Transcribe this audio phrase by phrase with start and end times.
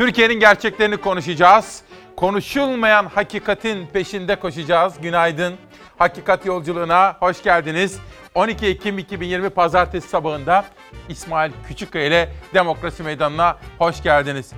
[0.00, 1.82] Türkiye'nin gerçeklerini konuşacağız.
[2.16, 4.94] Konuşulmayan hakikatin peşinde koşacağız.
[5.02, 5.54] Günaydın.
[5.98, 7.98] Hakikat yolculuğuna hoş geldiniz.
[8.34, 10.64] 12 Ekim 2020 Pazartesi sabahında
[11.08, 14.52] İsmail Küçükkaya ile Demokrasi Meydanı'na hoş geldiniz.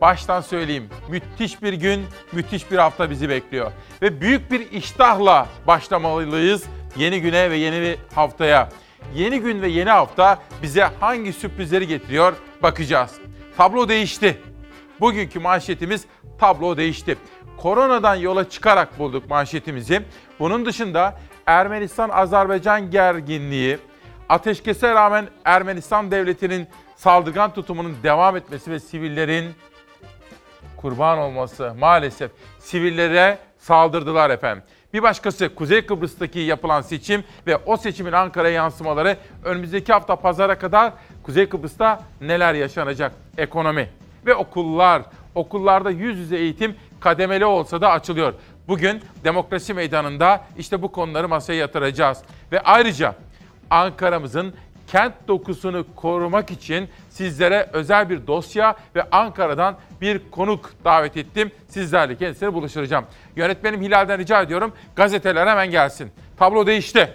[0.00, 3.72] Baştan söyleyeyim, müthiş bir gün, müthiş bir hafta bizi bekliyor.
[4.02, 6.64] Ve büyük bir iştahla başlamalıyız
[6.96, 8.68] yeni güne ve yeni haftaya.
[9.14, 12.32] Yeni gün ve yeni hafta bize hangi sürprizleri getiriyor
[12.62, 13.10] bakacağız.
[13.56, 14.49] Tablo değişti.
[15.00, 16.04] Bugünkü manşetimiz
[16.38, 17.16] tablo değişti.
[17.56, 20.02] Koronadan yola çıkarak bulduk manşetimizi.
[20.38, 23.78] Bunun dışında Ermenistan-Azerbaycan gerginliği,
[24.28, 29.54] ateşkese rağmen Ermenistan devletinin saldırgan tutumunun devam etmesi ve sivillerin
[30.76, 34.64] kurban olması maalesef sivillere saldırdılar efendim.
[34.92, 40.92] Bir başkası Kuzey Kıbrıs'taki yapılan seçim ve o seçimin Ankara'ya yansımaları önümüzdeki hafta pazara kadar
[41.22, 43.12] Kuzey Kıbrıs'ta neler yaşanacak?
[43.38, 43.88] Ekonomi
[44.26, 45.02] ve okullar.
[45.34, 48.34] Okullarda yüz yüze eğitim kademeli olsa da açılıyor.
[48.68, 52.18] Bugün demokrasi meydanında işte bu konuları masaya yatıracağız.
[52.52, 53.14] Ve ayrıca
[53.70, 54.54] Ankara'mızın
[54.86, 61.50] kent dokusunu korumak için sizlere özel bir dosya ve Ankara'dan bir konuk davet ettim.
[61.68, 63.04] Sizlerle kendisiyle buluşturacağım.
[63.36, 66.10] Yönetmenim Hilal'den rica ediyorum gazeteler hemen gelsin.
[66.36, 67.14] Tablo değişti.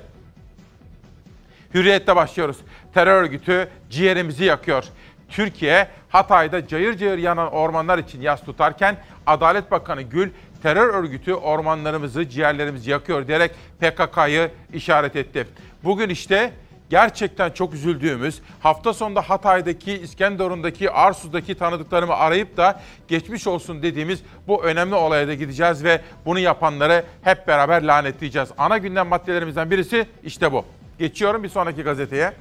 [1.74, 2.58] Hürriyet'te başlıyoruz.
[2.94, 4.86] Terör örgütü ciğerimizi yakıyor.
[5.30, 10.30] Türkiye Hatay'da cayır cayır yanan ormanlar için yas tutarken Adalet Bakanı Gül
[10.64, 15.48] terör örgütü ormanlarımızı, ciğerlerimizi yakıyor diyerek PKK'yı işaret etti.
[15.84, 16.54] Bugün işte
[16.90, 24.64] gerçekten çok üzüldüğümüz hafta sonunda Hatay'daki, İskenderun'daki, Arsuz'daki tanıdıklarımı arayıp da geçmiş olsun dediğimiz bu
[24.64, 28.50] önemli olaya da gideceğiz ve bunu yapanları hep beraber lanetleyeceğiz.
[28.58, 30.66] Ana gündem maddelerimizden birisi işte bu.
[31.00, 32.34] Geçiyorum bir sonraki gazeteye.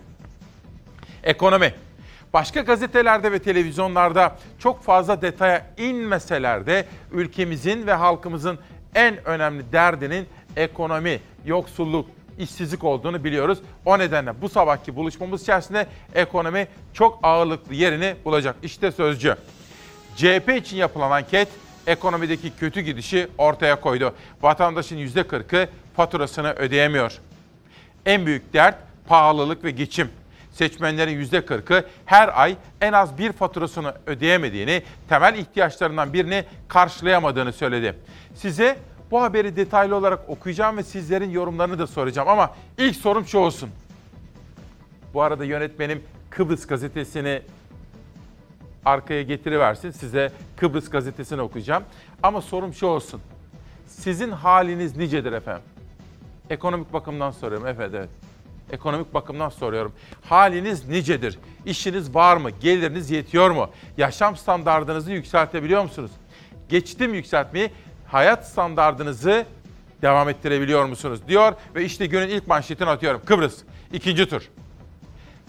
[1.22, 1.74] Ekonomi.
[2.34, 8.58] Başka gazetelerde ve televizyonlarda çok fazla detaya inmeseler de ülkemizin ve halkımızın
[8.94, 12.06] en önemli derdinin ekonomi, yoksulluk,
[12.38, 13.58] işsizlik olduğunu biliyoruz.
[13.84, 18.56] O nedenle bu sabahki buluşmamız içerisinde ekonomi çok ağırlıklı yerini bulacak.
[18.62, 19.36] İşte sözcü.
[20.16, 21.48] CHP için yapılan anket
[21.86, 24.14] ekonomideki kötü gidişi ortaya koydu.
[24.42, 27.18] Vatandaşın %40'ı faturasını ödeyemiyor.
[28.06, 28.76] En büyük dert
[29.08, 30.10] pahalılık ve geçim.
[30.54, 37.94] Seçmenlerin %40'ı her ay en az bir faturasını ödeyemediğini, temel ihtiyaçlarından birini karşılayamadığını söyledi.
[38.34, 38.78] Size
[39.10, 43.70] bu haberi detaylı olarak okuyacağım ve sizlerin yorumlarını da soracağım ama ilk sorum şu olsun.
[45.14, 47.42] Bu arada yönetmenim Kıbrıs gazetesini
[48.84, 49.90] arkaya getiriversin.
[49.90, 51.84] Size Kıbrıs gazetesini okuyacağım.
[52.22, 53.20] Ama sorum şu olsun.
[53.86, 55.62] Sizin haliniz nicedir efendim?
[56.50, 57.98] Ekonomik bakımdan soruyorum efendim.
[57.98, 58.10] Evet.
[58.74, 59.92] Ekonomik bakımdan soruyorum.
[60.28, 61.38] Haliniz nicedir?
[61.66, 62.50] İşiniz var mı?
[62.50, 63.70] Geliriniz yetiyor mu?
[63.96, 66.10] Yaşam standartınızı yükseltebiliyor musunuz?
[66.68, 67.70] Geçtim yükseltmeyi.
[68.06, 69.46] Hayat standartınızı
[70.02, 71.20] devam ettirebiliyor musunuz?
[71.28, 73.20] Diyor ve işte günün ilk manşetini atıyorum.
[73.24, 74.42] Kıbrıs ikinci tur.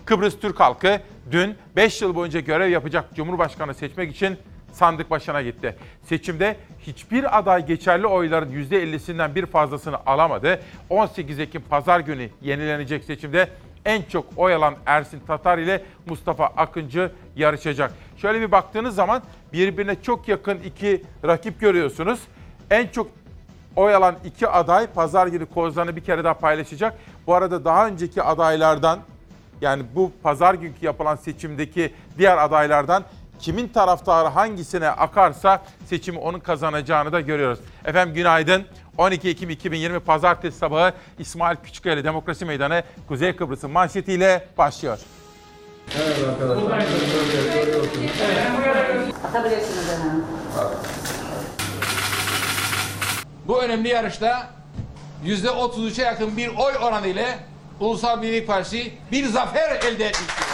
[0.06, 4.38] Kıbrıs Türk halkı dün 5 yıl boyunca görev yapacak Cumhurbaşkanı seçmek için
[4.76, 5.76] sandık başına gitti.
[6.04, 10.60] Seçimde hiçbir aday geçerli oyların %50'sinden bir fazlasını alamadı.
[10.90, 13.50] 18 Ekim pazar günü yenilenecek seçimde
[13.86, 17.94] en çok oy alan Ersin Tatar ile Mustafa Akıncı yarışacak.
[18.18, 19.22] Şöyle bir baktığınız zaman
[19.54, 22.20] birbirine çok yakın iki rakip görüyorsunuz.
[22.72, 23.08] En çok
[23.76, 26.98] oy alan iki aday pazar günü kozlarını bir kere daha paylaşacak.
[27.28, 29.00] Bu arada daha önceki adaylardan
[29.62, 33.04] yani bu pazar günkü yapılan seçimdeki diğer adaylardan
[33.40, 37.60] kimin taraftarı hangisine akarsa seçimi onun kazanacağını da görüyoruz.
[37.86, 38.66] Efendim günaydın.
[38.98, 45.00] 12 Ekim 2020 Pazartesi sabahı İsmail Küçükkaya ile Demokrasi Meydanı Kuzey Kıbrıs'ın manşetiyle başlıyor.
[45.98, 46.72] Evet arkadaşlar.
[46.72, 48.12] Böyle görüyorsunuz.
[49.30, 50.24] Atabilirsiniz efendim.
[53.48, 54.48] Bu önemli yarışta
[55.24, 57.40] yüzde 33'e yakın bir oy oranı ile
[57.80, 60.46] Ulusal Birlik Partisi bir zafer elde etmiştir.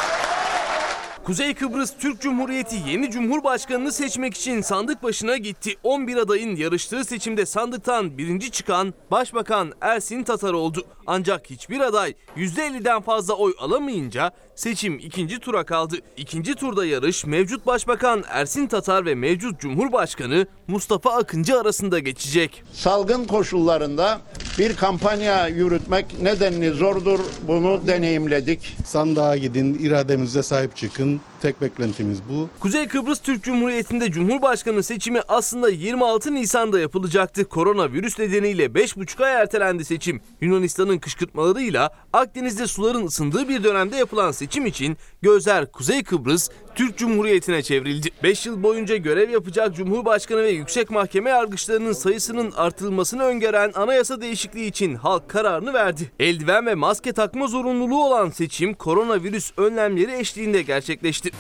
[1.25, 5.75] Kuzey Kıbrıs Türk Cumhuriyeti yeni Cumhurbaşkanını seçmek için sandık başına gitti.
[5.83, 10.85] 11 adayın yarıştığı seçimde sandıktan birinci çıkan Başbakan Ersin Tatar oldu.
[11.07, 15.95] Ancak hiçbir aday %50'den fazla oy alamayınca seçim ikinci tura kaldı.
[16.18, 22.63] İkinci turda yarış mevcut Başbakan Ersin Tatar ve mevcut Cumhurbaşkanı Mustafa Akıncı arasında geçecek.
[22.74, 24.21] salgın koşullarında
[24.59, 27.19] bir kampanya yürütmek nedenli zordur.
[27.47, 28.77] Bunu deneyimledik.
[28.86, 31.21] Sandığa gidin, irademize sahip çıkın.
[31.42, 32.50] Tek beklentimiz bu.
[32.60, 37.46] Kuzey Kıbrıs Türk Cumhuriyeti'nde Cumhurbaşkanı seçimi aslında 26 Nisan'da yapılacaktı.
[37.46, 40.22] Koronavirüs nedeniyle 5,5 ay ertelendi seçim.
[40.42, 47.64] Yunanistan'ın kışkırtmalarıyla Akdeniz'de suların ısındığı bir dönemde yapılan seçim için gözler Kuzey Kıbrıs Türk Cumhuriyeti'ne
[47.64, 48.10] çevrildi.
[48.24, 54.68] 5 yıl boyunca görev yapacak Cumhurbaşkanı ve Yüksek Mahkeme yargıçlarının sayısının artırılmasını öngören anayasa değişikliği
[54.68, 56.12] için halk kararını verdi.
[56.20, 61.31] Eldiven ve maske takma zorunluluğu olan seçim koronavirüs önlemleri eşliğinde gerçekleşti.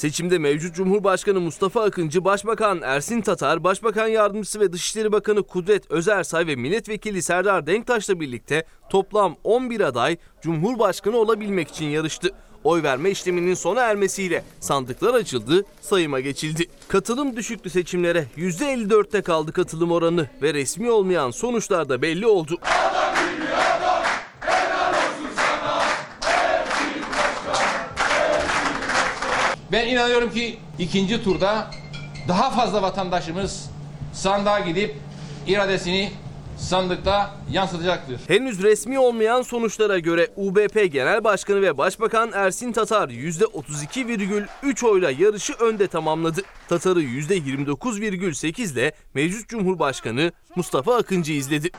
[0.00, 6.46] Seçimde mevcut Cumhurbaşkanı Mustafa Akıncı, Başbakan Ersin Tatar, Başbakan Yardımcısı ve Dışişleri Bakanı Kudret Özersay
[6.46, 12.30] ve Milletvekili Serdar Denktaş'la birlikte toplam 11 aday Cumhurbaşkanı olabilmek için yarıştı.
[12.64, 16.66] Oy verme işleminin sona ermesiyle sandıklar açıldı, sayıma geçildi.
[16.88, 18.26] Katılım düşüktü seçimlere.
[18.36, 22.58] %54'te kaldı katılım oranı ve resmi olmayan sonuçlar da belli oldu.
[29.72, 31.70] Ben inanıyorum ki ikinci turda
[32.28, 33.70] daha fazla vatandaşımız
[34.12, 34.94] sandığa gidip
[35.46, 36.10] iradesini
[36.56, 38.20] sandıkta yansıtacaktır.
[38.28, 45.52] Henüz resmi olmayan sonuçlara göre UBP Genel Başkanı ve Başbakan Ersin Tatar %32,3 oyla yarışı
[45.52, 46.42] önde tamamladı.
[46.68, 51.70] Tatar'ı %29,8 ile mevcut Cumhurbaşkanı Mustafa Akıncı izledi.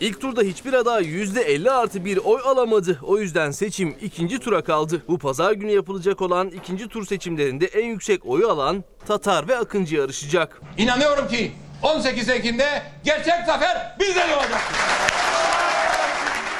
[0.00, 2.98] İlk turda hiçbir aday %50 artı bir oy alamadı.
[3.02, 5.02] O yüzden seçim ikinci tura kaldı.
[5.08, 9.96] Bu pazar günü yapılacak olan ikinci tur seçimlerinde en yüksek oyu alan Tatar ve Akıncı
[9.96, 10.60] yarışacak.
[10.78, 11.52] İnanıyorum ki
[11.82, 14.60] 18 Ekim'de gerçek zafer bizde olacak.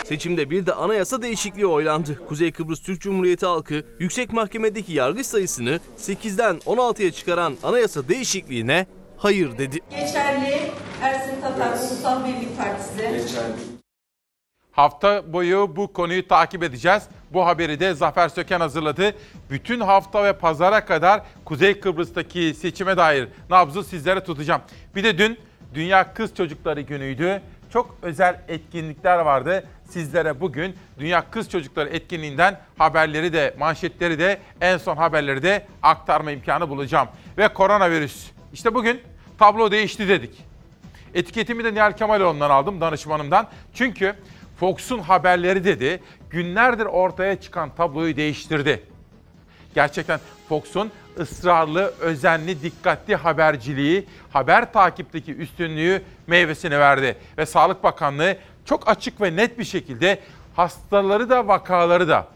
[0.05, 2.21] Seçimde bir de anayasa değişikliği oylandı.
[2.29, 8.87] Kuzey Kıbrıs Türk Cumhuriyeti halkı yüksek mahkemedeki yargıç sayısını 8'den 16'ya çıkaran anayasa değişikliğine
[9.19, 9.79] hayır dedi.
[9.91, 10.71] Geçerli
[11.03, 13.39] Ersin Tatar Ulusal Birlik Partisi.
[14.73, 17.03] Hafta boyu bu konuyu takip edeceğiz.
[17.31, 19.15] Bu haberi de Zafer Söken hazırladı.
[19.51, 24.63] Bütün hafta ve pazara kadar Kuzey Kıbrıs'taki seçime dair nabzı sizlere tutacağım.
[24.95, 25.39] Bir de dün
[25.75, 27.43] Dünya Kız Çocukları Günü'ydü.
[27.73, 29.67] Çok özel etkinlikler vardı.
[29.91, 36.31] Sizlere bugün Dünya Kız Çocukları etkinliğinden haberleri de, manşetleri de, en son haberleri de aktarma
[36.31, 37.09] imkanı bulacağım.
[37.39, 38.38] Ve koronavirüs.
[38.53, 39.01] İşte bugün
[39.39, 40.45] tablo değişti dedik.
[41.15, 43.49] Etiketimi de Nihal Kemaloğlu'ndan aldım danışmanımdan.
[43.75, 44.15] Çünkü
[44.61, 48.83] Fox'un haberleri dedi günlerdir ortaya çıkan tabloyu değiştirdi.
[49.75, 57.17] Gerçekten Fox'un ısrarlı, özenli, dikkatli haberciliği, haber takipteki üstünlüğü meyvesini verdi.
[57.39, 60.19] Ve Sağlık Bakanlığı çok açık ve net bir şekilde
[60.57, 62.29] hastaları da vakaları da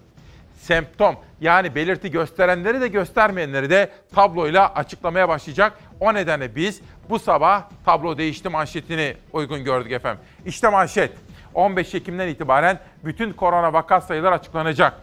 [0.62, 5.78] semptom yani belirti gösterenleri de göstermeyenleri de tabloyla açıklamaya başlayacak.
[6.00, 6.80] O nedenle biz
[7.10, 10.22] bu sabah tablo değişti manşetini uygun gördük efendim.
[10.46, 11.12] İşte manşet.
[11.54, 14.94] 15 Ekim'den itibaren bütün korona vaka sayıları açıklanacak.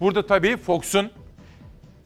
[0.00, 1.10] Burada tabii Fox'un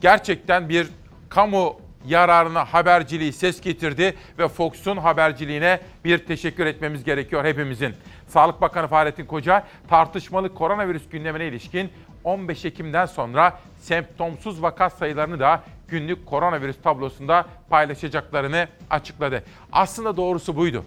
[0.00, 0.88] gerçekten bir
[1.28, 1.76] kamu
[2.06, 7.94] yararına haberciliği ses getirdi ve Fox'un haberciliğine bir teşekkür etmemiz gerekiyor hepimizin.
[8.28, 11.90] Sağlık Bakanı Fahrettin Koca tartışmalı koronavirüs gündemine ilişkin
[12.26, 19.42] 15 Ekim'den sonra semptomsuz vaka sayılarını da günlük koronavirüs tablosunda paylaşacaklarını açıkladı.
[19.72, 20.84] Aslında doğrusu buydu.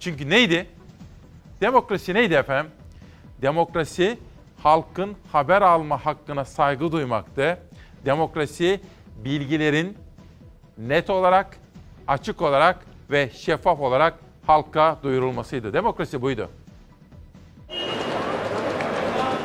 [0.00, 0.66] Çünkü neydi?
[1.60, 2.72] Demokrasi neydi efendim?
[3.42, 4.18] Demokrasi
[4.62, 7.58] halkın haber alma hakkına saygı duymaktı.
[8.04, 8.80] Demokrasi
[9.24, 9.98] bilgilerin
[10.78, 11.56] net olarak,
[12.06, 12.78] açık olarak
[13.10, 14.14] ve şeffaf olarak
[14.46, 15.72] halka duyurulmasıydı.
[15.72, 16.50] Demokrasi buydu.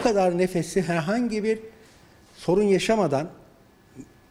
[0.03, 1.59] Bu kadar nefesi herhangi bir
[2.35, 3.27] sorun yaşamadan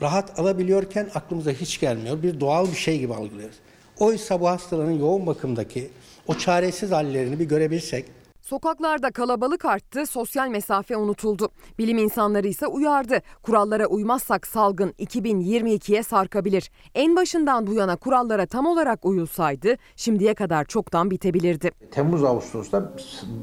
[0.02, 2.22] rahat alabiliyorken aklımıza hiç gelmiyor.
[2.22, 3.56] Bir doğal bir şey gibi algılıyoruz.
[3.98, 5.90] Oysa bu hastaların yoğun bakımdaki
[6.26, 8.04] o çaresiz hallerini bir görebilsek
[8.42, 11.48] Sokaklarda kalabalık arttı, sosyal mesafe unutuldu.
[11.78, 13.22] Bilim insanları ise uyardı.
[13.42, 16.70] Kurallara uymazsak salgın 2022'ye sarkabilir.
[16.94, 21.70] En başından bu yana kurallara tam olarak uyulsaydı şimdiye kadar çoktan bitebilirdi.
[21.90, 22.92] Temmuz Ağustos'ta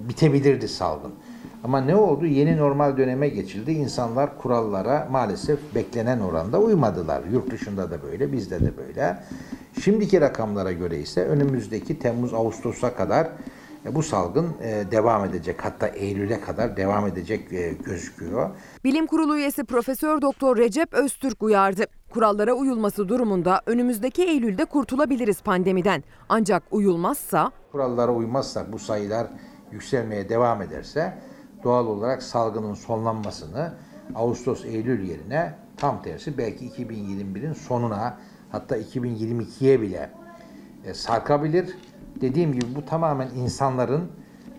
[0.10, 1.14] bitebilirdi salgın.
[1.64, 2.26] Ama ne oldu?
[2.26, 3.72] Yeni normal döneme geçildi.
[3.72, 7.22] İnsanlar kurallara maalesef beklenen oranda uymadılar.
[7.32, 9.18] Yurt dışında da böyle, bizde de böyle.
[9.82, 13.28] Şimdiki rakamlara göre ise önümüzdeki Temmuz Ağustos'a kadar
[13.86, 15.66] e, bu salgın e, devam edecek.
[15.66, 18.50] Hatta Eylül'e kadar devam edecek e, gözüküyor.
[18.84, 21.86] Bilim Kurulu üyesi Profesör Doktor Recep Öztürk uyardı.
[22.10, 26.04] Kurallara uyulması durumunda önümüzdeki Eylül'de kurtulabiliriz pandemiden.
[26.30, 29.28] Ancak uyulmazsa Kurallara uymazsak bu sayılar
[29.72, 31.14] yükselmeye devam ederse
[31.64, 33.74] doğal olarak salgının sonlanmasını
[34.16, 38.18] Ağustos-Eylül yerine tam tersi belki 2021'in sonuna
[38.52, 40.10] hatta 2022'ye bile
[40.86, 41.78] e, sarkabilir.
[42.22, 44.12] Dediğim gibi bu tamamen insanların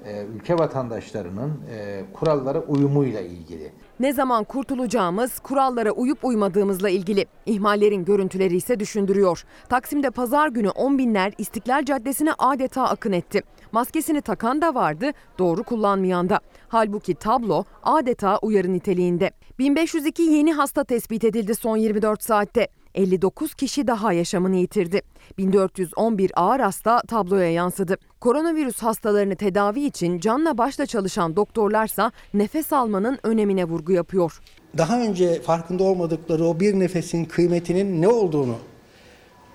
[0.06, 3.72] e, ülke vatandaşlarının e, kurallara uyumuyla ilgili.
[4.00, 7.26] Ne zaman kurtulacağımız, kurallara uyup uymadığımızla ilgili.
[7.46, 9.44] İhmallerin görüntüleri ise düşündürüyor.
[9.68, 13.42] Taksim'de pazar günü on binler İstiklal Caddesi'ne adeta akın etti.
[13.72, 16.40] Maskesini takan da vardı, doğru kullanmayan da.
[16.68, 19.30] Halbuki tablo adeta uyarı niteliğinde.
[19.58, 22.68] 1502 yeni hasta tespit edildi son 24 saatte.
[22.94, 25.02] 59 kişi daha yaşamını yitirdi.
[25.38, 27.96] 1411 ağır hasta tabloya yansıdı.
[28.20, 34.40] Koronavirüs hastalarını tedavi için canla başla çalışan doktorlarsa nefes almanın önemine vurgu yapıyor.
[34.78, 38.56] Daha önce farkında olmadıkları o bir nefesin kıymetinin ne olduğunu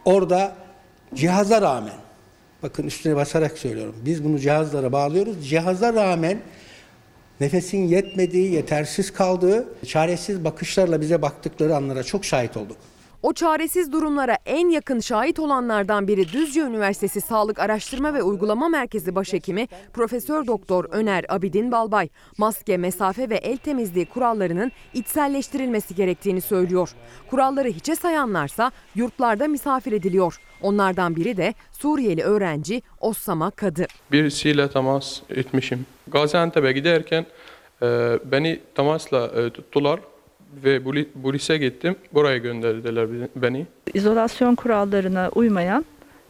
[0.05, 0.55] orada
[1.15, 2.04] cihaza rağmen
[2.65, 3.95] bakın üstüne basarak söylüyorum.
[4.05, 5.50] Biz bunu cihazlara bağlıyoruz.
[5.50, 6.41] Cihaza rağmen
[7.39, 12.77] nefesin yetmediği, yetersiz kaldığı, çaresiz bakışlarla bize baktıkları anlara çok şahit olduk.
[13.25, 19.15] O çaresiz durumlara en yakın şahit olanlardan biri Düzce Üniversitesi Sağlık Araştırma ve Uygulama Merkezi
[19.15, 26.89] Başhekimi Profesör Doktor Öner Abidin Balbay, maske, mesafe ve el temizliği kurallarının içselleştirilmesi gerektiğini söylüyor.
[27.29, 30.38] Kuralları hiçe sayanlarsa yurtlarda misafir ediliyor.
[30.62, 33.86] Onlardan biri de Suriyeli öğrenci Ossama Kadı.
[34.12, 35.86] Birisiyle temas etmişim.
[36.08, 37.25] Gaziantep'e giderken
[37.82, 40.00] e, beni temasla e, tuttular
[40.63, 40.83] ve
[41.24, 41.95] polise gittim.
[42.13, 43.67] Buraya gönderdiler beni.
[43.93, 45.85] İzolasyon kurallarına uymayan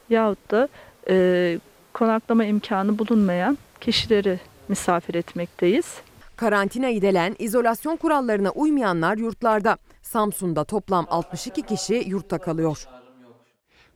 [0.09, 0.67] yahut da
[1.09, 1.59] e,
[1.93, 5.97] konaklama imkanı bulunmayan kişileri misafir etmekteyiz.
[6.35, 9.77] Karantina edilen izolasyon kurallarına uymayanlar yurtlarda.
[10.01, 12.87] Samsun'da toplam 62 kişi yurtta kalıyor.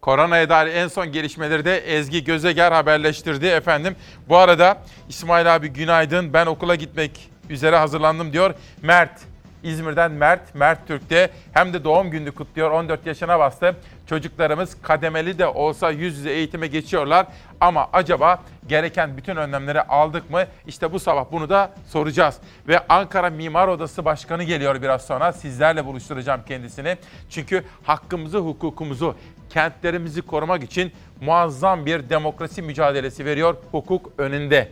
[0.01, 3.95] Koronaya dair en son gelişmeleri de Ezgi Gözeger haberleştirdi efendim.
[4.29, 8.53] Bu arada İsmail abi günaydın ben okula gitmek üzere hazırlandım diyor.
[8.81, 9.21] Mert
[9.63, 12.71] İzmir'den Mert, Mert Türk'te hem de doğum gününü kutluyor.
[12.71, 13.75] 14 yaşına bastı.
[14.07, 17.27] Çocuklarımız kademeli de olsa yüz yüze eğitime geçiyorlar.
[17.61, 20.43] Ama acaba gereken bütün önlemleri aldık mı?
[20.67, 22.37] İşte bu sabah bunu da soracağız.
[22.67, 25.33] Ve Ankara Mimar Odası Başkanı geliyor biraz sonra.
[25.33, 26.97] Sizlerle buluşturacağım kendisini.
[27.29, 29.15] Çünkü hakkımızı, hukukumuzu,
[29.49, 34.71] kentlerimizi korumak için muazzam bir demokrasi mücadelesi veriyor hukuk önünde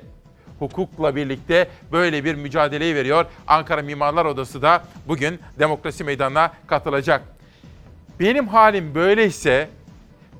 [0.59, 3.25] hukukla birlikte böyle bir mücadeleyi veriyor.
[3.47, 7.21] Ankara Mimarlar Odası da bugün demokrasi meydanına katılacak.
[8.19, 9.69] Benim halim böyleyse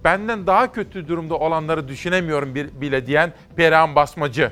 [0.04, 4.52] benden daha kötü durumda olanları düşünemiyorum bile diyen Perihan Basmacı.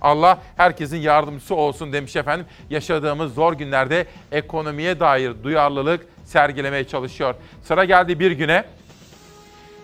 [0.00, 2.46] Allah herkesin yardımcısı olsun demiş efendim.
[2.70, 7.34] Yaşadığımız zor günlerde ekonomiye dair duyarlılık sergilemeye çalışıyor.
[7.62, 8.64] Sıra geldi bir güne.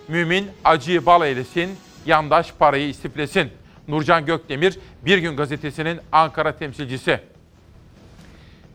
[0.07, 3.51] Mümin acıyı bal eylesin, yandaş parayı istiflesin.
[3.87, 7.19] Nurcan Gökdemir, Bir Gün Gazetesi'nin Ankara temsilcisi.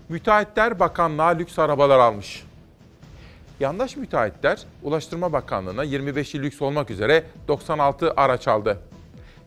[0.09, 2.45] Müteahhitler Bakanlığa lüks arabalar almış.
[3.61, 8.79] Yandaş müteahhitler Ulaştırma Bakanlığı'na 25'i lüks olmak üzere 96 araç aldı.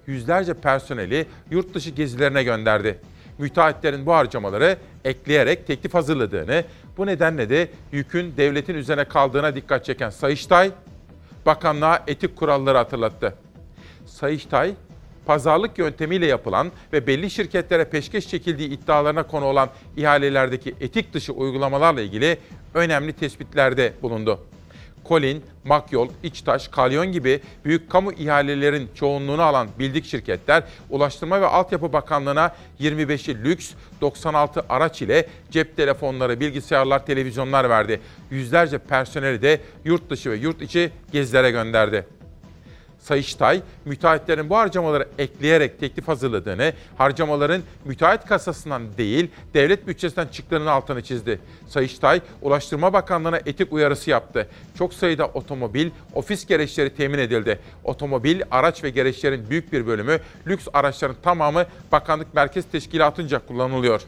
[0.07, 2.99] Yüzlerce personeli yurt dışı gezilerine gönderdi.
[3.37, 6.63] Müteahhitlerin bu harcamaları ekleyerek teklif hazırladığını,
[6.97, 10.71] bu nedenle de yükün devletin üzerine kaldığına dikkat çeken Sayıştay,
[11.45, 13.35] bakanlığa etik kuralları hatırlattı.
[14.05, 14.73] Sayıştay,
[15.25, 22.01] pazarlık yöntemiyle yapılan ve belli şirketlere peşkeş çekildiği iddialarına konu olan ihalelerdeki etik dışı uygulamalarla
[22.01, 22.37] ilgili
[22.73, 24.39] önemli tespitlerde bulundu.
[25.03, 31.93] Kolin, Makyol, İçtaş, Kalyon gibi büyük kamu ihalelerin çoğunluğunu alan bildik şirketler Ulaştırma ve Altyapı
[31.93, 38.01] Bakanlığı'na 25'i lüks, 96 araç ile cep telefonları, bilgisayarlar, televizyonlar verdi.
[38.31, 42.05] Yüzlerce personeli de yurt dışı ve yurt içi gezilere gönderdi.
[43.03, 51.01] Sayıştay, müteahhitlerin bu harcamaları ekleyerek teklif hazırladığını, harcamaların müteahhit kasasından değil, devlet bütçesinden çıktığının altını
[51.03, 51.39] çizdi.
[51.67, 54.47] Sayıştay, Ulaştırma Bakanlığı'na etik uyarısı yaptı.
[54.77, 57.59] Çok sayıda otomobil, ofis gereçleri temin edildi.
[57.83, 64.01] Otomobil, araç ve gereçlerin büyük bir bölümü, lüks araçların tamamı Bakanlık Merkez Teşkilatı'nca kullanılıyor.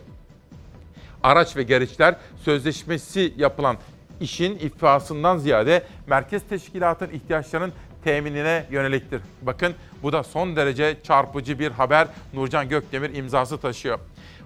[1.24, 3.78] Araç ve gereçler sözleşmesi yapılan
[4.22, 7.74] işin iflasından ziyade merkez teşkilatın ihtiyaçlarının
[8.06, 9.22] teminine yöneliktir.
[9.42, 12.08] Bakın bu da son derece çarpıcı bir haber.
[12.34, 14.00] Nurcan Gökdemir imzası taşıyor.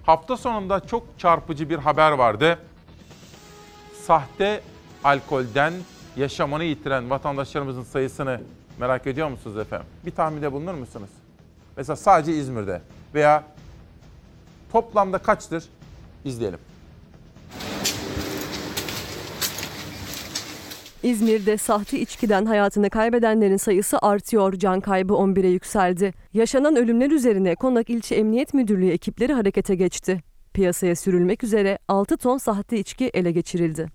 [0.03, 2.59] Hafta sonunda çok çarpıcı bir haber vardı.
[4.05, 4.61] Sahte
[5.03, 5.73] alkolden
[6.17, 8.41] yaşamını yitiren vatandaşlarımızın sayısını
[8.77, 9.87] merak ediyor musunuz efendim?
[10.05, 11.09] Bir tahminde bulunur musunuz?
[11.77, 12.81] Mesela sadece İzmir'de
[13.13, 13.43] veya
[14.71, 15.63] toplamda kaçtır?
[16.25, 16.59] İzleyelim.
[21.03, 24.53] İzmir'de sahte içkiden hayatını kaybedenlerin sayısı artıyor.
[24.53, 26.13] Can kaybı 11'e yükseldi.
[26.33, 30.23] Yaşanan ölümler üzerine Konak İlçe Emniyet Müdürlüğü ekipleri harekete geçti.
[30.53, 33.87] Piyasaya sürülmek üzere 6 ton sahte içki ele geçirildi.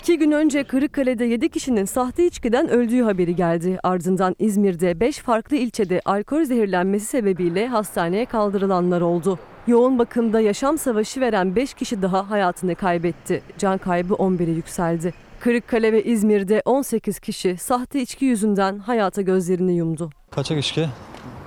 [0.00, 3.78] İki gün önce Kırıkkale'de 7 kişinin sahte içkiden öldüğü haberi geldi.
[3.82, 9.38] Ardından İzmir'de 5 farklı ilçede alkol zehirlenmesi sebebiyle hastaneye kaldırılanlar oldu.
[9.66, 13.42] Yoğun bakımda yaşam savaşı veren 5 kişi daha hayatını kaybetti.
[13.58, 15.14] Can kaybı 11'e yükseldi.
[15.40, 20.10] Kırıkkale ve İzmir'de 18 kişi sahte içki yüzünden hayata gözlerini yumdu.
[20.30, 20.86] Kaçak içki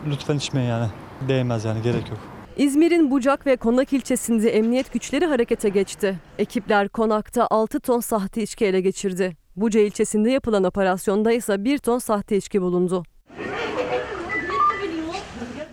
[0.10, 0.88] lütfen içmeyin yani.
[1.28, 2.33] Değmez yani gerek yok.
[2.58, 6.20] İzmir'in Bucak ve Konak ilçesinde emniyet güçleri harekete geçti.
[6.40, 9.38] Ekipler Konak'ta 6 ton sahte içki ele geçirdi.
[9.56, 13.04] Buca ilçesinde yapılan operasyonda ise 1 ton sahte içki bulundu.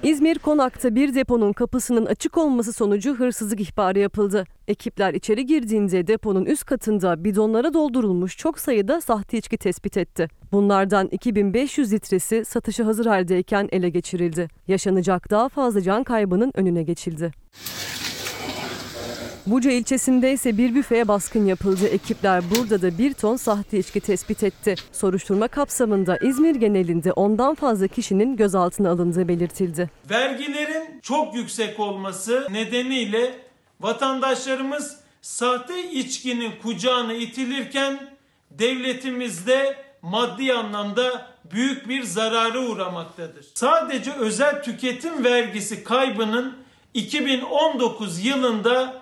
[0.02, 4.44] İzmir Konak'ta bir deponun kapısının açık olması sonucu hırsızlık ihbarı yapıldı.
[4.68, 10.28] Ekipler içeri girdiğinde deponun üst katında bidonlara doldurulmuş çok sayıda sahte içki tespit etti.
[10.52, 14.48] Bunlardan 2500 litresi satışa hazır haldeyken ele geçirildi.
[14.68, 17.32] Yaşanacak daha fazla can kaybının önüne geçildi.
[19.46, 21.86] Buca ilçesinde ise bir büfeye baskın yapıldı.
[21.86, 24.74] Ekipler burada da bir ton sahte içki tespit etti.
[24.92, 29.90] Soruşturma kapsamında İzmir genelinde ondan fazla kişinin gözaltına alındığı belirtildi.
[30.10, 33.34] Vergilerin çok yüksek olması nedeniyle
[33.80, 38.10] vatandaşlarımız sahte içkinin kucağına itilirken
[38.50, 43.46] devletimizde maddi anlamda büyük bir zarara uğramaktadır.
[43.54, 46.56] Sadece özel tüketim vergisi kaybının
[46.94, 48.99] 2019 yılında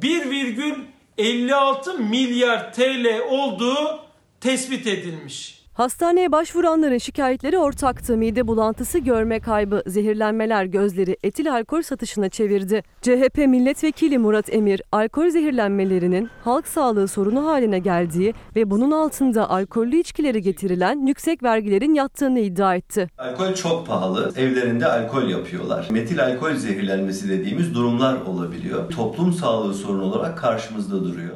[0.00, 4.00] 1,56 milyar TL olduğu
[4.40, 5.59] tespit edilmiş.
[5.80, 8.16] Hastaneye başvuranların şikayetleri ortaktı.
[8.16, 12.82] Mide bulantısı, görme kaybı, zehirlenmeler gözleri etil alkol satışına çevirdi.
[13.02, 19.96] CHP milletvekili Murat Emir, alkol zehirlenmelerinin halk sağlığı sorunu haline geldiği ve bunun altında alkollü
[19.96, 23.08] içkileri getirilen yüksek vergilerin yattığını iddia etti.
[23.18, 24.32] Alkol çok pahalı.
[24.36, 25.88] Evlerinde alkol yapıyorlar.
[25.90, 28.90] Metil alkol zehirlenmesi dediğimiz durumlar olabiliyor.
[28.90, 31.34] Toplum sağlığı sorunu olarak karşımızda duruyor.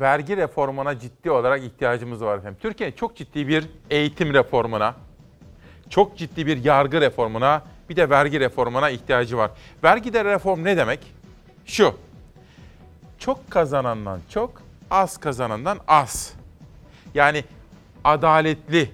[0.00, 2.58] Vergi reformuna ciddi olarak ihtiyacımız var efendim.
[2.62, 4.94] Türkiye çok ciddi bir eğitim reformuna,
[5.90, 9.50] çok ciddi bir yargı reformuna, bir de vergi reformuna ihtiyacı var.
[9.84, 11.00] Vergide reform ne demek?
[11.66, 11.94] Şu.
[13.18, 16.32] Çok kazanandan çok, az kazanandan az.
[17.14, 17.44] Yani
[18.04, 18.90] adaletli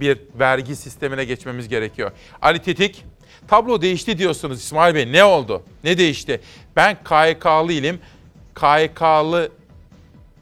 [0.00, 2.10] bir vergi sistemine geçmemiz gerekiyor.
[2.42, 3.04] Ali Tetik,
[3.48, 5.12] tablo değişti diyorsunuz İsmail Bey.
[5.12, 5.62] Ne oldu?
[5.84, 6.40] Ne değişti?
[6.76, 7.98] Ben KYK'lıyım.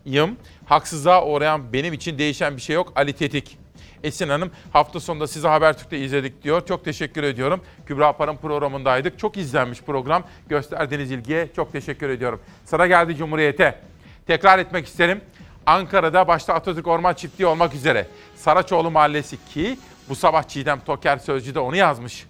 [0.05, 0.37] KYK'lıyım.
[0.67, 2.93] Haksızlığa uğrayan benim için değişen bir şey yok.
[2.97, 3.59] Ali Tetik.
[4.03, 6.67] Esin Hanım hafta sonunda sizi Habertürk'te izledik diyor.
[6.67, 7.61] Çok teşekkür ediyorum.
[7.87, 9.19] Kübra Par'ın programındaydık.
[9.19, 10.25] Çok izlenmiş program.
[10.49, 12.41] Gösterdiğiniz ilgiye çok teşekkür ediyorum.
[12.65, 13.79] Sıra geldi Cumhuriyet'e.
[14.27, 15.21] Tekrar etmek isterim.
[15.67, 21.61] Ankara'da başta Atatürk Orman Çiftliği olmak üzere Saraçoğlu Mahallesi ki bu sabah Çiğdem Toker Sözcü'de
[21.61, 22.27] onu yazmış.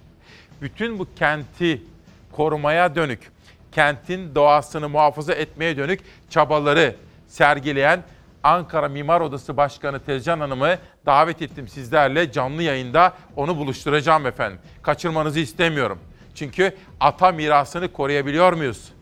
[0.63, 1.83] Bütün bu kenti
[2.33, 3.21] korumaya dönük,
[3.73, 6.95] kentin doğasını muhafaza etmeye dönük çabaları
[7.31, 8.03] sergileyen
[8.43, 14.59] Ankara Mimar Odası Başkanı Tezcan Hanım'ı davet ettim sizlerle canlı yayında onu buluşturacağım efendim.
[14.83, 15.99] Kaçırmanızı istemiyorum.
[16.35, 18.93] Çünkü ata mirasını koruyabiliyor muyuz?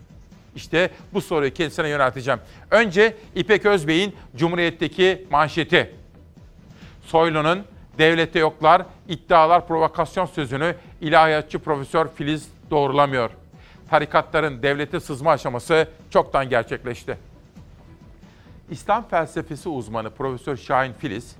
[0.56, 2.40] İşte bu soruyu kendisine yönelteceğim.
[2.70, 5.94] Önce İpek Özbey'in Cumhuriyet'teki manşeti.
[7.06, 7.64] Soylu'nun
[7.98, 13.30] devlette yoklar, iddialar, provokasyon sözünü ilahiyatçı Profesör Filiz doğrulamıyor.
[13.90, 17.27] Tarikatların devlete sızma aşaması çoktan gerçekleşti.
[18.70, 21.36] İslam felsefesi uzmanı Profesör Şahin Filiz,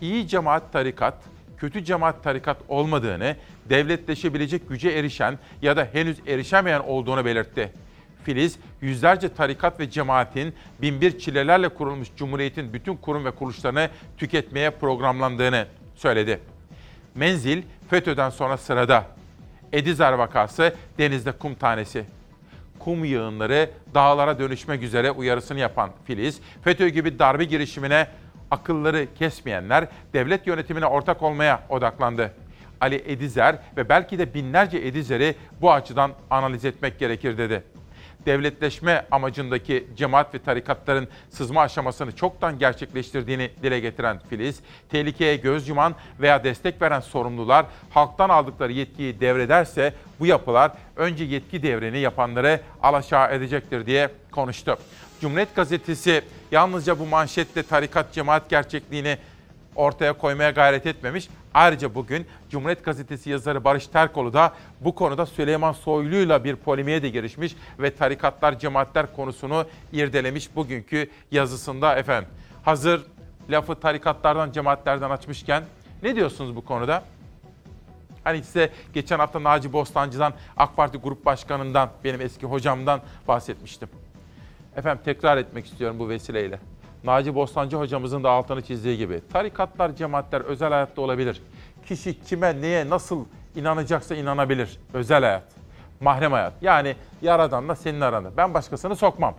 [0.00, 1.14] iyi cemaat tarikat,
[1.56, 3.36] kötü cemaat tarikat olmadığını,
[3.68, 7.72] devletleşebilecek güce erişen ya da henüz erişemeyen olduğunu belirtti.
[8.24, 15.66] Filiz, yüzlerce tarikat ve cemaatin binbir çilelerle kurulmuş Cumhuriyet'in bütün kurum ve kuruluşlarını tüketmeye programlandığını
[15.94, 16.40] söyledi.
[17.14, 19.04] Menzil, FETÖ'den sonra sırada.
[19.72, 22.04] Edizar vakası denizde kum tanesi.
[22.78, 28.06] Kum yığınları dağlara dönüşmek üzere uyarısını yapan Filiz, FETÖ gibi darbe girişimine
[28.50, 32.32] akılları kesmeyenler devlet yönetimine ortak olmaya odaklandı.
[32.80, 37.62] Ali Edizer ve belki de binlerce Edizer'i bu açıdan analiz etmek gerekir dedi
[38.28, 44.60] devletleşme amacındaki cemaat ve tarikatların sızma aşamasını çoktan gerçekleştirdiğini dile getiren Filiz,
[44.90, 51.62] tehlikeye göz yuman veya destek veren sorumlular halktan aldıkları yetkiyi devrederse bu yapılar önce yetki
[51.62, 54.78] devreni yapanları alaşağı edecektir diye konuştu.
[55.20, 59.18] Cumhuriyet Gazetesi yalnızca bu manşetle tarikat cemaat gerçekliğini
[59.76, 61.28] ortaya koymaya gayret etmemiş.
[61.58, 67.08] Ayrıca bugün Cumhuriyet Gazetesi yazarı Barış Terkoğlu da bu konuda Süleyman Soylu'yla bir polemiğe de
[67.08, 72.30] girişmiş ve tarikatlar, cemaatler konusunu irdelemiş bugünkü yazısında efendim.
[72.64, 73.02] Hazır
[73.50, 75.64] lafı tarikatlardan, cemaatlerden açmışken
[76.02, 77.02] ne diyorsunuz bu konuda?
[78.24, 83.88] Hani size geçen hafta Naci Bostancı'dan, AK Parti Grup Başkanı'ndan, benim eski hocamdan bahsetmiştim.
[84.76, 86.60] Efendim tekrar etmek istiyorum bu vesileyle.
[87.04, 91.42] Naci Bostancı hocamızın da altını çizdiği gibi tarikatlar, cemaatler özel hayatta olabilir.
[91.86, 93.24] Kişi kime, neye, nasıl
[93.56, 94.80] inanacaksa inanabilir.
[94.94, 95.44] Özel hayat,
[96.00, 96.52] mahrem hayat.
[96.60, 98.36] Yani Yaradan'la senin aranda.
[98.36, 99.34] Ben başkasını sokmam.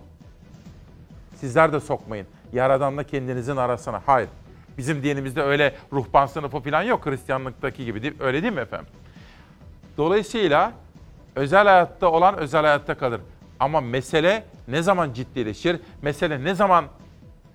[1.36, 2.28] Sizler de sokmayın.
[2.54, 4.02] Yaradan'la kendinizin arasına.
[4.06, 4.30] Hayır.
[4.78, 8.14] Bizim dinimizde öyle ruhban sınıfı falan yok Hristiyanlıktaki gibi.
[8.20, 8.88] Öyle değil mi efendim?
[9.98, 10.72] Dolayısıyla
[11.36, 13.22] özel hayatta olan özel hayatta kalır.
[13.60, 15.80] Ama mesele ne zaman ciddileşir?
[16.02, 16.86] Mesele ne zaman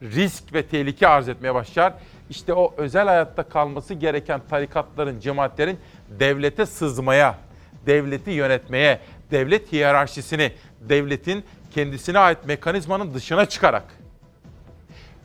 [0.03, 1.95] risk ve tehlike arz etmeye başlar?
[2.31, 5.79] İşte o özel hayatta kalması gereken tarikatların, cemaatlerin
[6.09, 7.39] devlete sızmaya,
[7.87, 13.85] devleti yönetmeye, devlet hiyerarşisini, devletin kendisine ait mekanizmanın dışına çıkarak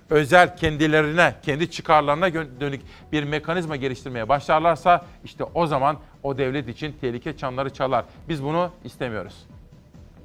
[0.10, 6.95] özel kendilerine, kendi çıkarlarına dönük bir mekanizma geliştirmeye başlarlarsa işte o zaman o devlet için
[7.01, 8.05] tehlike çanları çalar.
[8.29, 9.47] Biz bunu istemiyoruz.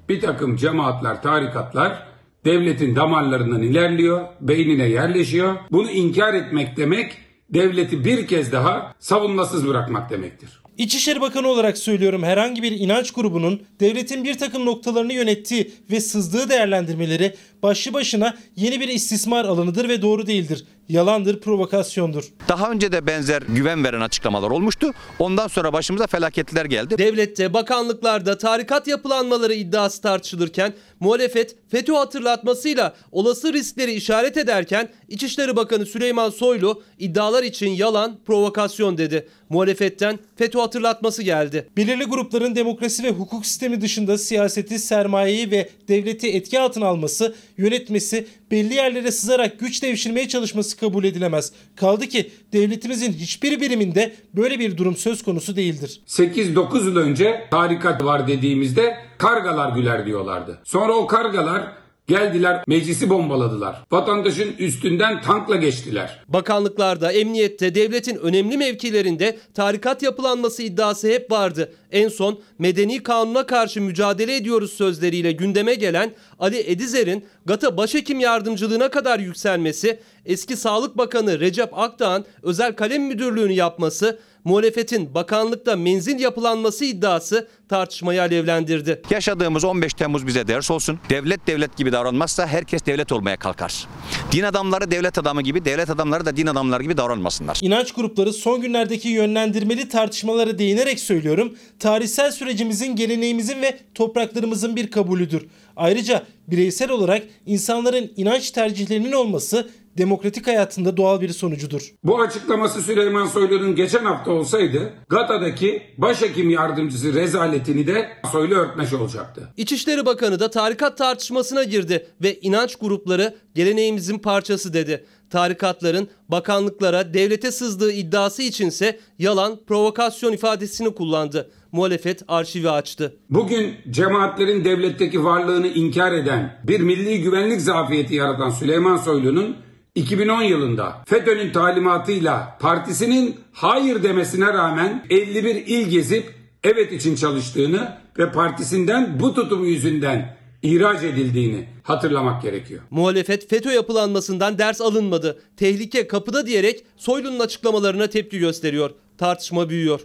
[0.09, 2.07] Bir takım cemaatler, tarikatlar
[2.45, 5.57] devletin damarlarından ilerliyor, beynine yerleşiyor.
[5.73, 7.13] Bunu inkar etmek demek
[7.51, 10.65] devleti bir kez daha savunmasız bırakmak demektir.
[10.79, 16.49] İçişleri Bakanı olarak söylüyorum herhangi bir inanç grubunun devletin bir takım noktalarını yönettiği ve sızdığı
[16.49, 20.65] değerlendirmeleri başlı başına yeni bir istismar alanıdır ve doğru değildir.
[20.89, 22.25] Yalandır, provokasyondur.
[22.49, 24.91] Daha önce de benzer güven veren açıklamalar olmuştu.
[25.19, 26.99] Ondan sonra başımıza felaketler geldi.
[26.99, 35.87] Devlette, bakanlıklarda tarikat yapılanmaları iddiası tartışılırken muhalefet FETÖ hatırlatmasıyla olası riskleri işaret ederken İçişleri Bakanı
[35.87, 39.29] Süleyman Soylu iddialar için yalan, provokasyon dedi.
[39.49, 41.69] Muhalefetten FETÖ hatırlatması geldi.
[41.77, 48.27] Belirli grupların demokrasi ve hukuk sistemi dışında siyaseti, sermayeyi ve devleti etki altına alması, yönetmesi,
[48.55, 51.53] belli yerlere sızarak güç devşirmeye çalışması kabul edilemez.
[51.77, 56.01] Kaldı ki devletimizin hiçbir biriminde böyle bir durum söz konusu değildir.
[56.07, 60.59] 8-9 yıl önce tarikat var dediğimizde kargalar güler diyorlardı.
[60.65, 61.73] Sonra o kargalar
[62.07, 63.77] geldiler meclisi bombaladılar.
[63.91, 66.25] Vatandaşın üstünden tankla geçtiler.
[66.29, 71.73] Bakanlıklarda, emniyette, devletin önemli mevkilerinde tarikat yapılanması iddiası hep vardı.
[71.91, 78.91] En son medeni kanuna karşı mücadele ediyoruz sözleriyle gündeme gelen Ali Edizer'in GATA başhekim yardımcılığına
[78.91, 86.85] kadar yükselmesi, eski Sağlık Bakanı Recep Akdağ'ın özel kalem müdürlüğünü yapması, muhalefetin bakanlıkta menzil yapılanması
[86.85, 89.03] iddiası tartışmayı alevlendirdi.
[89.11, 90.99] Yaşadığımız 15 Temmuz bize ders olsun.
[91.11, 93.87] Devlet devlet gibi davranmazsa herkes devlet olmaya kalkar.
[94.33, 97.59] Din adamları devlet adamı gibi, devlet adamları da din adamları gibi davranmasınlar.
[97.63, 101.57] İnanç grupları son günlerdeki yönlendirmeli tartışmalara değinerek söylüyorum.
[101.79, 105.47] Tarihsel sürecimizin, geleneğimizin ve topraklarımızın bir kabulüdür.
[105.77, 111.95] Ayrıca bireysel olarak insanların inanç tercihlerinin olması demokratik hayatında doğal bir sonucudur.
[112.05, 119.49] Bu açıklaması Süleyman Soylu'nun geçen hafta olsaydı GATA'daki başhekim yardımcısı rezaletini de Soylu örtmeş olacaktı.
[119.57, 125.05] İçişleri Bakanı da tarikat tartışmasına girdi ve inanç grupları geleneğimizin parçası dedi.
[125.31, 131.51] Tarikatların bakanlıklara, devlete sızdığı iddiası içinse yalan, provokasyon ifadesini kullandı.
[131.73, 133.17] Muhalefet arşivi açtı.
[133.31, 139.57] Bugün cemaatlerin devletteki varlığını inkar eden bir milli güvenlik zafiyeti yaratan Süleyman Soylu'nun
[139.95, 148.33] 2010 yılında FETÖ'nün talimatıyla partisinin hayır demesine rağmen 51 il gezip evet için çalıştığını ve
[148.33, 152.83] partisinden bu tutumu yüzünden ihraç edildiğini hatırlamak gerekiyor.
[152.91, 155.43] Muhalefet FETÖ yapılanmasından ders alınmadı.
[155.57, 158.91] Tehlike kapıda diyerek Soylu'nun açıklamalarına tepki gösteriyor.
[159.19, 160.01] Tartışma büyüyor.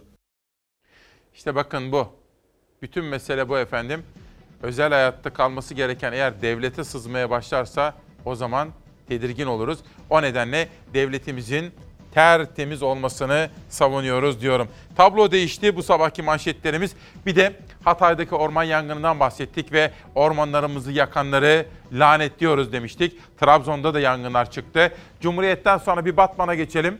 [1.34, 2.08] İşte bakın bu.
[2.82, 4.02] Bütün mesele bu efendim.
[4.62, 8.68] Özel hayatta kalması gereken eğer devlete sızmaya başlarsa o zaman
[9.10, 9.78] tedirgin oluruz.
[10.10, 11.72] O nedenle devletimizin
[12.14, 14.68] tertemiz olmasını savunuyoruz diyorum.
[14.96, 16.94] Tablo değişti bu sabahki manşetlerimiz.
[17.26, 17.52] Bir de
[17.84, 23.38] Hatay'daki orman yangınından bahsettik ve ormanlarımızı yakanları lanetliyoruz demiştik.
[23.40, 24.92] Trabzon'da da yangınlar çıktı.
[25.20, 26.98] Cumhuriyet'ten sonra bir Batman'a geçelim.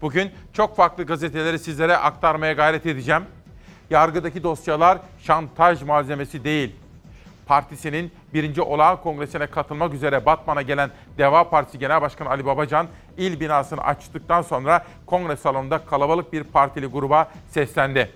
[0.00, 3.22] Bugün çok farklı gazeteleri sizlere aktarmaya gayret edeceğim.
[3.90, 6.76] Yargıdaki dosyalar şantaj malzemesi değil.
[7.46, 13.40] Partisinin birinci olağan kongresine katılmak üzere Batman'a gelen Deva Partisi Genel Başkanı Ali Babacan, il
[13.40, 18.10] binasını açtıktan sonra kongre salonunda kalabalık bir partili gruba seslendi.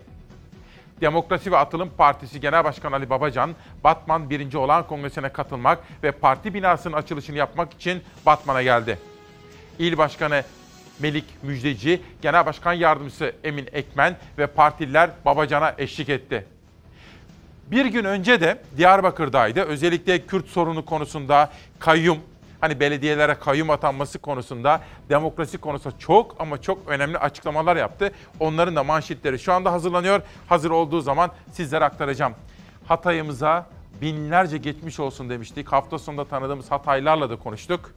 [1.01, 3.51] Demokrasi ve Atılım Partisi Genel Başkanı Ali Babacan,
[3.85, 4.55] Batman 1.
[4.55, 8.99] Olağan Kongresi'ne katılmak ve parti binasının açılışını yapmak için Batman'a geldi.
[9.79, 10.45] İl Başkanı
[10.99, 16.58] Melik Müjdeci, Genel Başkan Yardımcısı Emin Ekmen ve partililer Babacan'a eşlik etti.
[17.71, 19.61] Bir gün önce de Diyarbakır'daydı.
[19.61, 22.19] Özellikle Kürt sorunu konusunda kayyum,
[22.61, 28.13] hani belediyelere kayyum atanması konusunda demokrasi konusunda çok ama çok önemli açıklamalar yaptı.
[28.41, 30.23] Onların da manşetleri şu anda hazırlanıyor.
[30.49, 32.35] Hazır olduğu zaman sizlere aktaracağım.
[32.87, 33.67] Hatay'ımıza,
[34.03, 35.73] binlerce geçmiş olsun demiştik.
[35.73, 37.95] Hafta sonunda tanıdığımız Hataylılarla da konuştuk.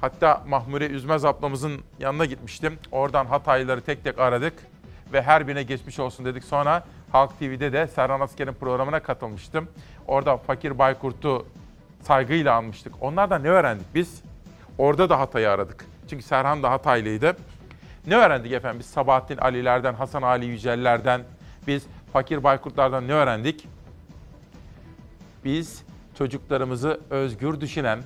[0.00, 2.78] Hatta Mahmure Üzmez ablamızın yanına gitmiştim.
[2.92, 4.54] Oradan Hataylıları tek tek aradık
[5.12, 6.44] ve her birine geçmiş olsun dedik.
[6.44, 6.84] Sonra
[7.16, 9.68] Halk TV'de de Serhan Asker'in programına katılmıştım.
[10.06, 11.46] Orada Fakir Baykurt'u
[12.02, 12.94] saygıyla anmıştık.
[13.00, 14.22] Onlardan ne öğrendik biz?
[14.78, 15.84] Orada da Hatay'ı aradık.
[16.10, 17.36] Çünkü Serhan da Hataylıydı.
[18.06, 18.78] Ne öğrendik efendim?
[18.80, 21.20] Biz Sabahattin Ali'lerden, Hasan Ali Yüceller'den,
[21.66, 23.68] biz Fakir Baykurtlardan ne öğrendik?
[25.44, 25.82] Biz
[26.18, 27.98] çocuklarımızı özgür düşünen,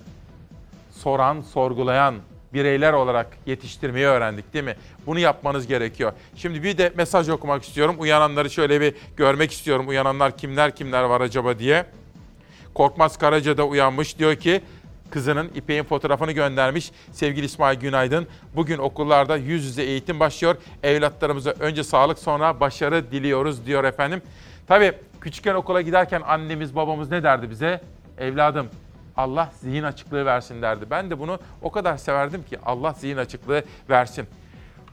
[0.90, 2.14] soran, sorgulayan
[2.54, 4.76] bireyler olarak yetiştirmeyi öğrendik değil mi?
[5.06, 6.12] Bunu yapmanız gerekiyor.
[6.36, 7.96] Şimdi bir de mesaj okumak istiyorum.
[7.98, 9.88] Uyananları şöyle bir görmek istiyorum.
[9.88, 11.86] Uyananlar kimler kimler var acaba diye.
[12.74, 14.18] Korkmaz Karaca da uyanmış.
[14.18, 14.60] Diyor ki
[15.10, 16.92] kızının İpek'in fotoğrafını göndermiş.
[17.12, 18.26] Sevgili İsmail Günaydın.
[18.56, 20.56] Bugün okullarda yüz yüze eğitim başlıyor.
[20.82, 24.22] Evlatlarımıza önce sağlık sonra başarı diliyoruz diyor efendim.
[24.68, 27.80] Tabii küçükken okula giderken annemiz babamız ne derdi bize?
[28.18, 28.68] Evladım
[29.20, 30.84] Allah zihin açıklığı versin derdi.
[30.90, 34.26] Ben de bunu o kadar severdim ki Allah zihin açıklığı versin.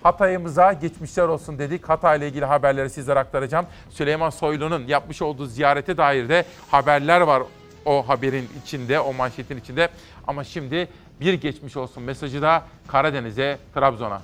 [0.04, 1.90] Hatay'ımıza geçmişler olsun dedik.
[1.90, 3.66] Hatay ile ilgili haberleri sizlere aktaracağım.
[3.90, 7.44] Süleyman Soylu'nun yapmış olduğu ziyarete dair de haberler var
[7.86, 9.90] o haberin içinde, o manşetin içinde.
[10.28, 10.88] Ama şimdi
[11.22, 14.22] bir geçmiş olsun mesajı da Karadeniz'e, Trabzon'a.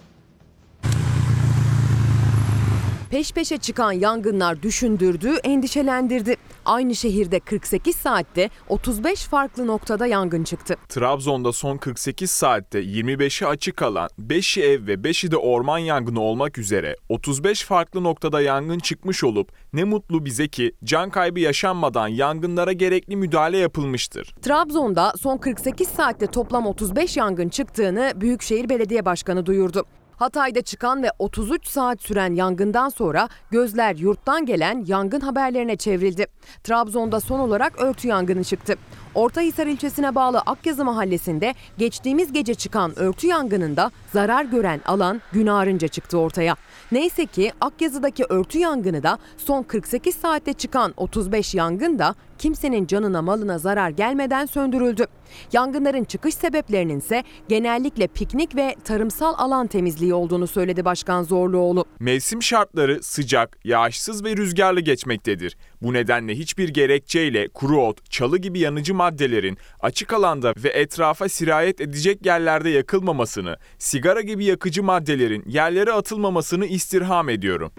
[3.09, 6.35] Peş peşe çıkan yangınlar düşündürdü, endişelendirdi.
[6.65, 10.75] Aynı şehirde 48 saatte 35 farklı noktada yangın çıktı.
[10.89, 16.57] Trabzon'da son 48 saatte 25'i açık alan, 5'i ev ve 5'i de orman yangını olmak
[16.57, 22.71] üzere 35 farklı noktada yangın çıkmış olup ne mutlu bize ki can kaybı yaşanmadan yangınlara
[22.71, 24.35] gerekli müdahale yapılmıştır.
[24.41, 29.85] Trabzon'da son 48 saatte toplam 35 yangın çıktığını Büyükşehir Belediye Başkanı duyurdu.
[30.17, 36.27] Hatay'da çıkan ve 33 saat süren yangından sonra gözler yurttan gelen yangın haberlerine çevrildi.
[36.63, 38.75] Trabzon'da son olarak örtü yangını çıktı.
[39.15, 45.87] Ortahisar ilçesine bağlı Akyazı mahallesinde geçtiğimiz gece çıkan örtü yangınında zarar gören alan gün ağrınca
[45.87, 46.55] çıktı ortaya.
[46.91, 53.21] Neyse ki Akyazı'daki örtü yangını da son 48 saatte çıkan 35 yangın da kimsenin canına
[53.21, 55.05] malına zarar gelmeden söndürüldü.
[55.53, 61.85] Yangınların çıkış sebeplerinin ise genellikle piknik ve tarımsal alan temizliği olduğunu söyledi Başkan Zorluoğlu.
[61.99, 65.57] Mevsim şartları sıcak, yağışsız ve rüzgarlı geçmektedir.
[65.81, 71.81] Bu nedenle hiçbir gerekçeyle kuru ot, çalı gibi yanıcı maddelerin açık alanda ve etrafa sirayet
[71.81, 77.71] edecek yerlerde yakılmamasını, sigara gibi yakıcı maddelerin yerlere atılmamasını istirham ediyorum.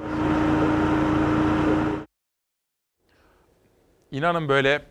[4.15, 4.83] İnanın böyle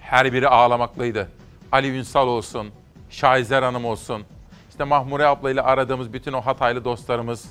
[0.00, 1.28] her biri ağlamaklıydı.
[1.72, 2.70] Ali Ünsal olsun,
[3.10, 4.24] Şahizer Hanım olsun,
[4.70, 7.44] işte Mahmure ablayla aradığımız bütün o Hataylı dostlarımız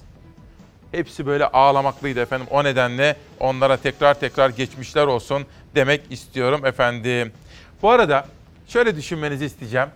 [0.91, 2.47] hepsi böyle ağlamaklıydı efendim.
[2.51, 7.31] O nedenle onlara tekrar tekrar geçmişler olsun demek istiyorum efendim.
[7.81, 8.25] Bu arada
[8.67, 9.89] şöyle düşünmenizi isteyeceğim.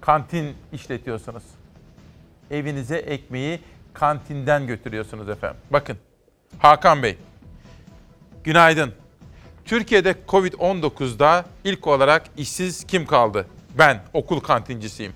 [0.00, 1.44] Kantin işletiyorsunuz.
[2.50, 3.60] Evinize ekmeği
[3.94, 5.60] kantinden götürüyorsunuz efendim.
[5.70, 5.96] Bakın
[6.58, 7.16] Hakan Bey,
[8.44, 8.92] günaydın.
[9.64, 13.46] Türkiye'de Covid-19'da ilk olarak işsiz kim kaldı?
[13.78, 15.12] Ben, okul kantincisiyim.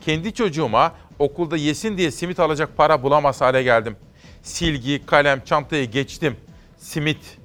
[0.00, 3.96] Kendi çocuğuma okulda yesin diye simit alacak para bulamaz hale geldim.
[4.42, 6.36] Silgi, kalem, çantayı geçtim.
[6.78, 7.38] Simit.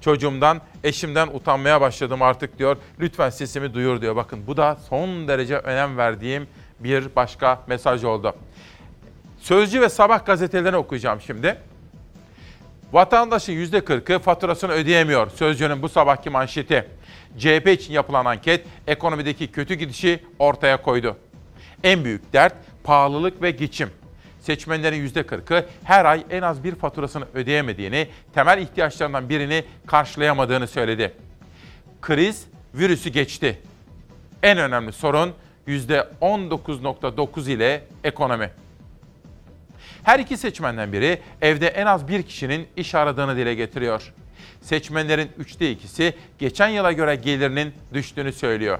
[0.00, 2.76] Çocuğumdan, eşimden utanmaya başladım artık diyor.
[3.00, 4.16] Lütfen sesimi duyur diyor.
[4.16, 6.46] Bakın bu da son derece önem verdiğim
[6.80, 8.34] bir başka mesaj oldu.
[9.40, 11.58] Sözcü ve Sabah gazetelerini okuyacağım şimdi.
[12.92, 15.30] Vatandaşın %40'ı faturasını ödeyemiyor.
[15.30, 16.88] Sözcü'nün bu sabahki manşeti.
[17.38, 21.16] CHP için yapılan anket ekonomideki kötü gidişi ortaya koydu.
[21.84, 23.90] En büyük dert pahalılık ve geçim.
[24.40, 31.12] Seçmenlerin %40'ı her ay en az bir faturasını ödeyemediğini, temel ihtiyaçlarından birini karşılayamadığını söyledi.
[32.00, 33.58] Kriz virüsü geçti.
[34.42, 35.32] En önemli sorun
[35.68, 38.50] %19.9 ile ekonomi.
[40.04, 44.12] Her iki seçmenden biri evde en az bir kişinin iş aradığını dile getiriyor.
[44.60, 48.78] Seçmenlerin üçte ikisi geçen yıla göre gelirinin düştüğünü söylüyor.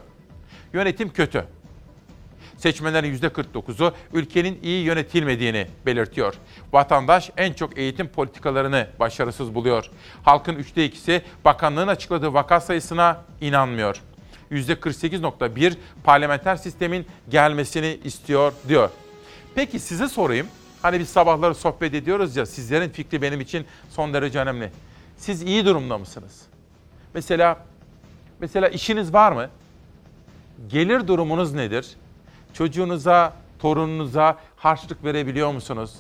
[0.72, 1.44] Yönetim kötü.
[2.56, 6.34] Seçmenlerin %49'u ülkenin iyi yönetilmediğini belirtiyor.
[6.72, 9.90] Vatandaş en çok eğitim politikalarını başarısız buluyor.
[10.22, 14.02] Halkın üçte ikisi bakanlığın açıkladığı vaka sayısına inanmıyor.
[14.50, 18.90] %48.1 parlamenter sistemin gelmesini istiyor diyor.
[19.54, 20.46] Peki size sorayım.
[20.82, 24.70] Hani biz sabahları sohbet ediyoruz ya sizlerin fikri benim için son derece önemli.
[25.16, 26.42] Siz iyi durumda mısınız?
[27.14, 27.58] Mesela
[28.40, 29.48] mesela işiniz var mı?
[30.68, 31.96] Gelir durumunuz nedir?
[32.54, 35.94] Çocuğunuza, torununuza harçlık verebiliyor musunuz?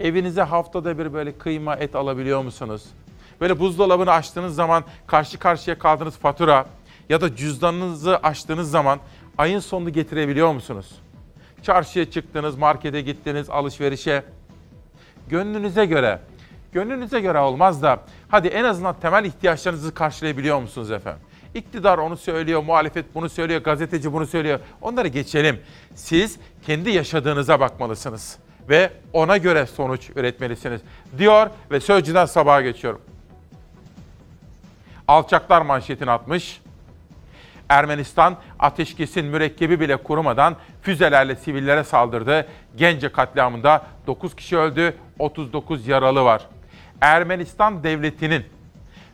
[0.00, 2.84] Evinize haftada bir böyle kıyma, et alabiliyor musunuz?
[3.40, 6.66] Böyle buzdolabını açtığınız zaman karşı karşıya kaldığınız fatura
[7.08, 9.00] ya da cüzdanınızı açtığınız zaman
[9.38, 11.03] ayın sonunu getirebiliyor musunuz?
[11.64, 14.22] Çarşıya çıktınız, markete gittiniz, alışverişe.
[15.28, 16.20] Gönlünüze göre,
[16.72, 21.22] gönlünüze göre olmaz da hadi en azından temel ihtiyaçlarınızı karşılayabiliyor musunuz efendim?
[21.54, 24.60] İktidar onu söylüyor, muhalefet bunu söylüyor, gazeteci bunu söylüyor.
[24.82, 25.60] Onları geçelim.
[25.94, 30.80] Siz kendi yaşadığınıza bakmalısınız ve ona göre sonuç üretmelisiniz
[31.18, 33.00] diyor ve Sözcü'den sabaha geçiyorum.
[35.08, 36.60] Alçaklar manşetini atmış.
[37.68, 42.46] Ermenistan ateşkesin mürekkebi bile kurumadan füzelerle sivillere saldırdı.
[42.76, 46.46] Gence katliamında 9 kişi öldü, 39 yaralı var.
[47.00, 48.44] Ermenistan devletinin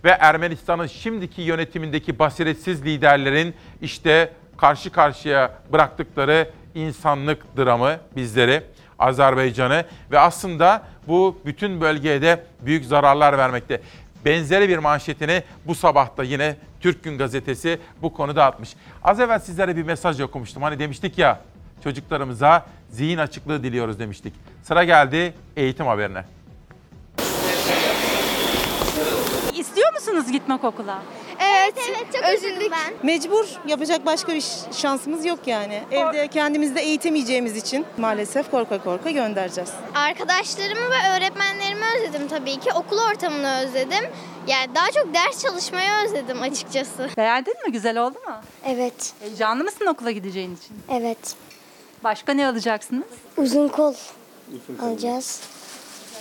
[0.04, 8.62] ve Ermenistan'ın şimdiki yönetimindeki basiretsiz liderlerin işte karşı karşıya bıraktıkları insanlık dramı bizleri,
[8.98, 13.80] Azerbaycan'ı ve aslında bu bütün bölgeye de büyük zararlar vermekte.
[14.24, 18.76] Benzeri bir manşetini bu sabah da yine Türk Gün Gazetesi bu konuda atmış.
[19.02, 20.62] Az evvel sizlere bir mesaj okumuştum.
[20.62, 21.40] Hani demiştik ya
[21.84, 24.34] çocuklarımıza zihin açıklığı diliyoruz demiştik.
[24.62, 26.24] Sıra geldi eğitim haberine.
[29.54, 31.02] İstiyor musunuz gitmek okula?
[31.40, 32.70] Evet, evet, çok özledik.
[32.72, 32.94] ben.
[33.02, 35.82] Mecbur yapacak başka bir şansımız yok yani.
[35.90, 39.70] Evde kendimiz de eğitemeyeceğimiz için maalesef korka korka göndereceğiz.
[39.94, 42.72] Arkadaşlarımı ve öğretmenlerimi özledim tabii ki.
[42.72, 44.04] Okul ortamını özledim.
[44.46, 47.08] Yani daha çok ders çalışmayı özledim açıkçası.
[47.16, 47.72] Beğendin mi?
[47.72, 48.34] Güzel oldu mu?
[48.66, 49.12] Evet.
[49.20, 50.76] Heyecanlı mısın okula gideceğin için?
[50.90, 51.34] Evet.
[52.04, 53.04] Başka ne alacaksınız?
[53.36, 53.94] Uzun kol
[54.82, 55.40] alacağız.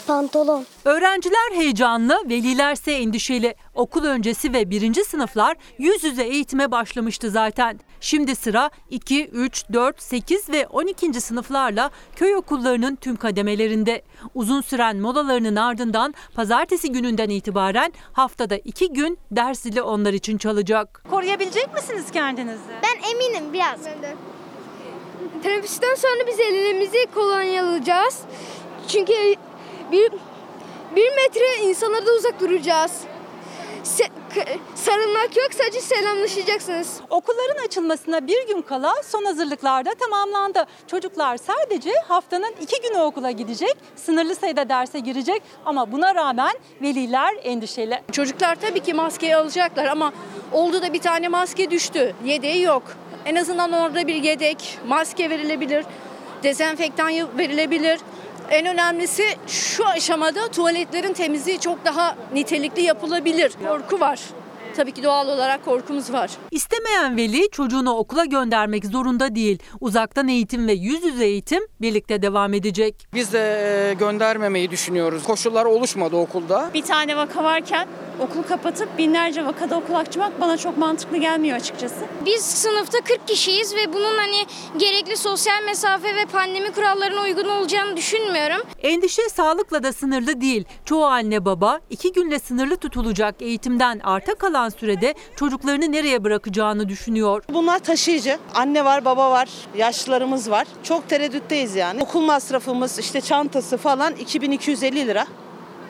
[0.09, 0.65] Pantolon.
[0.85, 3.55] Öğrenciler heyecanlı, velilerse endişeli.
[3.75, 7.79] Okul öncesi ve birinci sınıflar yüz yüze eğitime başlamıştı zaten.
[8.01, 11.21] Şimdi sıra 2, 3, 4, 8 ve 12.
[11.21, 14.01] sınıflarla köy okullarının tüm kademelerinde.
[14.35, 21.03] Uzun süren molalarının ardından pazartesi gününden itibaren haftada 2 gün ders zili onlar için çalacak.
[21.09, 22.59] Koruyabilecek misiniz kendinizi?
[22.83, 23.79] Ben eminim biraz.
[25.43, 28.19] Teneffüsten sonra biz ellerimizi kolonyalayacağız.
[28.87, 29.13] Çünkü
[29.91, 30.11] bir,
[30.95, 32.91] bir metre insanlardan uzak duracağız.
[33.83, 34.09] Se-
[34.75, 36.99] sarılmak yok sadece selamlaşacaksınız.
[37.09, 40.65] Okulların açılmasına bir gün kala son hazırlıklar da tamamlandı.
[40.87, 47.35] Çocuklar sadece haftanın iki günü okula gidecek, sınırlı sayıda derse girecek ama buna rağmen veliler
[47.43, 48.01] endişeli.
[48.11, 50.13] Çocuklar tabii ki maskeyi alacaklar ama
[50.51, 52.15] oldu da bir tane maske düştü.
[52.25, 52.83] Yedeği yok.
[53.25, 55.85] En azından orada bir yedek, maske verilebilir,
[56.43, 57.99] dezenfektan verilebilir.
[58.51, 63.51] En önemlisi şu aşamada tuvaletlerin temizliği çok daha nitelikli yapılabilir.
[63.67, 64.19] Korku var.
[64.75, 66.31] Tabii ki doğal olarak korkumuz var.
[66.51, 69.59] İstemeyen veli çocuğunu okula göndermek zorunda değil.
[69.81, 73.07] Uzaktan eğitim ve yüz yüze eğitim birlikte devam edecek.
[73.13, 75.23] Biz de e, göndermemeyi düşünüyoruz.
[75.23, 76.69] Koşullar oluşmadı okulda.
[76.73, 77.87] Bir tane vaka varken
[78.19, 81.95] okulu kapatıp binlerce vakada okul açmak bana çok mantıklı gelmiyor açıkçası.
[82.25, 84.45] Biz sınıfta 40 kişiyiz ve bunun hani
[84.77, 88.61] gerekli sosyal mesafe ve pandemi kurallarına uygun olacağını düşünmüyorum.
[88.81, 90.65] Endişe sağlıkla da sınırlı değil.
[90.85, 97.43] Çoğu anne baba iki günle sınırlı tutulacak eğitimden arta kalan sürede çocuklarını nereye bırakacağını düşünüyor.
[97.53, 98.37] Bunlar taşıyıcı.
[98.55, 100.67] Anne var, baba var, yaşlılarımız var.
[100.83, 102.03] Çok tereddütteyiz yani.
[102.03, 105.25] Okul masrafımız, işte çantası falan 2250 lira.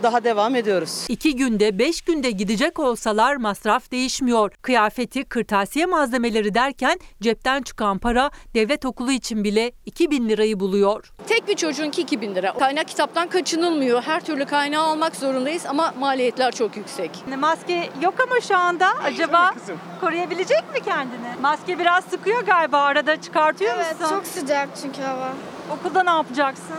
[0.03, 1.05] Daha devam ediyoruz.
[1.09, 4.51] İki günde, beş günde gidecek olsalar masraf değişmiyor.
[4.61, 11.11] Kıyafeti, kırtasiye malzemeleri derken cepten çıkan para devlet okulu için bile 2000 lirayı buluyor.
[11.27, 12.53] Tek bir çocuğunki 2000 lira.
[12.53, 14.01] Kaynak kitaptan kaçınılmıyor.
[14.01, 17.11] Her türlü kaynağı almak zorundayız ama maliyetler çok yüksek.
[17.39, 19.53] Maske yok ama şu anda acaba
[20.01, 21.27] koruyabilecek mi kendini?
[21.41, 24.15] Maske biraz sıkıyor galiba arada çıkartıyor Evet, musun?
[24.15, 25.33] çok sıcak çünkü hava.
[25.79, 26.75] Okulda ne yapacaksın?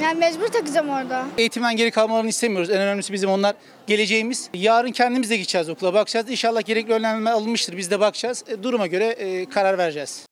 [0.00, 1.24] Yani mecbur takacağım orada.
[1.38, 2.70] Eğitimden geri kalmalarını istemiyoruz.
[2.70, 3.54] En önemlisi bizim onlar
[3.86, 4.50] geleceğimiz.
[4.54, 6.30] Yarın kendimiz de gideceğiz okula bakacağız.
[6.30, 7.76] İnşallah gerekli önlemler alınmıştır.
[7.76, 8.44] Biz de bakacağız.
[8.48, 10.26] E, Duruma göre e, karar vereceğiz.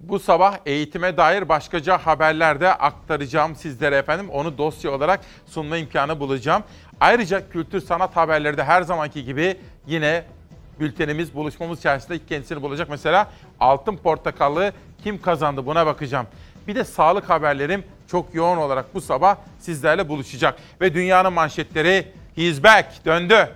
[0.00, 4.30] Bu sabah eğitime dair başkaca haberler de aktaracağım sizlere efendim.
[4.30, 6.62] Onu dosya olarak sunma imkanı bulacağım.
[7.00, 10.24] Ayrıca kültür sanat haberleri de her zamanki gibi yine
[10.80, 12.88] bültenimiz, buluşmamız içerisinde kendisini bulacak.
[12.90, 14.72] Mesela Altın Portakallı
[15.04, 16.26] kim kazandı buna bakacağım.
[16.68, 20.58] Bir de sağlık haberlerim çok yoğun olarak bu sabah sizlerle buluşacak.
[20.80, 22.06] Ve dünyanın manşetleri
[22.36, 23.48] He's back, döndü.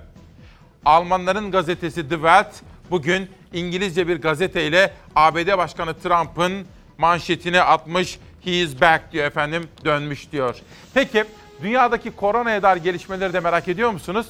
[0.84, 2.54] Almanların gazetesi The Welt
[2.90, 6.66] bugün İngilizce bir gazeteyle ABD Başkanı Trump'ın
[6.98, 8.18] manşetini atmış.
[8.44, 10.56] He back diyor efendim, dönmüş diyor.
[10.94, 11.24] Peki
[11.62, 14.26] dünyadaki koronaya dair gelişmeleri de merak ediyor musunuz?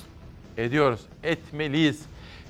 [0.56, 2.02] Ediyoruz, etmeliyiz.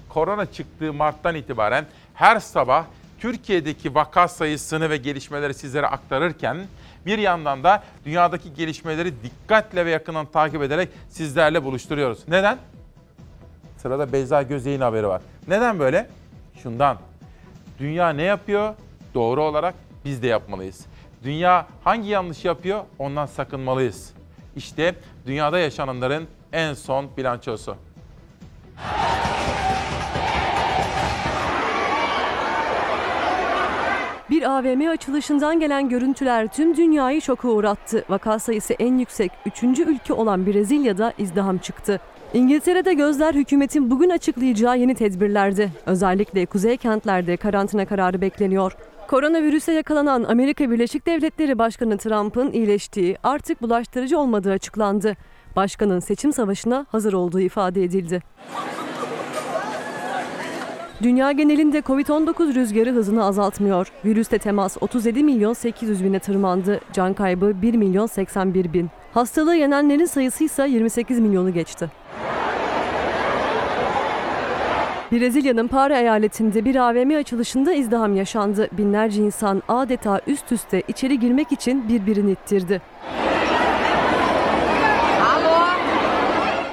[0.09, 2.85] Korona çıktığı Mart'tan itibaren her sabah
[3.21, 6.57] Türkiye'deki vaka sayısını ve gelişmeleri sizlere aktarırken
[7.07, 12.29] bir yandan da dünyadaki gelişmeleri dikkatle ve yakından takip ederek sizlerle buluşturuyoruz.
[12.29, 12.59] Neden?
[13.77, 15.23] Sırada Beyza Gözey'in haberi var.
[15.49, 16.09] Neden böyle?
[16.63, 16.99] Şundan.
[17.79, 18.75] Dünya ne yapıyor?
[19.15, 19.75] Doğru olarak
[20.05, 20.87] biz de yapmalıyız.
[21.25, 22.85] Dünya hangi yanlış yapıyor?
[22.99, 24.13] Ondan sakınmalıyız.
[24.57, 24.95] İşte
[25.27, 27.77] dünyada yaşananların en son bilançosu.
[34.31, 38.05] Bir AVM açılışından gelen görüntüler tüm dünyayı şoka uğrattı.
[38.09, 39.63] Vaka sayısı en yüksek 3.
[39.63, 42.01] ülke olan Brezilya'da izdiham çıktı.
[42.35, 45.69] İngiltere'de gözler hükümetin bugün açıklayacağı yeni tedbirlerde.
[45.87, 48.73] Özellikle kuzey kentlerde karantina kararı bekleniyor.
[49.09, 55.17] Koronavirüse yakalanan Amerika Birleşik Devletleri Başkanı Trump'ın iyileştiği, artık bulaştırıcı olmadığı açıklandı.
[55.57, 58.23] Başkanın seçim savaşına hazır olduğu ifade edildi.
[61.03, 63.93] Dünya genelinde Covid-19 rüzgarı hızını azaltmıyor.
[64.05, 66.81] Virüste temas 37 milyon 800 bine tırmandı.
[66.93, 68.91] Can kaybı 1 milyon 81 bin.
[69.15, 71.91] Hastalığı yenenlerin sayısı ise 28 milyonu geçti.
[75.13, 78.69] Brezilya'nın Para eyaletinde bir AVM açılışında izdiham yaşandı.
[78.73, 82.83] Binlerce insan adeta üst üste içeri girmek için birbirini ittirdi.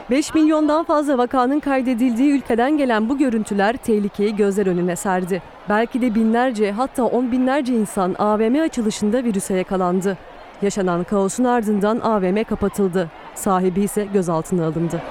[0.09, 5.41] 5 milyondan fazla vakanın kaydedildiği ülkeden gelen bu görüntüler tehlikeyi gözler önüne serdi.
[5.69, 10.17] Belki de binlerce hatta on binlerce insan AVM açılışında virüse yakalandı.
[10.61, 13.09] Yaşanan kaosun ardından AVM kapatıldı.
[13.35, 15.01] Sahibi ise gözaltına alındı.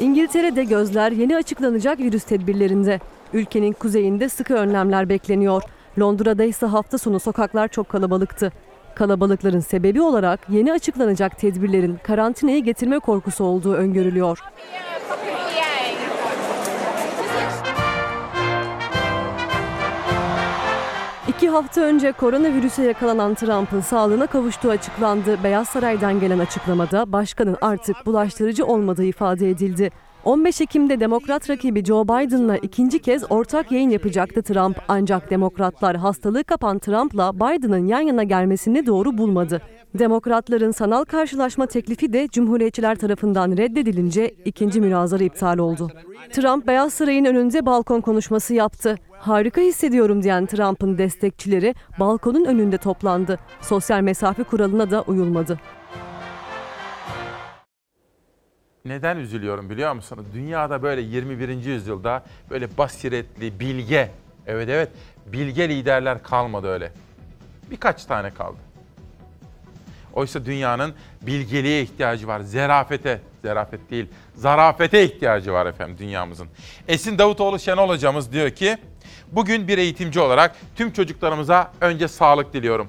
[0.00, 3.00] İngiltere'de gözler yeni açıklanacak virüs tedbirlerinde.
[3.32, 5.62] Ülkenin kuzeyinde sıkı önlemler bekleniyor.
[6.00, 8.52] Londra'da ise hafta sonu sokaklar çok kalabalıktı.
[8.94, 14.38] Kalabalıkların sebebi olarak yeni açıklanacak tedbirlerin karantinayı getirme korkusu olduğu öngörülüyor.
[21.28, 25.44] İki hafta önce koronavirüse yakalanan Trump'ın sağlığına kavuştuğu açıklandı.
[25.44, 29.90] Beyaz Saray'dan gelen açıklamada başkanın artık bulaştırıcı olmadığı ifade edildi.
[30.24, 34.78] 15 Ekim'de demokrat rakibi Joe Biden'la ikinci kez ortak yayın yapacaktı Trump.
[34.88, 39.62] Ancak demokratlar hastalığı kapan Trump'la Biden'ın yan yana gelmesini doğru bulmadı.
[39.98, 45.90] Demokratların sanal karşılaşma teklifi de Cumhuriyetçiler tarafından reddedilince ikinci münazara iptal oldu.
[46.32, 48.96] Trump Beyaz Saray'ın önünde balkon konuşması yaptı.
[49.18, 53.38] Harika hissediyorum diyen Trump'ın destekçileri balkonun önünde toplandı.
[53.60, 55.58] Sosyal mesafe kuralına da uyulmadı.
[58.86, 60.24] Neden üzülüyorum biliyor musunuz?
[60.34, 61.48] Dünyada böyle 21.
[61.48, 64.10] yüzyılda böyle basiretli, bilge,
[64.46, 64.88] evet evet
[65.26, 66.92] bilge liderler kalmadı öyle.
[67.70, 68.56] Birkaç tane kaldı.
[70.12, 76.48] Oysa dünyanın bilgeliğe ihtiyacı var, zerafete, zerafet değil, zarafete ihtiyacı var efendim dünyamızın.
[76.88, 78.76] Esin Davutoğlu Şenol hocamız diyor ki,
[79.32, 82.88] bugün bir eğitimci olarak tüm çocuklarımıza önce sağlık diliyorum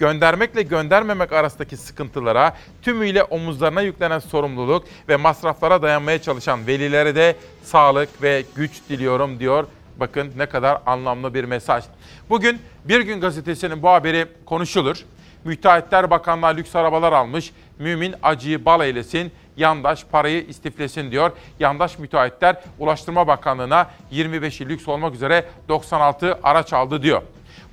[0.00, 8.22] göndermekle göndermemek arasındaki sıkıntılara, tümüyle omuzlarına yüklenen sorumluluk ve masraflara dayanmaya çalışan velilere de sağlık
[8.22, 9.66] ve güç diliyorum diyor.
[9.96, 11.84] Bakın ne kadar anlamlı bir mesaj.
[12.30, 15.04] Bugün Bir Gün Gazetesi'nin bu haberi konuşulur.
[15.44, 17.52] Müteahhitler Bakanlığa lüks arabalar almış.
[17.78, 21.32] Mümin acıyı bal eylesin, yandaş parayı istiflesin diyor.
[21.58, 27.22] Yandaş müteahhitler Ulaştırma Bakanlığı'na 25'i lüks olmak üzere 96 araç aldı diyor.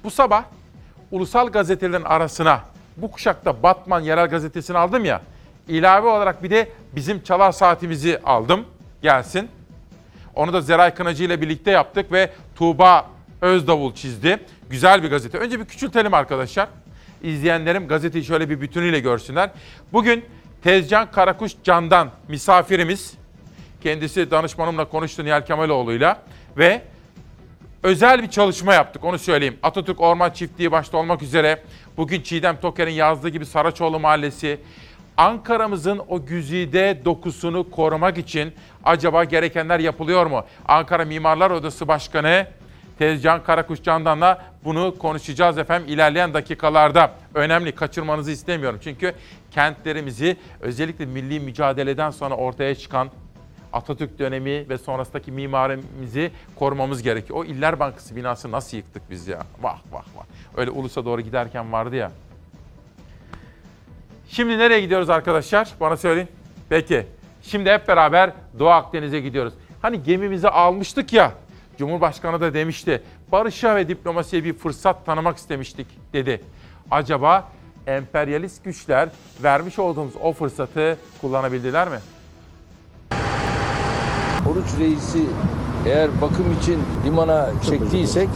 [0.04, 0.44] Bu sabah
[1.12, 2.62] ulusal gazetelerin arasına
[2.98, 5.22] bu kuşakta Batman Yerel Gazetesi'ni aldım ya.
[5.68, 8.66] ilave olarak bir de bizim çalar saatimizi aldım.
[9.02, 9.50] Gelsin.
[10.36, 13.06] Onu da Zeray Kınacı ile birlikte yaptık ve Tuğba
[13.42, 14.40] Özdavul çizdi.
[14.70, 15.38] Güzel bir gazete.
[15.38, 16.68] Önce bir küçültelim arkadaşlar.
[17.24, 19.50] İzleyenlerim gazeteyi şöyle bir bütünüyle görsünler.
[19.94, 20.26] Bugün
[20.64, 23.14] Tezcan Karakuş Can'dan misafirimiz.
[23.84, 26.22] Kendisi danışmanımla konuştu Nihal Kemaloğlu'yla
[26.58, 26.82] ve
[27.84, 29.58] özel bir çalışma yaptık onu söyleyeyim.
[29.64, 31.64] Atatürk Orman Çiftliği başta olmak üzere
[31.98, 34.60] bugün Çiğdem Toker'in yazdığı gibi Saraçoğlu Mahallesi
[35.18, 38.54] Ankara'mızın o güzide dokusunu korumak için
[38.84, 40.46] acaba gerekenler yapılıyor mu?
[40.68, 42.48] Ankara Mimarlar Odası Başkanı
[43.00, 47.12] Tezcan Karakuş Candan'la bunu konuşacağız efendim ilerleyen dakikalarda.
[47.34, 48.80] Önemli kaçırmanızı istemiyorum.
[48.84, 49.14] Çünkü
[49.52, 53.10] kentlerimizi özellikle milli mücadeleden sonra ortaya çıkan
[53.78, 57.40] Atatürk dönemi ve sonrasındaki mimarimizi korumamız gerekiyor.
[57.40, 59.40] O İller Bankası binası nasıl yıktık biz ya?
[59.62, 60.24] Vah vah vah.
[60.58, 62.12] Öyle ulusa doğru giderken vardı ya.
[64.30, 65.70] Şimdi nereye gidiyoruz arkadaşlar?
[65.80, 66.28] Bana söyleyin.
[66.70, 67.08] Peki.
[67.42, 69.54] Şimdi hep beraber Doğu Akdeniz'e gidiyoruz.
[69.82, 71.32] Hani gemimizi almıştık ya.
[71.78, 73.04] Cumhurbaşkanı da demişti.
[73.32, 76.42] Barışa ve diplomasiye bir fırsat tanımak istemiştik dedi.
[76.92, 77.52] Acaba
[77.88, 79.10] emperyalist güçler
[79.44, 81.98] vermiş olduğumuz o fırsatı kullanabildiler mi?
[84.52, 85.24] Oruç Reis'i
[85.86, 88.30] eğer bakım için limana çektiysek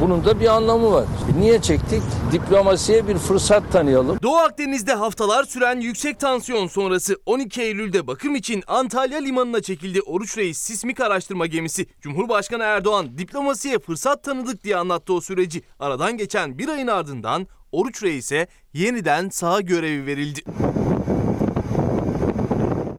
[0.00, 1.04] Bunun da bir anlamı var.
[1.38, 2.02] Niye çektik?
[2.32, 4.18] Diplomasiye bir fırsat tanıyalım.
[4.22, 10.38] Doğu Akdeniz'de haftalar süren yüksek tansiyon sonrası 12 Eylül'de bakım için Antalya limanına çekildi Oruç
[10.38, 11.86] Reis sismik araştırma gemisi.
[12.00, 15.62] Cumhurbaşkanı Erdoğan diplomasiye fırsat tanıdık diye anlattı o süreci.
[15.80, 20.40] Aradan geçen bir ayın ardından Oruç Reis'e yeniden saha görevi verildi.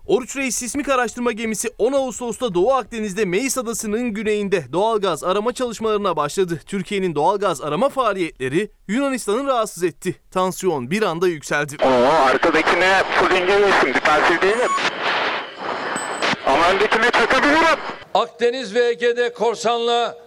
[0.07, 6.15] Oruç Reis sismik araştırma gemisi 10 Ağustos'ta Doğu Akdeniz'de Meis Adası'nın güneyinde doğalgaz arama çalışmalarına
[6.15, 6.59] başladı.
[6.65, 10.15] Türkiye'nin doğalgaz arama faaliyetleri Yunanistan'ı rahatsız etti.
[10.31, 11.75] Tansiyon bir anda yükseldi.
[11.83, 14.71] Oo arkadakine pudinge yesin defansif değilim.
[16.45, 17.79] Ama öndekine çakabilirim.
[18.13, 20.17] Akdeniz ve Ege'de korsanla,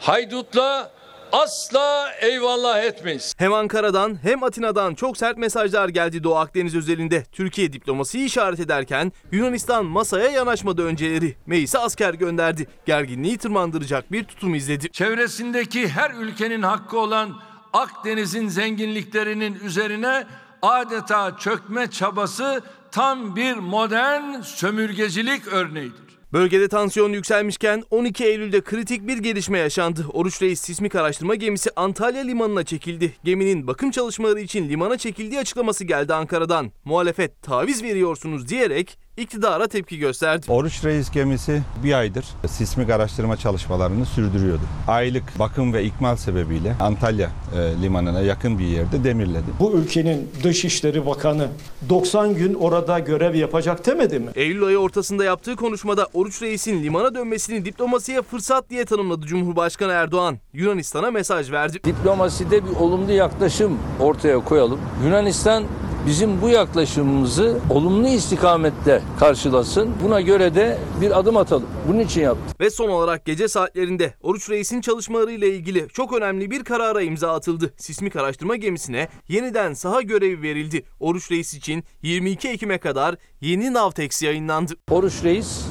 [0.00, 0.90] haydutla
[1.32, 3.34] asla eyvallah etmeyiz.
[3.38, 7.24] Hem Ankara'dan hem Atina'dan çok sert mesajlar geldi Doğu Akdeniz özelinde.
[7.32, 11.36] Türkiye diplomasiyi işaret ederken Yunanistan masaya yanaşmadı önceleri.
[11.46, 12.66] Meis'e asker gönderdi.
[12.86, 14.92] Gerginliği tırmandıracak bir tutum izledi.
[14.92, 17.34] Çevresindeki her ülkenin hakkı olan
[17.72, 20.26] Akdeniz'in zenginliklerinin üzerine
[20.62, 22.62] adeta çökme çabası
[22.92, 26.07] tam bir modern sömürgecilik örneğidir.
[26.32, 30.06] Bölgede tansiyon yükselmişken 12 Eylül'de kritik bir gelişme yaşandı.
[30.12, 33.12] Oruç Reis sismik araştırma gemisi Antalya limanına çekildi.
[33.24, 36.72] Geminin bakım çalışmaları için limana çekildiği açıklaması geldi Ankara'dan.
[36.84, 40.46] Muhalefet taviz veriyorsunuz diyerek iktidara tepki gösterdi.
[40.48, 44.62] Oruç Reis gemisi bir aydır sismik araştırma çalışmalarını sürdürüyordu.
[44.88, 49.46] Aylık bakım ve ikmal sebebiyle Antalya e, limanına yakın bir yerde demirledi.
[49.60, 51.48] Bu ülkenin Dışişleri Bakanı
[51.88, 54.30] 90 gün orada görev yapacak demedi mi?
[54.34, 60.38] Eylül ayı ortasında yaptığı konuşmada Oruç Reis'in limana dönmesini diplomasiye fırsat diye tanımladı Cumhurbaşkanı Erdoğan.
[60.52, 61.78] Yunanistan'a mesaj verdi.
[61.84, 64.80] Diplomaside bir olumlu yaklaşım ortaya koyalım.
[65.04, 65.64] Yunanistan
[66.06, 69.94] bizim bu yaklaşımımızı olumlu istikamette karşılasın.
[70.04, 71.68] Buna göre de bir adım atalım.
[71.88, 72.60] Bunun için yaptık.
[72.60, 77.74] Ve son olarak gece saatlerinde Oruç Reis'in çalışmalarıyla ilgili çok önemli bir karara imza atıldı.
[77.76, 80.84] Sismik araştırma gemisine yeniden saha görevi verildi.
[81.00, 84.72] Oruç Reis için 22 Ekim'e kadar yeni Navtex yayınlandı.
[84.90, 85.66] Oruç Reis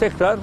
[0.00, 0.38] tekrar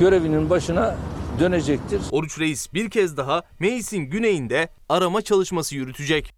[0.00, 0.96] görevinin başına
[1.40, 2.00] dönecektir.
[2.10, 6.34] Oruç Reis bir kez daha Meis'in güneyinde arama çalışması yürütecek.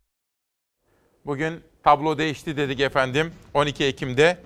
[1.26, 4.38] Bugün tablo değişti dedik efendim 12 Ekim'de.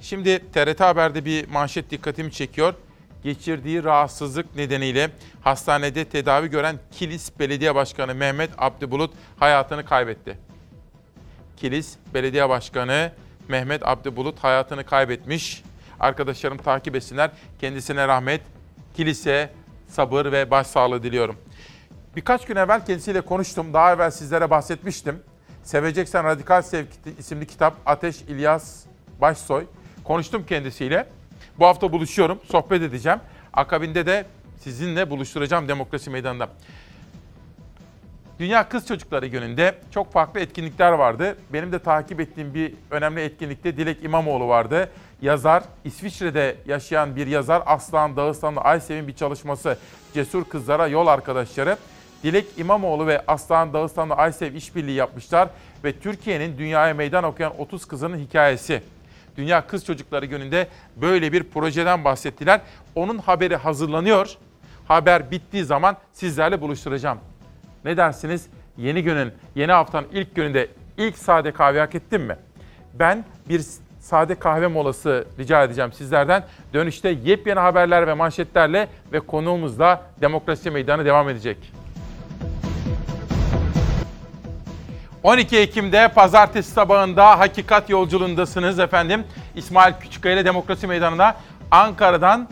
[0.00, 2.74] Şimdi TRT Haber'de bir manşet dikkatimi çekiyor.
[3.22, 5.10] Geçirdiği rahatsızlık nedeniyle
[5.42, 10.38] hastanede tedavi gören Kilis Belediye Başkanı Mehmet Abdübulut hayatını kaybetti.
[11.56, 13.12] Kilis Belediye Başkanı
[13.48, 15.62] Mehmet Abdübulut hayatını kaybetmiş.
[16.00, 17.30] Arkadaşlarım takip etsinler.
[17.60, 18.40] Kendisine rahmet,
[18.96, 19.50] kilise
[19.88, 21.36] sabır ve başsağlığı diliyorum.
[22.16, 23.72] Birkaç gün evvel kendisiyle konuştum.
[23.72, 25.22] Daha evvel sizlere bahsetmiştim.
[25.64, 28.84] Seveceksen Radikal Sevgi isimli kitap Ateş İlyas
[29.20, 29.66] Başsoy.
[30.04, 31.06] Konuştum kendisiyle.
[31.58, 33.18] Bu hafta buluşuyorum, sohbet edeceğim.
[33.52, 34.26] Akabinde de
[34.60, 36.48] sizinle buluşturacağım Demokrasi Meydanı'nda.
[38.38, 41.36] Dünya Kız Çocukları Günü'nde çok farklı etkinlikler vardı.
[41.52, 44.90] Benim de takip ettiğim bir önemli etkinlikte Dilek İmamoğlu vardı.
[45.22, 49.78] Yazar, İsviçre'de yaşayan bir yazar Aslan Dağıstanlı Aysev'in bir çalışması
[50.14, 51.76] Cesur Kızlara Yol Arkadaşları.
[52.24, 55.48] Dilek İmamoğlu ve Aslan Dağıstanlı Aysev işbirliği yapmışlar
[55.84, 58.82] ve Türkiye'nin dünyaya meydan okuyan 30 kızının hikayesi.
[59.36, 62.60] Dünya Kız Çocukları Günü'nde böyle bir projeden bahsettiler.
[62.94, 64.36] Onun haberi hazırlanıyor.
[64.88, 67.18] Haber bittiği zaman sizlerle buluşturacağım.
[67.84, 68.46] Ne dersiniz?
[68.78, 72.36] Yeni günün, yeni haftanın ilk gününde ilk sade kahve hak ettim mi?
[72.94, 73.64] Ben bir
[74.00, 76.44] sade kahve molası rica edeceğim sizlerden.
[76.74, 81.83] Dönüşte yepyeni haberler ve manşetlerle ve konuğumuzla Demokrasi Meydanı devam edecek.
[85.24, 89.24] 12 Ekim'de pazartesi sabahında hakikat yolculuğundasınız efendim.
[89.54, 91.36] İsmail Küçükkaya ile Demokrasi Meydanı'na
[91.70, 92.48] Ankara'dan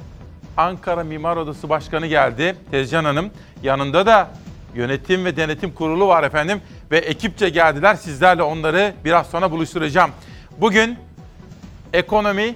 [0.57, 2.57] Ankara Mimar Odası Başkanı geldi.
[2.71, 3.31] Tezcan Hanım.
[3.63, 4.31] Yanında da
[4.75, 6.61] yönetim ve denetim kurulu var efendim.
[6.91, 7.95] Ve ekipçe geldiler.
[7.95, 10.11] Sizlerle onları biraz sonra buluşturacağım.
[10.59, 10.99] Bugün
[11.93, 12.55] ekonomi,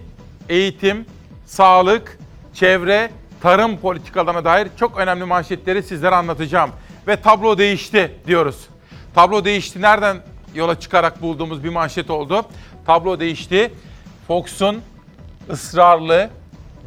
[0.49, 1.07] eğitim,
[1.47, 2.19] sağlık,
[2.55, 3.11] çevre,
[3.43, 6.71] tarım politikalarına dair çok önemli manşetleri sizlere anlatacağım.
[7.07, 8.69] Ve tablo değişti diyoruz.
[9.17, 9.83] Tablo değişti.
[9.83, 10.17] Nereden
[10.55, 12.43] yola çıkarak bulduğumuz bir manşet oldu.
[12.87, 13.73] Tablo değişti.
[14.27, 14.83] Fox'un
[15.51, 16.31] ısrarlı,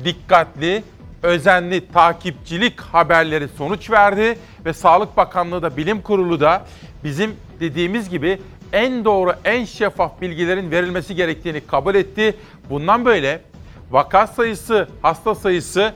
[0.06, 0.84] dikkatli,
[1.24, 6.66] özenli takipçilik haberleri sonuç verdi ve Sağlık Bakanlığı da Bilim Kurulu da
[7.04, 8.42] bizim dediğimiz gibi
[8.74, 12.36] en doğru, en şeffaf bilgilerin verilmesi gerektiğini kabul etti.
[12.70, 13.42] Bundan böyle
[13.92, 15.94] vaka sayısı, hasta sayısı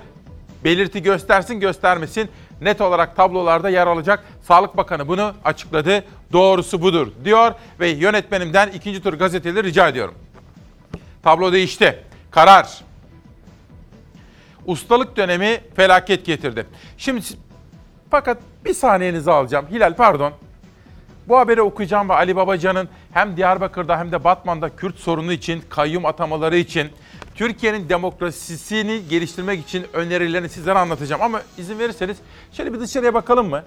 [0.64, 2.30] belirti göstersin göstermesin
[2.62, 4.24] net olarak tablolarda yer alacak.
[4.42, 6.04] Sağlık Bakanı bunu açıkladı.
[6.32, 10.16] Doğrusu budur diyor ve yönetmenimden ikinci tur gazeteleri rica ediyorum.
[11.24, 12.04] Tablo değişti.
[12.32, 12.82] Karar.
[14.66, 16.66] Ustalık dönemi felaket getirdi.
[16.98, 17.26] Şimdi
[18.12, 19.66] fakat Bir saniyenizi alacağım.
[19.72, 20.34] Hilal pardon.
[21.28, 26.06] Bu haberi okuyacağım ve Ali Babacan'ın hem Diyarbakır'da hem de Batman'da Kürt sorunu için, kayyum
[26.06, 26.90] atamaları için,
[27.36, 31.22] Türkiye'nin demokrasisini geliştirmek için önerilerini sizlere anlatacağım.
[31.22, 32.18] Ama izin verirseniz
[32.52, 33.64] şöyle bir dışarıya bakalım mı?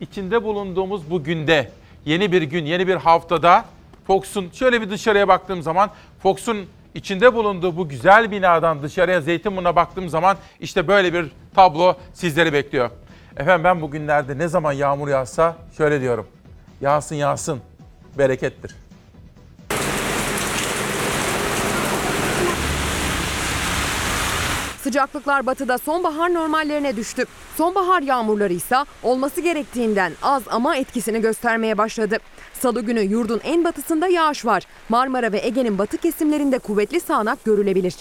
[0.00, 1.70] İçinde bulunduğumuz bu günde,
[2.04, 3.64] yeni bir gün, yeni bir haftada
[4.06, 5.90] Fox'un şöyle bir dışarıya baktığım zaman
[6.22, 12.52] Fox'un içinde bulunduğu bu güzel binadan dışarıya Zeytinburnu'na baktığım zaman işte böyle bir tablo sizleri
[12.52, 12.90] bekliyor.
[13.36, 16.26] Efendim ben bugünlerde ne zaman yağmur yağsa şöyle diyorum.
[16.80, 17.60] Yağsın yağsın,
[18.18, 18.76] berekettir.
[24.84, 27.24] Sıcaklıklar batıda sonbahar normallerine düştü.
[27.56, 32.18] Sonbahar yağmurları ise olması gerektiğinden az ama etkisini göstermeye başladı.
[32.52, 34.62] Salı günü yurdun en batısında yağış var.
[34.88, 37.94] Marmara ve Ege'nin batı kesimlerinde kuvvetli sağanak görülebilir.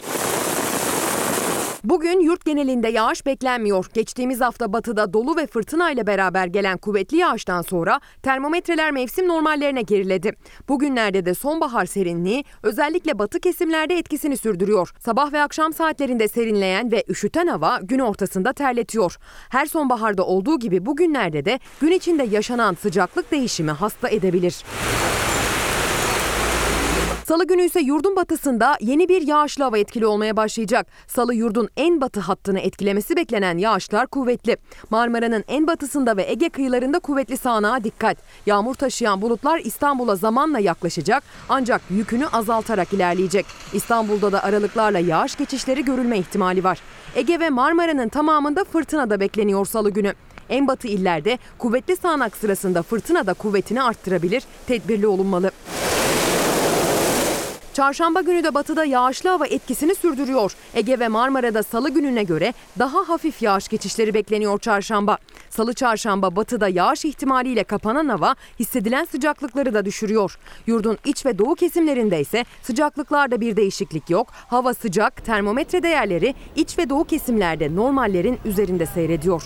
[1.83, 3.85] Bugün yurt genelinde yağış beklenmiyor.
[3.93, 9.81] Geçtiğimiz hafta batıda dolu ve fırtına ile beraber gelen kuvvetli yağıştan sonra termometreler mevsim normallerine
[9.81, 10.31] geriledi.
[10.69, 14.89] Bugünlerde de sonbahar serinliği özellikle batı kesimlerde etkisini sürdürüyor.
[14.99, 19.17] Sabah ve akşam saatlerinde serinleyen ve üşüten hava gün ortasında terletiyor.
[19.49, 24.63] Her sonbaharda olduğu gibi bugünlerde de gün içinde yaşanan sıcaklık değişimi hasta edebilir.
[27.29, 30.87] Salı günü ise yurdun batısında yeni bir yağışlı hava etkili olmaya başlayacak.
[31.07, 34.57] Salı yurdun en batı hattını etkilemesi beklenen yağışlar kuvvetli.
[34.89, 38.17] Marmara'nın en batısında ve Ege kıyılarında kuvvetli sağanağa dikkat.
[38.45, 43.45] Yağmur taşıyan bulutlar İstanbul'a zamanla yaklaşacak ancak yükünü azaltarak ilerleyecek.
[43.73, 46.81] İstanbul'da da aralıklarla yağış geçişleri görülme ihtimali var.
[47.15, 50.13] Ege ve Marmara'nın tamamında fırtına da bekleniyor salı günü.
[50.49, 55.51] En batı illerde kuvvetli sağanak sırasında fırtına da kuvvetini arttırabilir, tedbirli olunmalı.
[57.79, 60.51] Çarşamba günü de batıda yağışlı hava etkisini sürdürüyor.
[60.73, 65.17] Ege ve Marmara'da salı gününe göre daha hafif yağış geçişleri bekleniyor çarşamba.
[65.49, 70.37] Salı çarşamba batıda yağış ihtimaliyle kapanan hava hissedilen sıcaklıkları da düşürüyor.
[70.67, 74.27] Yurdun iç ve doğu kesimlerinde ise sıcaklıklarda bir değişiklik yok.
[74.31, 79.43] Hava sıcak, termometre değerleri iç ve doğu kesimlerde normallerin üzerinde seyrediyor.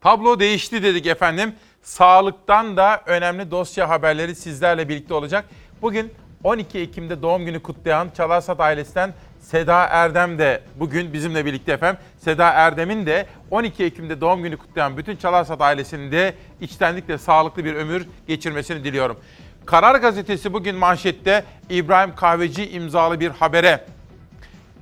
[0.00, 1.54] Tablo değişti dedik efendim.
[1.82, 5.44] Sağlıktan da önemli dosya haberleri sizlerle birlikte olacak.
[5.82, 6.12] Bugün
[6.44, 12.00] 12 Ekim'de doğum günü kutlayan Çalarsat ailesinden Seda Erdem de bugün bizimle birlikte efendim.
[12.18, 17.74] Seda Erdem'in de 12 Ekim'de doğum günü kutlayan bütün Çalarsat ailesinin de içtenlikle sağlıklı bir
[17.74, 19.20] ömür geçirmesini diliyorum.
[19.66, 23.84] Karar Gazetesi bugün manşette İbrahim Kahveci imzalı bir habere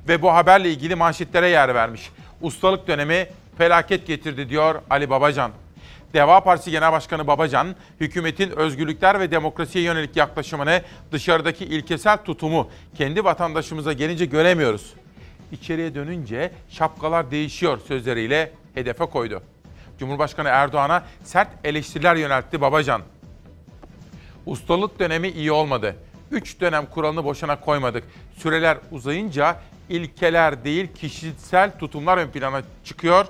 [0.09, 2.11] ve bu haberle ilgili manşetlere yer vermiş.
[2.43, 3.29] Ustalık dönemi
[3.59, 5.51] felaket getirdi diyor Ali Babacan.
[6.15, 10.83] Deva Partisi Genel Başkanı Babacan, hükümetin özgürlükler ve demokrasiye yönelik yaklaşımını,
[11.13, 14.95] dışarıdaki ilkesel tutumu kendi vatandaşımıza gelince göremiyoruz.
[15.53, 19.43] İçeriye dönünce şapkalar değişiyor sözleriyle hedefe koydu.
[19.99, 23.03] Cumhurbaşkanı Erdoğan'a sert eleştiriler yöneltti Babacan.
[24.47, 25.97] Ustalık dönemi iyi olmadı.
[26.31, 28.05] Üç dönem kuralını boşuna koymadık.
[28.37, 29.57] Süreler uzayınca
[29.89, 33.27] ilkeler değil kişisel tutumlar ön plana çıkıyor.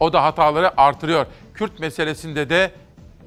[0.00, 1.26] O da hataları artırıyor.
[1.54, 2.70] Kürt meselesinde de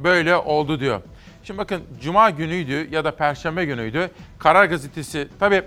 [0.03, 1.01] böyle oldu diyor.
[1.43, 4.09] Şimdi bakın cuma günüydü ya da perşembe günüydü.
[4.39, 5.63] Karar Gazetesi tabii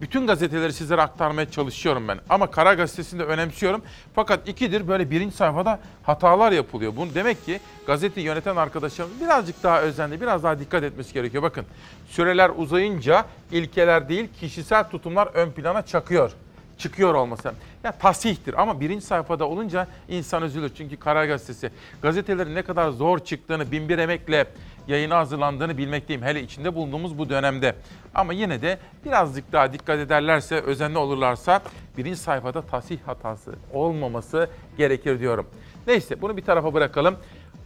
[0.00, 2.20] bütün gazeteleri sizlere aktarmaya çalışıyorum ben.
[2.28, 3.82] Ama Karar Gazetesi'ni de önemsiyorum.
[4.14, 6.92] Fakat ikidir böyle birinci sayfada hatalar yapılıyor.
[6.96, 11.42] Bunu demek ki gazeteyi yöneten arkadaşlarımız birazcık daha özenli, biraz daha dikkat etmesi gerekiyor.
[11.42, 11.64] Bakın
[12.08, 16.32] süreler uzayınca ilkeler değil kişisel tutumlar ön plana çakıyor
[16.78, 17.52] çıkıyor olması.
[17.84, 20.70] Ya tasihtir ama birinci sayfada olunca insan üzülür.
[20.76, 21.70] Çünkü Karar Gazetesi
[22.02, 24.46] gazetelerin ne kadar zor çıktığını, binbir emekle
[24.88, 26.22] yayına hazırlandığını bilmekteyim.
[26.22, 27.74] Hele içinde bulunduğumuz bu dönemde.
[28.14, 31.62] Ama yine de birazcık daha dikkat ederlerse, özenli olurlarsa
[31.96, 34.48] birinci sayfada tasih hatası olmaması
[34.78, 35.46] gerekir diyorum.
[35.86, 37.16] Neyse bunu bir tarafa bırakalım.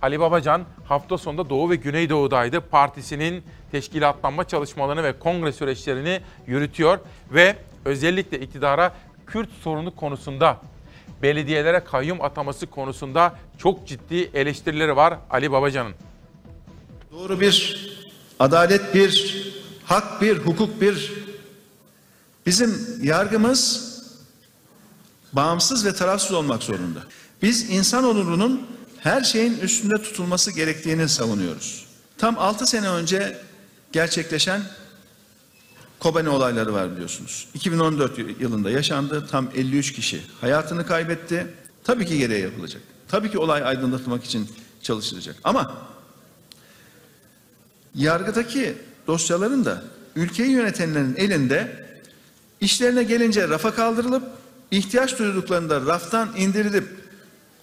[0.03, 2.61] Ali Babacan hafta sonunda Doğu ve Güneydoğu'daydı.
[2.61, 6.99] Partisinin teşkilatlanma çalışmalarını ve kongre süreçlerini yürütüyor
[7.31, 8.95] ve özellikle iktidara
[9.27, 10.61] Kürt sorunu konusunda
[11.23, 15.95] belediyelere kayyum ataması konusunda çok ciddi eleştirileri var Ali Babacan'ın.
[17.13, 17.87] Doğru bir,
[18.39, 19.43] adalet bir,
[19.85, 21.13] hak bir, hukuk bir.
[22.47, 23.93] Bizim yargımız
[25.33, 27.01] bağımsız ve tarafsız olmak zorunda.
[27.43, 28.67] Biz insan onurunun
[28.99, 31.87] her şeyin üstünde tutulması gerektiğini savunuyoruz.
[32.19, 33.39] Tam 6 sene önce
[33.93, 34.63] gerçekleşen
[36.03, 37.49] Kobani olayları var biliyorsunuz.
[37.55, 39.27] 2014 yılında yaşandı.
[39.31, 41.47] Tam 53 kişi hayatını kaybetti.
[41.85, 42.83] Tabii ki gereği yapılacak.
[43.09, 44.49] Tabii ki olay aydınlatmak için
[44.83, 45.37] çalışılacak.
[45.45, 45.73] Ama
[47.95, 48.75] yargıdaki
[49.07, 49.83] dosyaların da
[50.17, 51.87] ülkeyi yönetenlerin elinde
[52.61, 54.23] işlerine gelince rafa kaldırılıp
[54.71, 56.89] ihtiyaç duyduklarında raftan indirilip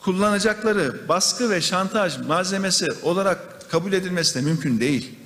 [0.01, 5.18] kullanacakları baskı ve şantaj malzemesi olarak kabul edilmesi de mümkün değil.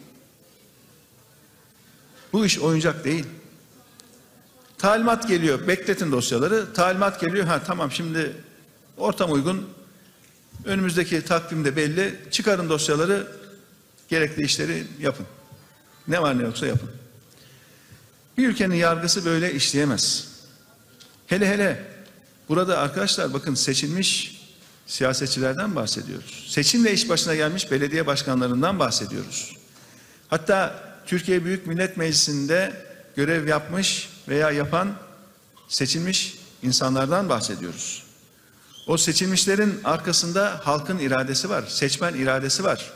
[2.33, 3.25] Bu iş oyuncak değil.
[4.77, 6.73] Talimat geliyor, bekletin dosyaları.
[6.73, 8.33] Talimat geliyor, ha tamam şimdi
[8.97, 9.69] ortam uygun.
[10.65, 12.19] Önümüzdeki takvimde belli.
[12.31, 13.27] Çıkarın dosyaları,
[14.09, 15.25] gerekli işleri yapın.
[16.07, 16.89] Ne var ne yoksa yapın.
[18.37, 20.27] Bir ülkenin yargısı böyle işleyemez.
[21.27, 21.85] Hele hele
[22.49, 24.41] burada arkadaşlar bakın seçilmiş
[24.87, 26.45] siyasetçilerden bahsediyoruz.
[26.49, 29.55] Seçimle iş başına gelmiş belediye başkanlarından bahsediyoruz.
[30.27, 32.73] Hatta Türkiye Büyük Millet Meclisi'nde
[33.15, 34.93] görev yapmış veya yapan
[35.67, 38.03] seçilmiş insanlardan bahsediyoruz.
[38.87, 42.91] O seçilmişlerin arkasında halkın iradesi var, seçmen iradesi var.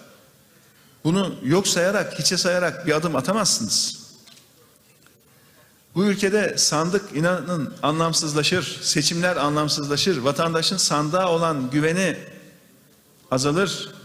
[1.03, 4.07] Bunu yok sayarak, hiçe sayarak bir adım atamazsınız.
[5.95, 12.17] Bu ülkede sandık inanın anlamsızlaşır, seçimler anlamsızlaşır, vatandaşın sandığa olan güveni
[13.31, 13.96] azalır.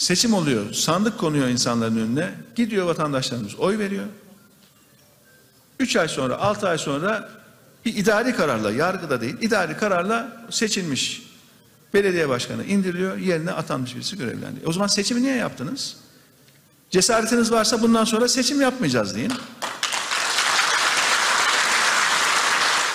[0.00, 4.04] Seçim oluyor, sandık konuyor insanların önüne, gidiyor vatandaşlarımız oy veriyor.
[5.80, 7.28] Üç ay sonra, altı ay sonra
[7.84, 11.22] bir idari kararla, yargıda değil, idari kararla seçilmiş
[11.94, 14.68] belediye başkanı indiriliyor, yerine atanmış birisi görevlendiriyor.
[14.68, 15.96] O zaman seçimi niye yaptınız?
[16.90, 19.32] Cesaretiniz varsa bundan sonra seçim yapmayacağız deyin.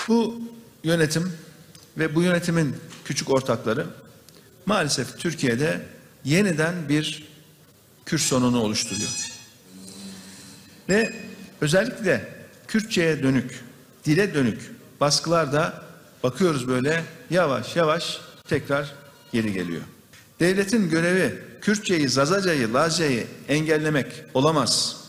[0.07, 0.41] Bu
[0.83, 1.33] yönetim
[1.97, 2.75] ve bu yönetimin
[3.05, 3.85] küçük ortakları
[4.65, 5.94] maalesef Türkiye'de
[6.25, 7.27] yeniden bir
[8.05, 9.09] Kürt sorununu oluşturuyor.
[10.89, 11.13] Ve
[11.61, 12.29] özellikle
[12.67, 13.63] Kürtçe'ye dönük,
[14.05, 14.71] dile dönük
[15.01, 15.83] baskılarda
[16.23, 18.93] bakıyoruz böyle yavaş yavaş tekrar
[19.31, 19.81] geri geliyor.
[20.39, 25.04] Devletin görevi Kürtçeyi, Zazacayı, Lazcayı engellemek olamaz.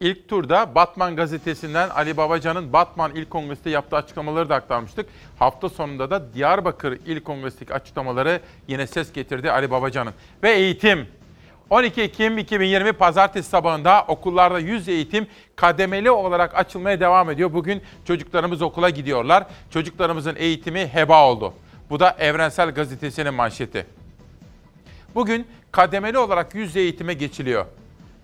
[0.00, 5.06] İlk turda Batman gazetesinden Ali Babacan'ın Batman İl Kongresi'nde yaptığı açıklamaları da aktarmıştık.
[5.38, 10.14] Hafta sonunda da Diyarbakır İl Kongresi'ndeki açıklamaları yine ses getirdi Ali Babacan'ın.
[10.42, 11.06] Ve eğitim.
[11.70, 15.26] 12 Ekim 2020 Pazartesi sabahında okullarda yüz eğitim
[15.56, 17.52] kademeli olarak açılmaya devam ediyor.
[17.52, 19.46] Bugün çocuklarımız okula gidiyorlar.
[19.70, 21.54] Çocuklarımızın eğitimi heba oldu.
[21.90, 23.86] Bu da Evrensel Gazetesi'nin manşeti.
[25.14, 27.66] Bugün kademeli olarak yüz eğitime geçiliyor.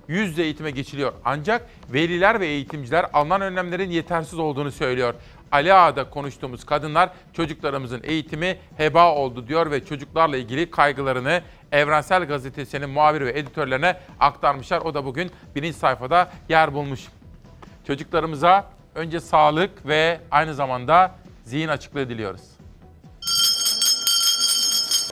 [0.09, 1.13] Yüz eğitime geçiliyor.
[1.25, 5.15] Ancak veliler ve eğitimciler alınan önlemlerin yetersiz olduğunu söylüyor.
[5.53, 11.43] Ali Ağa'da konuştuğumuz kadınlar çocuklarımızın eğitimi heba oldu diyor ve çocuklarla ilgili kaygılarını
[11.73, 14.81] Evrensel Gazetesi'nin muhabir ve editörlerine aktarmışlar.
[14.81, 17.01] O da bugün birinci sayfada yer bulmuş.
[17.87, 22.54] Çocuklarımıza önce sağlık ve aynı zamanda zihin açıklığı diliyoruz.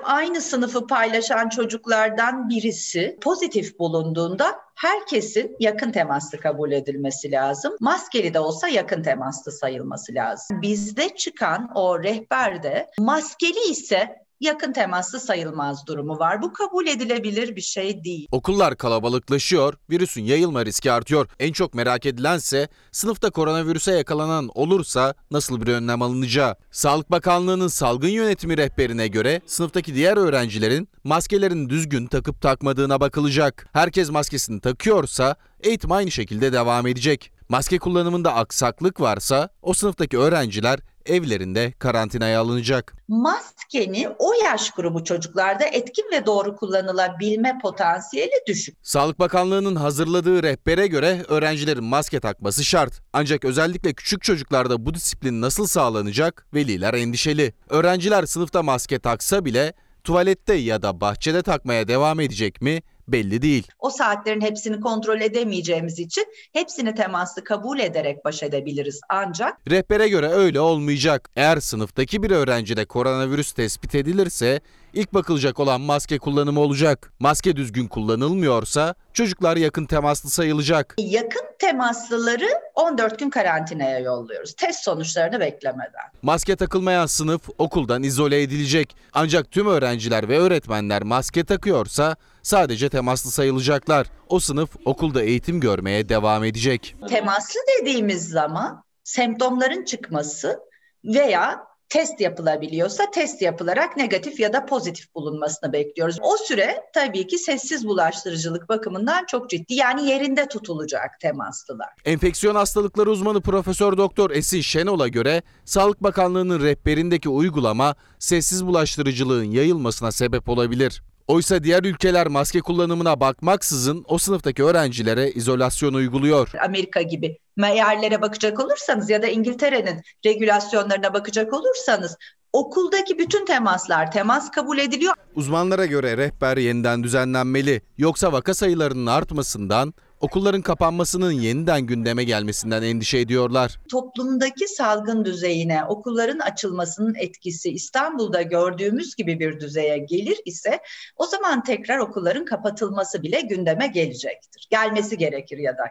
[0.05, 7.73] Aynı sınıfı paylaşan çocuklardan birisi pozitif bulunduğunda herkesin yakın temaslı kabul edilmesi lazım.
[7.81, 10.63] Maskeli de olsa yakın temaslı sayılması lazım.
[10.63, 16.43] Bizde çıkan o rehberde maskeli ise yakın temaslı sayılmaz durumu var.
[16.43, 18.29] Bu kabul edilebilir bir şey değil.
[18.33, 21.29] Okullar kalabalıklaşıyor, virüsün yayılma riski artıyor.
[21.41, 26.57] En çok merak edilense sınıfta koronavirüse yakalanan olursa nasıl bir önlem alınacağı.
[26.71, 33.69] Sağlık Bakanlığı'nın salgın yönetimi rehberine göre sınıftaki diğer öğrencilerin maskelerini düzgün takıp takmadığına bakılacak.
[33.73, 37.33] Herkes maskesini takıyorsa eğitim aynı şekilde devam edecek.
[37.53, 42.95] Maske kullanımında aksaklık varsa o sınıftaki öğrenciler evlerinde karantinaya alınacak.
[43.09, 48.77] Maskenin o yaş grubu çocuklarda etkin ve doğru kullanılabilme potansiyeli düşük.
[48.83, 52.93] Sağlık Bakanlığı'nın hazırladığı rehbere göre öğrencilerin maske takması şart.
[53.13, 56.47] Ancak özellikle küçük çocuklarda bu disiplin nasıl sağlanacak?
[56.55, 57.55] Veliler endişeli.
[57.69, 59.73] Öğrenciler sınıfta maske taksa bile
[60.05, 62.83] tuvalette ya da bahçede takmaya devam edecek mi?
[63.13, 63.67] Belli değil.
[63.79, 69.71] O saatlerin hepsini kontrol edemeyeceğimiz için hepsini temaslı kabul ederek baş edebiliriz ancak.
[69.71, 71.31] Rehbere göre öyle olmayacak.
[71.37, 74.61] Eğer sınıftaki bir öğrencide koronavirüs tespit edilirse
[74.95, 77.13] ilk bakılacak olan maske kullanımı olacak.
[77.21, 80.95] Maske düzgün kullanılmıyorsa çocuklar yakın temaslı sayılacak.
[80.99, 84.55] Yakın temaslıları 14 gün karantinaya yolluyoruz.
[84.55, 86.03] Test sonuçlarını beklemeden.
[86.23, 88.97] Maske takılmayan sınıf okuldan izole edilecek.
[89.13, 94.07] Ancak tüm öğrenciler ve öğretmenler maske takıyorsa sadece temaslı sayılacaklar.
[94.29, 96.97] O sınıf okulda eğitim görmeye devam edecek.
[97.09, 100.61] Temaslı dediğimiz zaman semptomların çıkması
[101.05, 106.19] veya test yapılabiliyorsa test yapılarak negatif ya da pozitif bulunmasını bekliyoruz.
[106.23, 109.75] O süre tabii ki sessiz bulaştırıcılık bakımından çok ciddi.
[109.75, 111.89] Yani yerinde tutulacak temaslılar.
[112.05, 120.13] Enfeksiyon hastalıkları uzmanı Profesör Doktor Esin Şenol'a göre Sağlık Bakanlığı'nın rehberindeki uygulama sessiz bulaştırıcılığın yayılmasına
[120.13, 121.03] sebep olabilir.
[121.29, 126.49] Oysa diğer ülkeler maske kullanımına bakmaksızın o sınıftaki öğrencilere izolasyon uyguluyor.
[126.65, 132.17] Amerika gibi yerlere bakacak olursanız ya da İngiltere'nin regülasyonlarına bakacak olursanız
[132.53, 135.15] okuldaki bütün temaslar temas kabul ediliyor.
[135.35, 137.83] Uzmanlara göre rehber yeniden düzenlenmeli.
[137.99, 143.81] Yoksa vaka sayılarının artmasından, okulların kapanmasının yeniden gündeme gelmesinden endişe ediyorlar.
[143.91, 150.81] Toplumdaki salgın düzeyine okulların açılmasının etkisi İstanbul'da gördüğümüz gibi bir düzeye gelir ise
[151.17, 154.67] o zaman tekrar okulların kapatılması bile gündeme gelecektir.
[154.71, 155.85] Gelmesi gerekir ya da.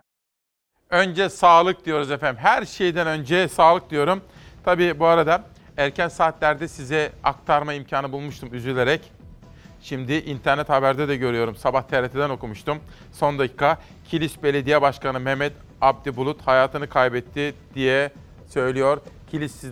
[0.90, 2.42] Önce sağlık diyoruz efendim.
[2.44, 4.22] Her şeyden önce sağlık diyorum.
[4.66, 5.44] Tabii bu arada
[5.78, 9.02] erken saatlerde size aktarma imkanı bulmuştum üzülerek.
[9.82, 11.56] Şimdi internet haberde de görüyorum.
[11.56, 12.80] Sabah TRT'den okumuştum.
[13.14, 13.80] Son dakika
[14.10, 18.12] Kilis Belediye Başkanı Mehmet Abdi Bulut hayatını kaybetti diye
[18.48, 19.02] söylüyor.
[19.32, 19.64] Kilis,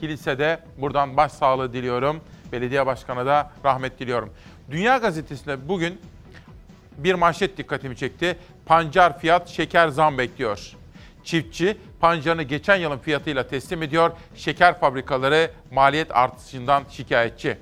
[0.00, 2.20] Kilis'e buradan başsağlığı diliyorum.
[2.52, 4.30] Belediye Başkanı da rahmet diliyorum.
[4.70, 6.00] Dünya Gazetesi'nde bugün
[6.98, 8.36] bir manşet dikkatimi çekti.
[8.66, 10.72] Pancar fiyat şeker zam bekliyor.
[11.24, 14.10] Çiftçi pancarını geçen yılın fiyatıyla teslim ediyor.
[14.34, 17.58] Şeker fabrikaları maliyet artışından şikayetçi.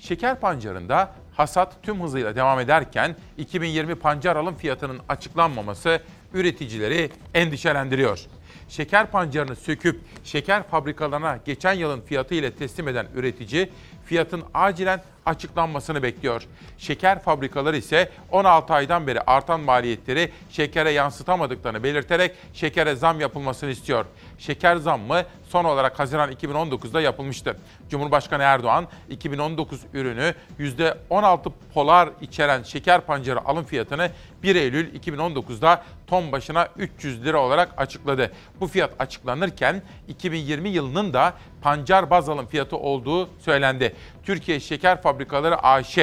[0.00, 6.00] Şeker pancarında hasat tüm hızıyla devam ederken 2020 pancar alım fiyatının açıklanmaması
[6.34, 8.20] üreticileri endişelendiriyor.
[8.68, 13.70] Şeker pancarını söküp şeker fabrikalarına geçen yılın fiyatı ile teslim eden üretici
[14.10, 16.42] fiyatın acilen açıklanmasını bekliyor.
[16.78, 24.04] Şeker fabrikaları ise 16 aydan beri artan maliyetleri şekere yansıtamadıklarını belirterek şekere zam yapılmasını istiyor.
[24.38, 27.56] Şeker zammı son olarak Haziran 2019'da yapılmıştı.
[27.90, 34.10] Cumhurbaşkanı Erdoğan 2019 ürünü %16 polar içeren şeker pancarı alım fiyatını
[34.42, 38.32] 1 Eylül 2019'da ton başına 300 lira olarak açıkladı.
[38.60, 43.94] Bu fiyat açıklanırken 2020 yılının da pancar baz alım fiyatı olduğu söylendi.
[44.24, 45.98] Türkiye Şeker Fabrikaları AŞ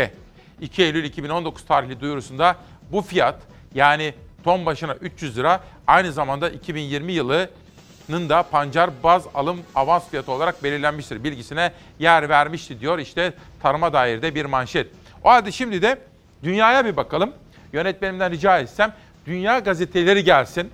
[0.62, 2.56] 2 Eylül 2019 tarihli duyurusunda
[2.92, 3.36] bu fiyat
[3.76, 10.32] yani ton başına 300 lira aynı zamanda 2020 yılının da pancar baz alım avans fiyatı
[10.32, 11.24] olarak belirlenmiştir.
[11.24, 14.88] Bilgisine yer vermişti diyor işte tarıma dair de bir manşet.
[15.24, 16.00] O halde şimdi de
[16.44, 17.34] dünyaya bir bakalım.
[17.74, 18.94] Yönetmenimden rica etsem
[19.26, 20.72] dünya gazeteleri gelsin.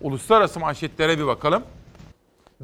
[0.00, 1.62] Uluslararası manşetlere bir bakalım.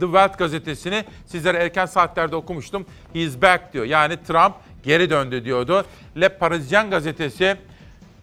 [0.00, 2.86] The Welt gazetesini sizlere erken saatlerde okumuştum.
[3.12, 3.84] He's back diyor.
[3.84, 5.84] Yani Trump geri döndü diyordu.
[6.20, 7.56] Le Parisien gazetesi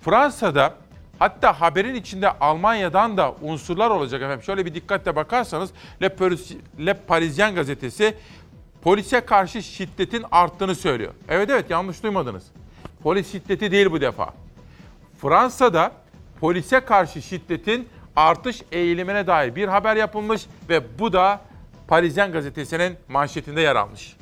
[0.01, 0.73] Fransa'da
[1.19, 4.43] hatta haberin içinde Almanya'dan da unsurlar olacak efendim.
[4.43, 5.69] Şöyle bir dikkatle bakarsanız
[6.01, 6.51] Le, Paris,
[6.85, 8.15] Le Parisien gazetesi
[8.81, 11.13] polise karşı şiddetin arttığını söylüyor.
[11.29, 12.43] Evet evet yanlış duymadınız.
[13.03, 14.33] Polis şiddeti değil bu defa.
[15.21, 15.91] Fransa'da
[16.39, 21.41] polise karşı şiddetin artış eğilimine dair bir haber yapılmış ve bu da
[21.89, 24.15] Parisien gazetesinin manşetinde yer almış.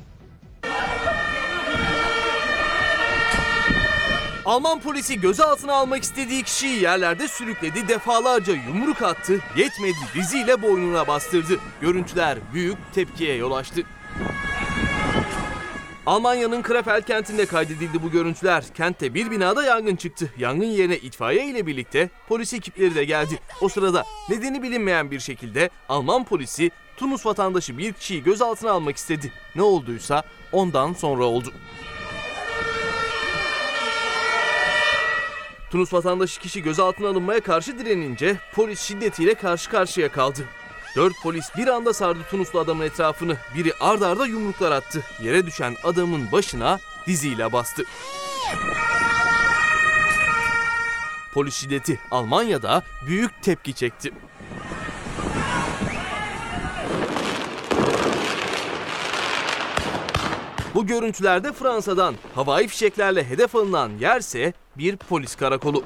[4.46, 11.60] Alman polisi gözaltına almak istediği kişiyi yerlerde sürükledi, defalarca yumruk attı, yetmedi diziyle boynuna bastırdı.
[11.82, 13.82] Görüntüler büyük tepkiye yol açtı.
[16.06, 18.64] Almanya'nın Krefeld kentinde kaydedildi bu görüntüler.
[18.74, 20.34] Kentte bir binada yangın çıktı.
[20.38, 23.40] Yangın yerine itfaiye ile birlikte polis ekipleri de geldi.
[23.62, 29.32] O sırada nedeni bilinmeyen bir şekilde Alman polisi Tunus vatandaşı bir kişiyi gözaltına almak istedi.
[29.56, 31.54] Ne olduysa ondan sonra oldu.
[35.72, 40.46] Tunus vatandaşı kişi gözaltına alınmaya karşı direnince polis şiddetiyle karşı karşıya kaldı.
[40.96, 43.38] Dört polis bir anda sardı Tunuslu adamın etrafını.
[43.56, 45.04] Biri ard arda yumruklar attı.
[45.24, 47.84] Yere düşen adamın başına diziyle bastı.
[51.34, 54.12] Polis şiddeti Almanya'da büyük tepki çekti.
[60.78, 65.84] Bu görüntülerde Fransa'dan havai fişeklerle hedef alınan yerse bir polis karakolu.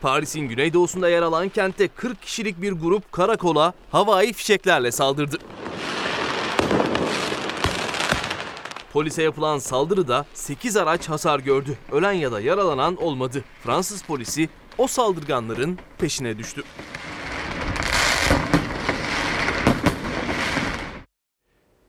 [0.00, 5.38] Paris'in güneydoğusunda yer alan kentte 40 kişilik bir grup karakola havai fişeklerle saldırdı.
[8.92, 11.78] Polise yapılan saldırıda 8 araç hasar gördü.
[11.92, 13.44] Ölen ya da yaralanan olmadı.
[13.64, 14.48] Fransız polisi
[14.78, 16.62] o saldırganların peşine düştü.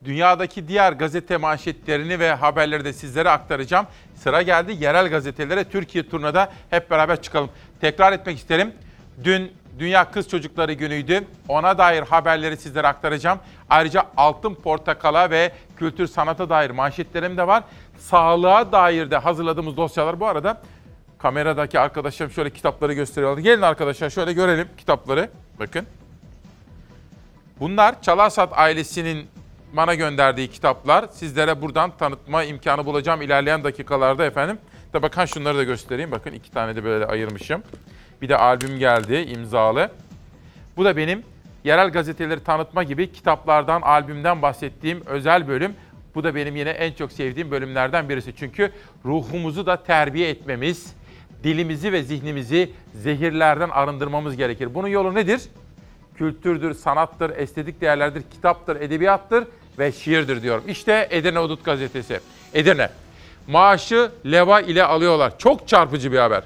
[0.05, 3.87] Dünyadaki diğer gazete manşetlerini ve haberleri de sizlere aktaracağım.
[4.15, 7.49] Sıra geldi yerel gazetelere Türkiye turnada hep beraber çıkalım.
[7.81, 8.73] Tekrar etmek isterim.
[9.23, 11.23] Dün Dünya Kız Çocukları Günü'ydü.
[11.47, 13.39] Ona dair haberleri sizlere aktaracağım.
[13.69, 17.63] Ayrıca Altın Portakala ve kültür sanata dair manşetlerim de var.
[17.97, 20.61] Sağlığa dair de hazırladığımız dosyalar bu arada.
[21.17, 23.43] Kameradaki arkadaşlarım şöyle kitapları gösteriyorlar.
[23.43, 25.29] Gelin arkadaşlar şöyle görelim kitapları.
[25.59, 25.85] Bakın.
[27.59, 29.27] Bunlar Çalarsat ailesinin
[29.73, 31.07] bana gönderdiği kitaplar.
[31.11, 34.57] Sizlere buradan tanıtma imkanı bulacağım ilerleyen dakikalarda efendim.
[34.93, 36.11] Da bakın şunları da göstereyim.
[36.11, 37.63] Bakın iki tane de böyle ayırmışım.
[38.21, 39.91] Bir de albüm geldi imzalı.
[40.77, 41.23] Bu da benim
[41.63, 45.73] yerel gazeteleri tanıtma gibi kitaplardan, albümden bahsettiğim özel bölüm.
[46.15, 48.35] Bu da benim yine en çok sevdiğim bölümlerden birisi.
[48.35, 48.71] Çünkü
[49.05, 50.93] ruhumuzu da terbiye etmemiz,
[51.43, 54.75] dilimizi ve zihnimizi zehirlerden arındırmamız gerekir.
[54.75, 55.41] Bunun yolu nedir?
[56.15, 59.47] Kültürdür, sanattır, estetik değerlerdir, kitaptır, edebiyattır
[59.79, 60.63] ve şiirdir diyorum.
[60.67, 62.19] İşte Edirne Udut Gazetesi.
[62.53, 62.89] Edirne.
[63.47, 65.37] Maaşı leva ile alıyorlar.
[65.37, 66.43] Çok çarpıcı bir haber.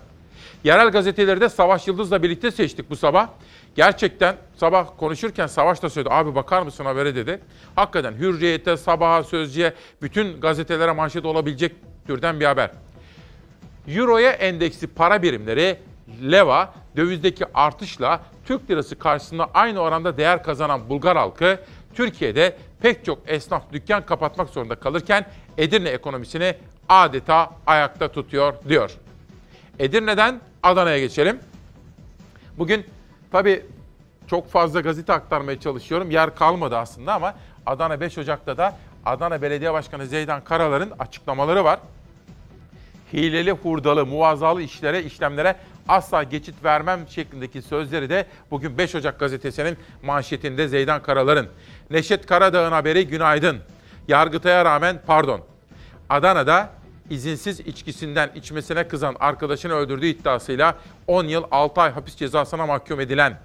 [0.64, 3.28] Yerel gazeteleri de Savaş Yıldız'la birlikte seçtik bu sabah.
[3.76, 6.14] Gerçekten sabah konuşurken Savaş da söyledi.
[6.14, 7.40] Abi bakar mısın habere dedi.
[7.76, 11.76] Hakikaten Hürriyet'e, Sabah'a, Sözcü'ye bütün gazetelere manşet olabilecek
[12.08, 12.72] türden bir haber.
[13.88, 15.78] Euro'ya endeksi para birimleri
[16.32, 21.60] leva dövizdeki artışla Türk lirası karşısında aynı oranda değer kazanan Bulgar halkı
[21.96, 25.26] Türkiye'de pek çok esnaf dükkan kapatmak zorunda kalırken
[25.58, 26.56] Edirne ekonomisini
[26.90, 28.92] adeta ayakta tutuyor diyor.
[29.80, 31.40] Edirne'den Adana'ya geçelim.
[32.58, 32.86] Bugün
[33.32, 33.66] tabii
[34.28, 36.12] çok fazla gazete aktarmaya çalışıyorum.
[36.12, 41.80] Yer kalmadı aslında ama Adana 5 Ocak'ta da Adana Belediye Başkanı Zeydan Karalar'ın açıklamaları var.
[43.14, 45.56] Hileli, hurdalı, muvazzalı işlere, işlemlere
[45.88, 51.48] asla geçit vermem şeklindeki sözleri de bugün 5 Ocak gazetesinin manşetinde Zeydan Karalar'ın.
[51.90, 53.58] Neşet Karadağ'ın haberi günaydın.
[54.08, 55.42] Yargıtay'a rağmen pardon.
[56.10, 56.70] Adana'da
[57.10, 63.40] izinsiz içkisinden içmesine kızan arkadaşını öldürdüğü iddiasıyla 10 yıl 6 ay hapis cezasına mahkum edilen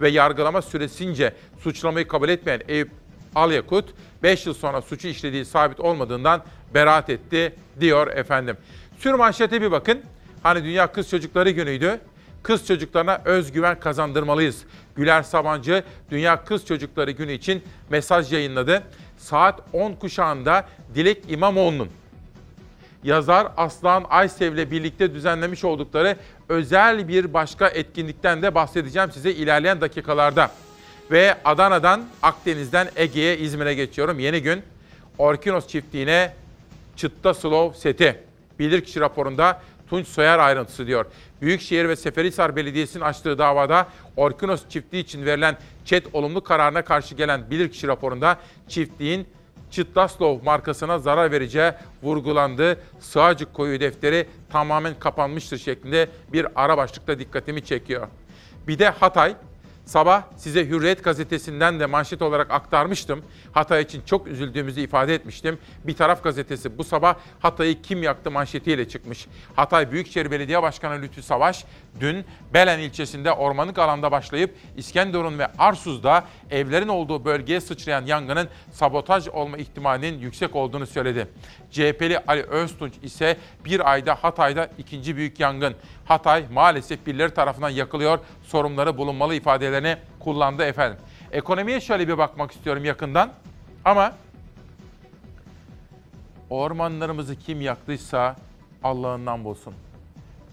[0.00, 2.90] ve yargılama süresince suçlamayı kabul etmeyen Eyüp
[3.34, 3.88] Alyakut
[4.22, 6.42] 5 yıl sonra suçu işlediği sabit olmadığından
[6.74, 8.56] beraat etti diyor efendim.
[9.00, 10.00] Sür manşete bir bakın.
[10.42, 12.00] Hani Dünya Kız Çocukları Günü'ydü.
[12.42, 14.64] Kız çocuklarına özgüven kazandırmalıyız.
[14.96, 18.82] Güler Sabancı Dünya Kız Çocukları Günü için mesaj yayınladı.
[19.18, 21.88] Saat 10 kuşağında Dilek İmamoğlu'nun
[23.04, 26.16] yazar Aslan Aysev'le birlikte düzenlemiş oldukları
[26.48, 30.50] özel bir başka etkinlikten de bahsedeceğim size ilerleyen dakikalarda.
[31.10, 34.18] Ve Adana'dan, Akdeniz'den Ege'ye, İzmir'e geçiyorum.
[34.18, 34.62] Yeni gün
[35.18, 36.32] Orkinos çiftliğine
[36.96, 38.29] Çıtta Slov seti.
[38.60, 41.06] Bilirkişi raporunda Tunç Soyer ayrıntısı diyor.
[41.42, 47.50] Büyükşehir ve Seferihisar Belediyesi'nin açtığı davada Orkinos çiftliği için verilen çet olumlu kararına karşı gelen
[47.50, 48.38] bilirkişi raporunda
[48.68, 49.26] çiftliğin
[49.70, 52.80] Çıtlaslov markasına zarar vereceği vurgulandı.
[53.00, 58.08] Sığacık koyu defteri tamamen kapanmıştır şeklinde bir ara başlıkta dikkatimi çekiyor.
[58.68, 59.34] Bir de Hatay.
[59.90, 63.24] Sabah size Hürriyet gazetesinden de manşet olarak aktarmıştım.
[63.52, 65.58] Hatay için çok üzüldüğümüzü ifade etmiştim.
[65.84, 69.26] Bir taraf gazetesi bu sabah Hatay'ı kim yaktı manşetiyle çıkmış.
[69.56, 71.64] Hatay Büyükşehir Belediye Başkanı Lütfü Savaş
[72.00, 72.24] dün
[72.54, 79.56] Belen ilçesinde ormanlık alanda başlayıp İskenderun ve Arsuz'da evlerin olduğu bölgeye sıçrayan yangının sabotaj olma
[79.56, 81.28] ihtimalinin yüksek olduğunu söyledi.
[81.70, 85.74] CHP'li Ali Öztunç ise bir ayda Hatay'da ikinci büyük yangın.
[86.04, 90.98] Hatay maalesef birileri tarafından yakılıyor, sorunları bulunmalı ifadelerini kullandı efendim.
[91.32, 93.32] Ekonomiye şöyle bir bakmak istiyorum yakından
[93.84, 94.12] ama
[96.50, 98.36] ormanlarımızı kim yaktıysa
[98.82, 99.74] Allah'ından bulsun.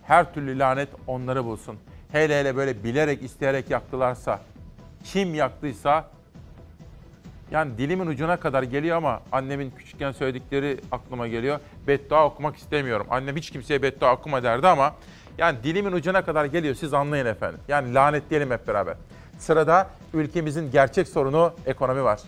[0.03, 1.78] Her türlü lanet onları bulsun.
[2.11, 4.41] Hele hele böyle bilerek isteyerek yaktılarsa,
[5.03, 6.09] kim yaktıysa
[7.52, 11.60] yani dilimin ucuna kadar geliyor ama annemin küçükken söyledikleri aklıma geliyor.
[11.88, 13.08] Beddua okumak istemiyorum.
[13.10, 14.95] Annem hiç kimseye beddua okuma derdi ama
[15.38, 17.60] yani dilimin ucuna kadar geliyor siz anlayın efendim.
[17.68, 18.95] Yani lanetleyelim hep beraber.
[19.39, 22.20] Sırada ülkemizin gerçek sorunu ekonomi var.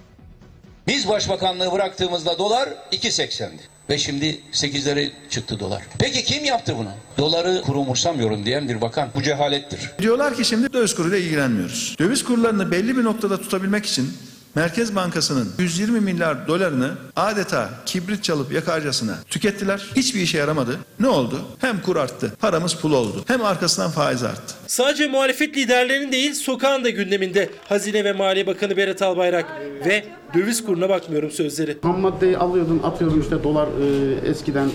[0.87, 3.61] Biz başbakanlığı bıraktığımızda dolar 2.80'di.
[3.89, 5.83] Ve şimdi 8'lere çıktı dolar.
[5.99, 6.89] Peki kim yaptı bunu?
[7.17, 9.09] Doları kuru umursamıyorum diyen bir bakan.
[9.15, 9.91] Bu cehalettir.
[9.99, 11.95] Diyorlar ki şimdi döviz kuruyla ilgilenmiyoruz.
[11.99, 14.13] Döviz kurlarını belli bir noktada tutabilmek için
[14.55, 19.85] Merkez Bankası'nın 120 milyar dolarını adeta kibrit çalıp yakarcasına tükettiler.
[19.95, 20.77] Hiçbir işe yaramadı.
[20.99, 21.41] Ne oldu?
[21.59, 23.23] Hem kur arttı, paramız pul oldu.
[23.27, 24.53] Hem arkasından faiz arttı.
[24.67, 29.45] Sadece muhalefet liderlerinin değil sokağın da gündeminde Hazine ve Maliye Bakanı Berat Albayrak
[29.85, 31.77] ve döviz kuruna bakmıyorum sözleri.
[31.81, 34.69] Ham maddeyi alıyordun atıyordun işte dolar e, eskiden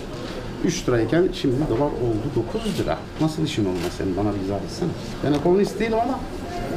[0.65, 2.97] 3 lirayken şimdi dolar oldu 9 lira.
[3.21, 4.89] Nasıl işin olmaz senin bana bir izah etsene.
[5.23, 6.19] Ben ekonomist değilim ama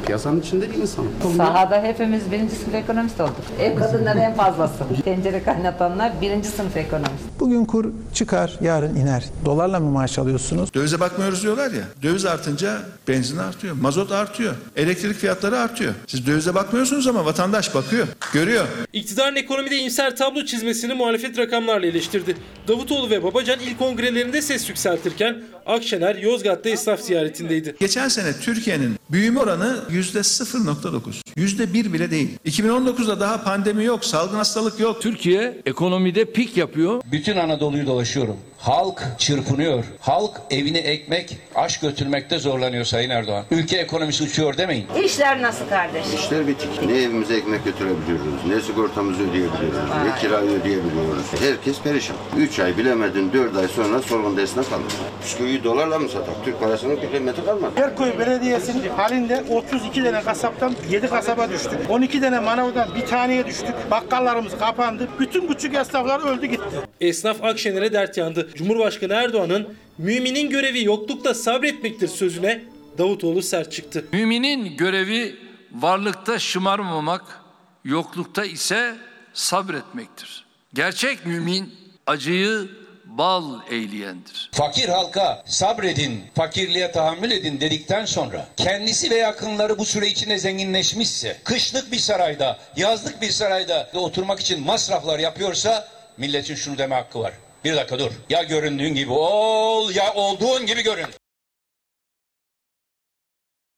[0.05, 1.11] piyasanın içinde bir insanım.
[1.37, 3.35] Sahada hepimiz birinci sınıf ekonomist olduk.
[3.59, 4.83] Ev kadınları en fazlası.
[5.03, 7.23] Tencere kaynatanlar birinci sınıf ekonomist.
[7.39, 9.23] Bugün kur çıkar, yarın iner.
[9.45, 10.73] Dolarla mı maaş alıyorsunuz?
[10.73, 11.83] Dövize bakmıyoruz diyorlar ya.
[12.03, 12.77] Döviz artınca
[13.07, 15.93] benzin artıyor, mazot artıyor, elektrik fiyatları artıyor.
[16.07, 18.65] Siz dövize bakmıyorsunuz ama vatandaş bakıyor, görüyor.
[18.93, 22.35] İktidarın ekonomide imser tablo çizmesini muhalefet rakamlarla eleştirdi.
[22.67, 27.75] Davutoğlu ve Babacan ilk kongrelerinde ses yükseltirken Akşener Yozgat'ta esnaf ziyaretindeydi.
[27.79, 30.99] Geçen sene Türkiye'nin büyüme oranı yüzde 0.9.
[31.35, 32.29] Yüzde bir bile değil.
[32.45, 35.01] 2019'da daha pandemi yok, salgın hastalık yok.
[35.01, 37.01] Türkiye ekonomide pik yapıyor.
[37.11, 38.37] Bütün Anadolu'yu dolaşıyorum.
[38.59, 39.83] Halk çırpınıyor.
[39.99, 43.45] Halk evine ekmek, aş götürmekte zorlanıyor Sayın Erdoğan.
[43.51, 44.85] Ülke ekonomisi uçuyor demeyin.
[45.03, 46.05] İşler nasıl kardeş?
[46.15, 46.69] İşler bitik.
[46.85, 51.25] Ne evimize ekmek götürebiliyoruz, ne sigortamızı ödeyebiliyoruz, ne kirayı ödeyebiliyoruz.
[51.41, 52.15] Herkes perişan.
[52.37, 54.83] 3 ay bilemedin 4 ay sonra sorgunda esnaf kalır.
[55.23, 56.33] Bisküviyi dolarla mı satar?
[56.45, 57.71] Türk parasının bir kıymeti kalmadı.
[57.77, 61.89] Erkoy Belediyesi'nin halinde 32 tane kasaptan 7 kasaba düştük.
[61.89, 63.91] 12 tane manavdan bir taneye düştük.
[63.91, 65.07] Bakkallarımız kapandı.
[65.19, 66.63] Bütün küçük esnaflar öldü gitti.
[67.01, 68.48] Esnaf Akşener'e dert yandı.
[68.55, 72.61] Cumhurbaşkanı Erdoğan'ın müminin görevi yoklukta sabretmektir sözüne
[72.97, 74.05] Davutoğlu sert çıktı.
[74.11, 75.35] Müminin görevi
[75.71, 77.41] varlıkta şımarmamak,
[77.85, 78.95] yoklukta ise
[79.33, 80.45] sabretmektir.
[80.73, 81.73] Gerçek mümin
[82.07, 82.69] acıyı
[83.05, 84.49] bal eyleyendir.
[84.53, 91.37] Fakir halka sabredin, fakirliğe tahammül edin dedikten sonra kendisi ve yakınları bu süre içinde zenginleşmişse,
[91.43, 95.87] kışlık bir sarayda, yazlık bir sarayda oturmak için masraflar yapıyorsa
[96.17, 97.33] milletin şunu deme hakkı var.
[97.63, 98.11] Bir dakika dur.
[98.29, 101.05] Ya göründüğün gibi ol ya olduğun gibi görün.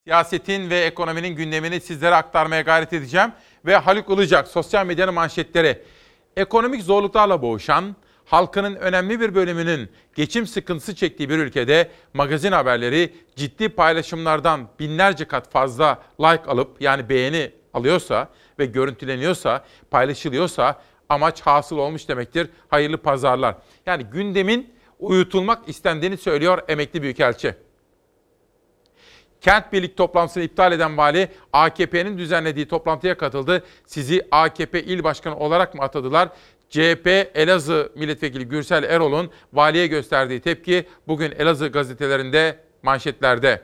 [0.04, 3.32] Siyasetin ve ekonominin gündemini sizlere aktarmaya gayret edeceğim.
[3.66, 5.84] Ve Haluk Ilıcak, sosyal medyanın manşetleri.
[6.38, 13.70] Ekonomik zorluklarla boğuşan, halkının önemli bir bölümünün geçim sıkıntısı çektiği bir ülkede magazin haberleri ciddi
[13.70, 18.30] paylaşımlardan binlerce kat fazla like alıp yani beğeni alıyorsa
[18.60, 22.50] ve görüntüleniyorsa, paylaşılıyorsa amaç hasıl olmuş demektir.
[22.70, 23.56] Hayırlı pazarlar.
[23.86, 27.56] Yani gündemin uyutulmak istendiğini söylüyor emekli büyükelçi.
[29.42, 33.64] Kent birlik toplantısını iptal eden vali AKP'nin düzenlediği toplantıya katıldı.
[33.86, 36.30] Sizi AKP il başkanı olarak mı atadılar?
[36.70, 43.62] CHP Elazığ milletvekili Gürsel Erol'un valiye gösterdiği tepki bugün Elazığ gazetelerinde manşetlerde.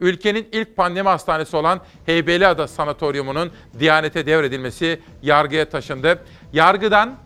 [0.00, 6.24] Ülkenin ilk pandemi hastanesi olan Heybeliada Sanatoryumu'nun Diyanete devredilmesi yargıya taşındı.
[6.52, 7.18] Yargıdan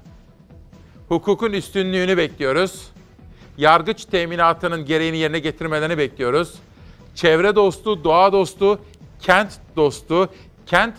[1.12, 2.88] hukukun üstünlüğünü bekliyoruz.
[3.58, 6.54] Yargıç teminatının gereğini yerine getirmelerini bekliyoruz.
[7.14, 8.78] Çevre dostu, doğa dostu,
[9.20, 10.28] kent dostu,
[10.66, 10.94] kent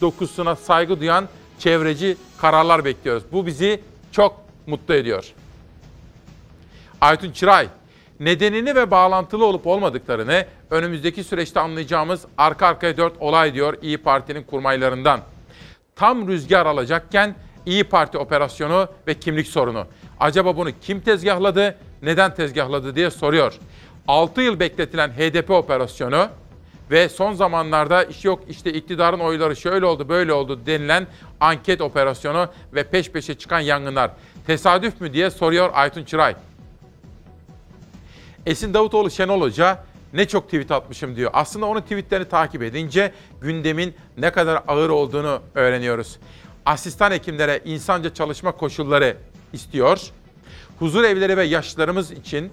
[0.00, 3.22] dokusuna saygı duyan çevreci kararlar bekliyoruz.
[3.32, 3.80] Bu bizi
[4.12, 5.32] çok mutlu ediyor.
[7.00, 7.68] Aytun Çıray,
[8.20, 14.42] nedenini ve bağlantılı olup olmadıklarını önümüzdeki süreçte anlayacağımız arka arkaya dört olay diyor İyi Parti'nin
[14.42, 15.20] kurmaylarından.
[15.96, 17.34] Tam rüzgar alacakken
[17.66, 19.86] İyi Parti operasyonu ve kimlik sorunu.
[20.20, 23.58] Acaba bunu kim tezgahladı, neden tezgahladı diye soruyor.
[24.08, 26.28] 6 yıl bekletilen HDP operasyonu
[26.90, 31.06] ve son zamanlarda iş yok işte iktidarın oyları şöyle oldu böyle oldu denilen
[31.40, 34.10] anket operasyonu ve peş peşe çıkan yangınlar.
[34.46, 36.34] Tesadüf mü diye soruyor Aytun Çıray.
[38.46, 41.30] Esin Davutoğlu Şenol Hoca ne çok tweet atmışım diyor.
[41.34, 46.18] Aslında onun tweetlerini takip edince gündemin ne kadar ağır olduğunu öğreniyoruz.
[46.66, 49.16] Asistan hekimlere insanca çalışma koşulları
[49.52, 50.00] istiyor.
[50.78, 52.52] Huzur evleri ve yaşlılarımız için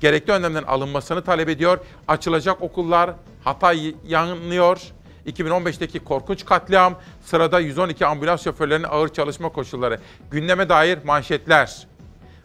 [0.00, 1.78] gerekli önlemlerin alınmasını talep ediyor.
[2.08, 3.10] Açılacak okullar
[3.44, 3.72] hata
[4.06, 4.80] yanılıyor.
[5.26, 10.00] 2015'teki korkunç katliam, sırada 112 ambulans şoförlerinin ağır çalışma koşulları.
[10.30, 11.86] Gündeme dair manşetler.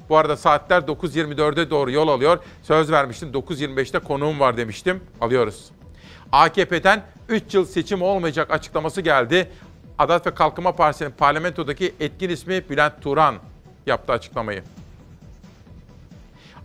[0.10, 2.40] Bu arada saatler 9.24'e doğru yol alıyor.
[2.64, 5.02] Söz vermiştim 9.25'te konuğum var demiştim.
[5.22, 5.66] Alıyoruz.
[6.32, 9.52] AKP'den 3 yıl seçim olmayacak açıklaması geldi.
[10.00, 13.36] Adalet ve Kalkınma Partisi'nin parlamentodaki etkin ismi Bülent Turan
[13.86, 14.64] yaptı açıklamayı.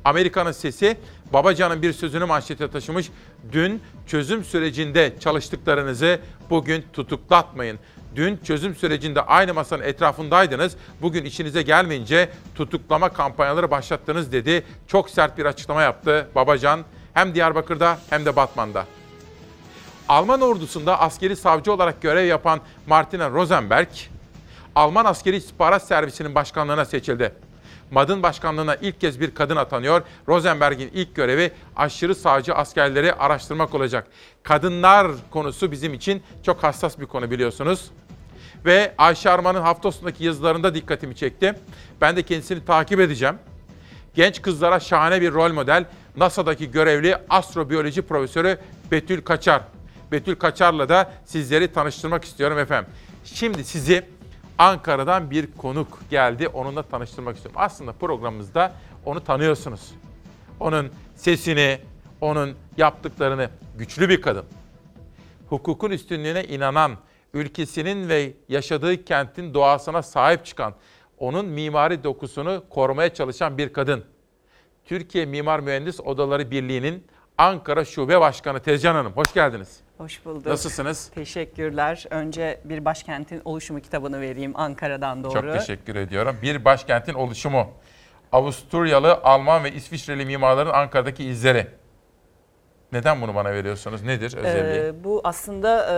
[0.04, 0.96] Amerika'nın sesi
[1.32, 3.10] Babacan'ın bir sözünü manşete taşımış.
[3.52, 6.20] Dün çözüm sürecinde çalıştıklarınızı
[6.50, 7.78] bugün tutuklatmayın.
[8.16, 10.76] Dün çözüm sürecinde aynı masanın etrafındaydınız.
[11.02, 14.64] Bugün işinize gelmeyince tutuklama kampanyaları başlattınız dedi.
[14.86, 16.84] Çok sert bir açıklama yaptı Babacan
[17.14, 18.86] hem Diyarbakır'da hem de Batman'da.
[20.12, 23.88] Alman ordusunda askeri savcı olarak görev yapan Martina Rosenberg,
[24.74, 27.34] Alman Askeri İstihbarat Servisi'nin başkanlığına seçildi.
[27.90, 30.02] MAD'ın başkanlığına ilk kez bir kadın atanıyor.
[30.28, 34.06] Rosenberg'in ilk görevi aşırı sağcı askerleri araştırmak olacak.
[34.42, 37.90] Kadınlar konusu bizim için çok hassas bir konu biliyorsunuz.
[38.64, 41.54] Ve Ayşe Arman'ın hafta sonundaki yazılarında dikkatimi çekti.
[42.00, 43.34] Ben de kendisini takip edeceğim.
[44.14, 45.84] Genç kızlara şahane bir rol model
[46.16, 48.58] NASA'daki görevli astrobiyoloji profesörü
[48.90, 49.62] Betül Kaçar.
[50.12, 52.92] Betül Kaçar'la da sizleri tanıştırmak istiyorum efendim.
[53.24, 54.04] Şimdi sizi
[54.58, 56.48] Ankara'dan bir konuk geldi.
[56.48, 57.60] Onunla tanıştırmak istiyorum.
[57.64, 58.72] Aslında programımızda
[59.04, 59.92] onu tanıyorsunuz.
[60.60, 61.78] Onun sesini,
[62.20, 64.44] onun yaptıklarını güçlü bir kadın.
[65.48, 66.92] Hukukun üstünlüğüne inanan,
[67.34, 70.74] ülkesinin ve yaşadığı kentin doğasına sahip çıkan,
[71.18, 74.04] onun mimari dokusunu korumaya çalışan bir kadın.
[74.84, 77.06] Türkiye Mimar Mühendis Odaları Birliği'nin
[77.38, 79.12] Ankara Şube Başkanı Tezcan Hanım.
[79.12, 79.80] Hoş geldiniz.
[80.02, 80.46] Hoş bulduk.
[80.46, 81.10] Nasılsınız?
[81.14, 82.04] Teşekkürler.
[82.10, 85.32] Önce bir başkentin oluşumu kitabını vereyim Ankara'dan doğru.
[85.32, 86.36] Çok teşekkür ediyorum.
[86.42, 87.70] Bir başkentin oluşumu.
[88.32, 91.66] Avusturyalı, Alman ve İsviçreli mimarların Ankara'daki izleri.
[92.92, 94.02] Neden bunu bana veriyorsunuz?
[94.02, 94.82] Nedir özelliği?
[94.82, 95.94] Ee, bu aslında e,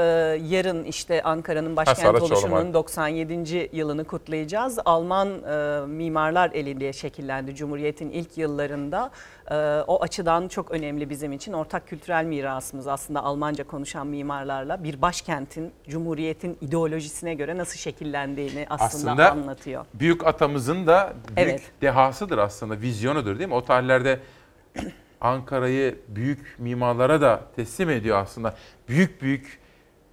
[0.48, 2.74] yarın işte Ankara'nın başkent oluşumunun var.
[2.74, 3.68] 97.
[3.72, 4.78] yılını kutlayacağız.
[4.84, 9.10] Alman e, mimarlar eliyle şekillendi Cumhuriyet'in ilk yıllarında.
[9.50, 9.54] E,
[9.86, 11.52] o açıdan çok önemli bizim için.
[11.52, 19.10] Ortak kültürel mirasımız aslında Almanca konuşan mimarlarla bir başkentin Cumhuriyet'in ideolojisine göre nasıl şekillendiğini aslında,
[19.10, 19.86] aslında anlatıyor.
[19.94, 21.62] büyük atamızın da büyük Evet.
[21.82, 23.54] dehasıdır aslında, vizyonudur değil mi?
[23.54, 24.20] O tarihlerde
[25.20, 28.54] Ankara'yı büyük mimarlara da teslim ediyor aslında.
[28.88, 29.58] Büyük büyük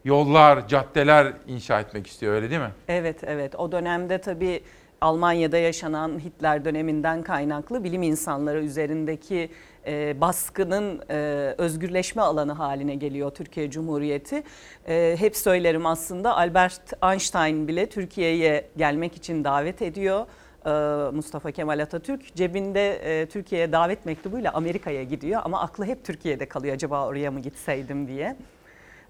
[0.05, 2.71] yollar, caddeler inşa etmek istiyor öyle değil mi?
[2.87, 3.55] Evet, evet.
[3.55, 4.63] O dönemde tabii
[5.01, 9.49] Almanya'da yaşanan Hitler döneminden kaynaklı bilim insanları üzerindeki
[9.87, 11.15] e, baskının e,
[11.57, 14.43] özgürleşme alanı haline geliyor Türkiye Cumhuriyeti.
[14.87, 20.25] E, hep söylerim aslında Albert Einstein bile Türkiye'ye gelmek için davet ediyor.
[20.65, 20.69] E,
[21.15, 26.75] Mustafa Kemal Atatürk cebinde e, Türkiye'ye davet mektubuyla Amerika'ya gidiyor ama aklı hep Türkiye'de kalıyor
[26.75, 28.35] acaba oraya mı gitseydim diye.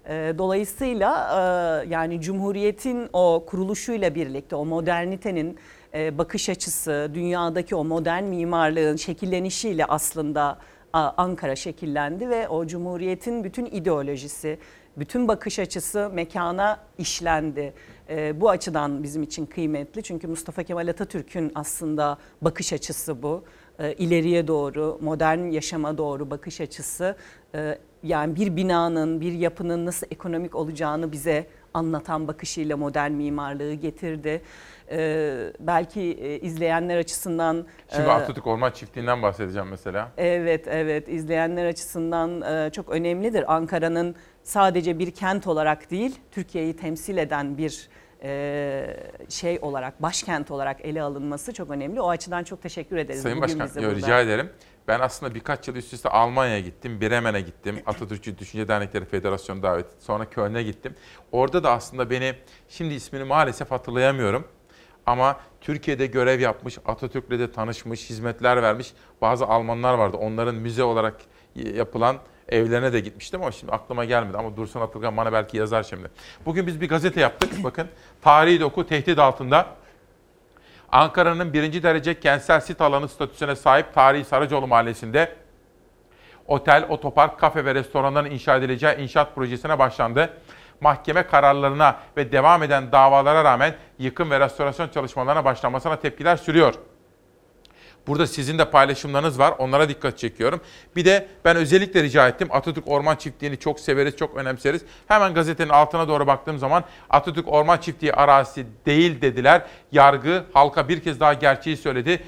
[0.08, 1.28] E, Dolayısıyla
[1.84, 5.58] e, yani Cumhuriyet'in o kuruluşuyla birlikte o modernitenin
[5.94, 10.58] e, bakış açısı, dünyadaki o modern mimarlığın şekillenişiyle aslında
[10.92, 14.58] Ankara şekillendi ve o Cumhuriyet'in bütün ideolojisi,
[14.96, 17.72] bütün bakış açısı mekana işlendi.
[18.08, 23.44] E, Bu açıdan bizim için kıymetli çünkü Mustafa Kemal Atatürk'ün aslında bakış açısı bu.
[23.78, 27.16] E, ileriye doğru, modern yaşama doğru bakış açısı.
[27.54, 34.42] E, Yani bir binanın, bir yapının nasıl ekonomik olacağını bize anlatan bakışıyla modern mimarlığı getirdi.
[34.90, 37.66] E, belki e, izleyenler açısından...
[37.94, 40.08] Şimdi e, Atatürk Orman Çiftliği'nden bahsedeceğim mesela.
[40.16, 41.08] Evet, evet.
[41.08, 43.54] izleyenler açısından e, çok önemlidir.
[43.54, 47.88] Ankara'nın sadece bir kent olarak değil, Türkiye'yi temsil eden bir
[48.22, 48.96] e,
[49.28, 52.00] şey olarak, başkent olarak ele alınması çok önemli.
[52.00, 53.22] O açıdan çok teşekkür ederiz.
[53.22, 54.50] Sayın bugün Başkan, rica ederim.
[54.88, 59.86] Ben aslında birkaç yıl üst üste Almanya'ya gittim, Bremen'e gittim, Atatürkçü Düşünce Dernekleri Federasyonu davet
[59.86, 60.04] etti.
[60.04, 60.94] Sonra Köln'e gittim.
[61.32, 62.34] Orada da aslında beni,
[62.68, 64.44] şimdi ismini maalesef hatırlayamıyorum.
[65.06, 70.16] Ama Türkiye'de görev yapmış, Atatürk'le de tanışmış, hizmetler vermiş bazı Almanlar vardı.
[70.16, 71.16] Onların müze olarak
[71.54, 72.16] yapılan
[72.48, 74.38] evlerine de gitmiştim ama şimdi aklıma gelmedi.
[74.38, 76.10] Ama Dursun Atılgan bana belki yazar şimdi.
[76.46, 77.64] Bugün biz bir gazete yaptık.
[77.64, 77.88] Bakın
[78.22, 79.81] tarihi doku tehdit altında.
[80.92, 85.36] Ankara'nın birinci derece kentsel sit alanı statüsüne sahip tarihi Saracoğlu Mahallesi'nde
[86.46, 90.30] otel, otopark, kafe ve restoranların inşa edileceği inşaat projesine başlandı.
[90.80, 96.74] Mahkeme kararlarına ve devam eden davalara rağmen yıkım ve restorasyon çalışmalarına başlanmasına tepkiler sürüyor.
[98.06, 99.54] Burada sizin de paylaşımlarınız var.
[99.58, 100.60] Onlara dikkat çekiyorum.
[100.96, 102.48] Bir de ben özellikle rica ettim.
[102.50, 104.82] Atatürk Orman Çiftliği'ni çok severiz, çok önemseriz.
[105.08, 109.62] Hemen gazetenin altına doğru baktığım zaman Atatürk Orman Çiftliği arazisi değil dediler.
[109.92, 112.24] Yargı halka bir kez daha gerçeği söyledi.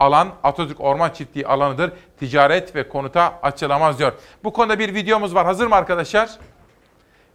[0.00, 1.92] Alan Atatürk Orman Çiftliği alanıdır.
[2.20, 4.12] Ticaret ve konuta açılamaz diyor.
[4.44, 5.46] Bu konuda bir videomuz var.
[5.46, 6.30] Hazır mı arkadaşlar?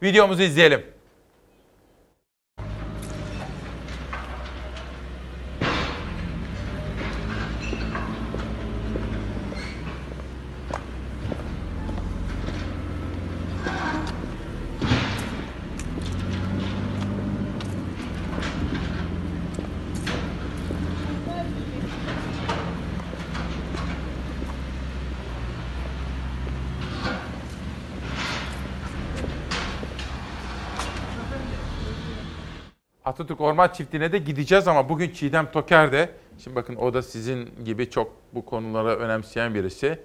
[0.04, 0.93] Videomuzu izleyelim.
[33.14, 36.10] Atatürk Orman Çiftliği'ne de gideceğiz ama bugün Çiğdem Toker de,
[36.44, 40.00] şimdi bakın o da sizin gibi çok bu konulara önemseyen birisi.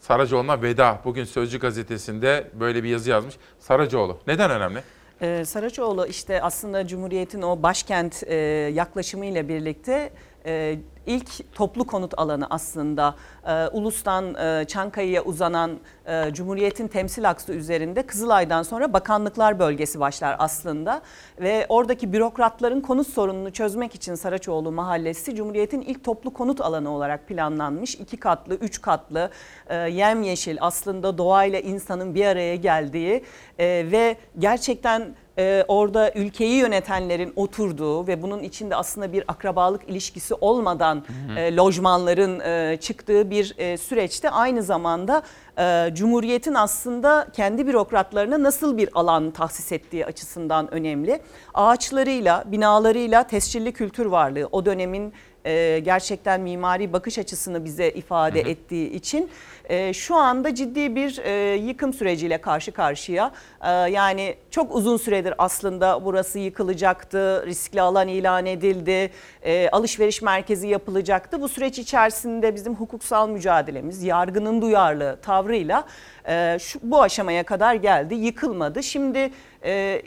[0.00, 1.00] Saracoğlu'na veda.
[1.04, 3.34] Bugün Sözcü gazetesinde böyle bir yazı yazmış.
[3.58, 4.18] Saracoğlu.
[4.26, 4.82] Neden önemli?
[5.22, 8.34] Ee, Saraçoğlu işte aslında Cumhuriyet'in o başkent e,
[8.74, 10.12] yaklaşımıyla birlikte
[10.46, 13.14] e, ilk toplu konut alanı aslında
[13.46, 20.36] e, Ulus'tan e, Çankaya'ya uzanan e, Cumhuriyet'in temsil aksı üzerinde Kızılay'dan sonra bakanlıklar bölgesi başlar
[20.38, 21.02] aslında
[21.40, 27.28] ve oradaki bürokratların konut sorununu çözmek için Saraçoğlu Mahallesi Cumhuriyet'in ilk toplu konut alanı olarak
[27.28, 27.94] planlanmış.
[27.94, 29.30] iki katlı, üç katlı,
[29.68, 33.24] e, yemyeşil aslında doğayla insanın bir araya geldiği
[33.58, 41.04] ve gerçekten e, orada ülkeyi yönetenlerin oturduğu ve bunun içinde aslında bir akrabalık ilişkisi olmadan
[41.06, 41.40] hı.
[41.40, 45.22] e, lojmanların e, çıktığı bir e, süreçte aynı zamanda
[45.58, 51.20] e, Cumhuriyet'in aslında kendi bürokratlarına nasıl bir alan tahsis ettiği açısından önemli.
[51.54, 55.12] Ağaçlarıyla, binalarıyla tescilli kültür varlığı o dönemin
[55.46, 59.30] e, gerçekten mimari bakış açısını bize ifade ettiği için
[59.68, 63.32] e, şu anda ciddi bir e, yıkım süreciyle karşı karşıya.
[63.62, 69.10] E, yani çok uzun süredir aslında burası yıkılacaktı, riskli alan ilan edildi,
[69.42, 71.40] e, alışveriş merkezi yapılacaktı.
[71.40, 75.84] Bu süreç içerisinde bizim hukuksal mücadelemiz, yargının duyarlı tavrıyla
[76.28, 78.82] e, şu, bu aşamaya kadar geldi, yıkılmadı.
[78.82, 79.30] Şimdi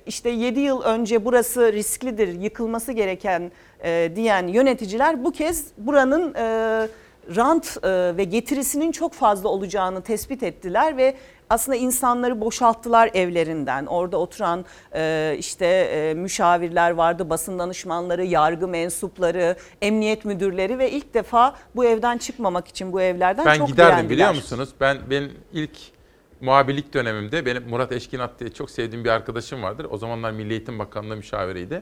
[0.06, 3.52] işte 7 yıl önce burası risklidir, yıkılması gereken
[4.15, 6.36] diyen yöneticiler bu kez buranın...
[7.35, 11.15] rant e, ve getirisinin çok fazla olacağını tespit ettiler ve
[11.49, 13.85] aslında insanları boşalttılar evlerinden.
[13.85, 14.65] Orada oturan
[14.95, 21.85] e, işte e, müşavirler vardı, basın danışmanları, yargı mensupları, emniyet müdürleri ve ilk defa bu
[21.85, 24.10] evden çıkmamak için bu evlerden Ben çok giderdim direndiler.
[24.10, 24.69] biliyor musunuz?
[24.81, 25.77] Ben benim ilk
[26.41, 29.88] muhabirlik dönemimde benim Murat Eşkinat diye çok sevdiğim bir arkadaşım vardır.
[29.89, 31.81] O zamanlar Milli Eğitim Bakanlığı müşaviriydi.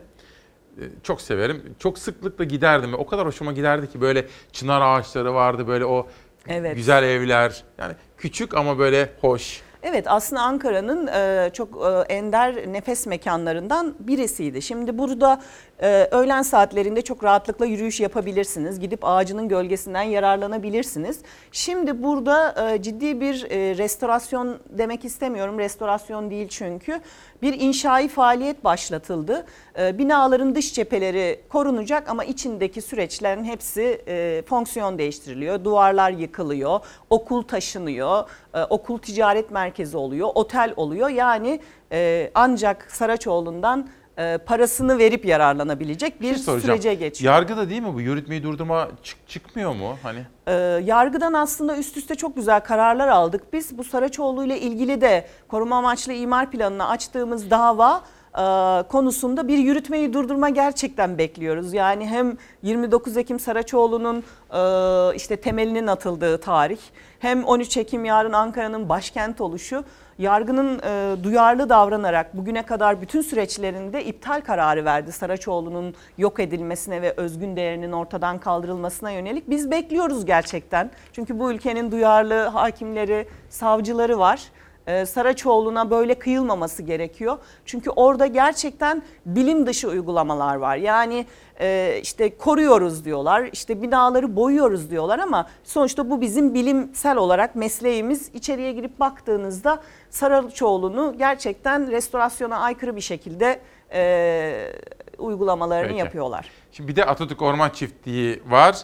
[0.82, 1.76] Ee, Çok severim.
[1.80, 2.94] Çok sıklıkla giderdim.
[2.94, 6.08] O kadar hoşuma giderdi ki böyle çınar ağaçları vardı böyle o
[6.48, 6.76] Evet.
[6.76, 7.64] güzel evler.
[7.78, 9.62] Yani küçük ama böyle hoş.
[9.84, 11.70] Evet aslında Ankara'nın e, çok
[12.10, 14.62] e, ender nefes mekanlarından birisiydi.
[14.62, 15.42] Şimdi burada
[15.82, 18.80] e, öğlen saatlerinde çok rahatlıkla yürüyüş yapabilirsiniz.
[18.80, 21.20] Gidip ağacının gölgesinden yararlanabilirsiniz.
[21.52, 25.60] Şimdi burada e, ciddi bir e, restorasyon demek istemiyorum.
[25.60, 27.00] Restorasyon değil çünkü.
[27.42, 29.46] Bir inşai faaliyet başlatıldı.
[29.80, 35.64] E, binaların dış cepheleri korunacak ama içindeki süreçlerin hepsi e, fonksiyon değiştiriliyor.
[35.64, 36.80] Duvarlar yıkılıyor,
[37.10, 41.10] okul taşınıyor, e, okul ticaret merkezi oluyor, otel oluyor.
[41.10, 41.60] Yani
[41.92, 47.34] e, ancak Saraçoğlu'ndan e, parasını verip yararlanabilecek bir şey sürece geçiyor.
[47.34, 48.02] Yargıda değil mi bu?
[48.02, 49.98] Yürütmeyi durdurma çık- çıkmıyor mu?
[50.04, 50.54] Hani Ee,
[50.86, 53.54] yargıdan aslında üst üste çok güzel kararlar aldık.
[53.54, 58.02] Biz bu Saraçoğlu ile ilgili de koruma amaçlı imar planını açtığımız dava
[58.38, 58.42] e,
[58.88, 61.74] konusunda bir yürütmeyi durdurma gerçekten bekliyoruz.
[61.74, 64.24] Yani hem 29 Ekim Saraçoğlu'nun
[64.54, 66.80] e, işte temelinin atıldığı tarih
[67.20, 69.84] hem 13 Ekim yarın Ankara'nın başkent oluşu
[70.20, 77.14] yargının e, duyarlı davranarak bugüne kadar bütün süreçlerinde iptal kararı verdi Saraçoğlu'nun yok edilmesine ve
[77.18, 79.50] özgün değerinin ortadan kaldırılmasına yönelik.
[79.50, 80.92] Biz bekliyoruz gerçekten.
[81.14, 84.42] Çünkü bu ülkenin duyarlı hakimleri, savcıları var.
[84.88, 87.38] Ee, Saraçoğlu'na böyle kıyılmaması gerekiyor.
[87.66, 90.78] Çünkü orada gerçekten bilim dışı uygulamalar var.
[90.78, 91.26] Yani
[91.60, 98.30] e, işte koruyoruz diyorlar, işte binaları boyuyoruz diyorlar ama sonuçta bu bizim bilimsel olarak mesleğimiz.
[98.34, 103.60] İçeriye girip baktığınızda Saraçoğlu'nu gerçekten restorasyona aykırı bir şekilde
[103.94, 104.72] e,
[105.18, 106.00] uygulamalarını Peki.
[106.00, 106.50] yapıyorlar.
[106.72, 108.78] Şimdi bir de Atatürk Orman Çiftliği var.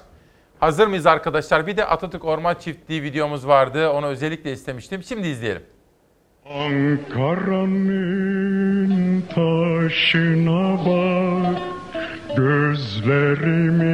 [0.59, 1.67] Hazır mıyız arkadaşlar?
[1.67, 3.89] Bir de Atatürk Orman Çiftliği videomuz vardı.
[3.89, 5.03] Onu özellikle istemiştim.
[5.03, 5.63] Şimdi izleyelim.
[7.53, 11.61] Ankara'nın taşına bak
[12.37, 13.93] Gözlerimin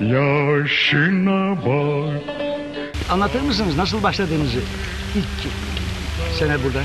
[0.00, 2.22] yaşına bak
[3.10, 4.58] Anlatır mısınız nasıl başladığınızı?
[5.16, 5.26] İlk
[6.38, 6.82] sene burada.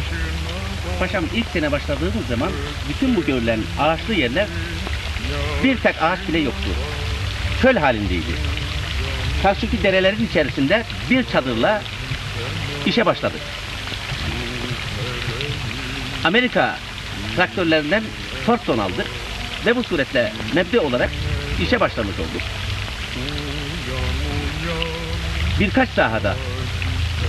[1.00, 2.52] Paşam ilk sene başladığımız zaman
[2.90, 4.48] bütün bu görülen ağaçlı yerler
[5.64, 6.70] bir tek ağaç bile yoktu.
[7.62, 8.32] Çöl halindeydi.
[9.44, 11.82] Karşıki derelerin içerisinde bir çadırla
[12.86, 13.42] işe başladık.
[16.24, 16.78] Amerika
[17.36, 18.04] traktörlerinden
[18.46, 19.08] Thornton aldık
[19.66, 21.10] ve bu suretle mebde olarak
[21.62, 22.42] işe başlamış olduk.
[25.60, 26.36] Birkaç sahada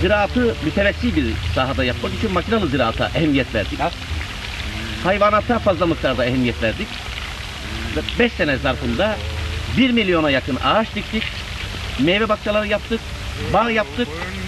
[0.01, 1.25] ziraatı mütevessi bir
[1.55, 3.79] sahada yapmak için makinalı ziraata ehemmiyet verdik.
[5.03, 6.87] Hayvanata fazla miktarda ehemmiyet verdik.
[7.95, 9.15] Ve 5 sene zarfında
[9.77, 11.23] 1 milyona yakın ağaç diktik.
[11.99, 12.99] Meyve bahçeleri yaptık,
[13.53, 14.07] bağ yaptık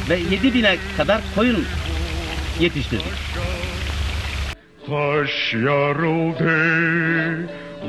[0.10, 1.66] ve 7 bine kadar koyun
[2.60, 3.14] yetiştirdik.
[4.90, 6.50] Taş yarıldı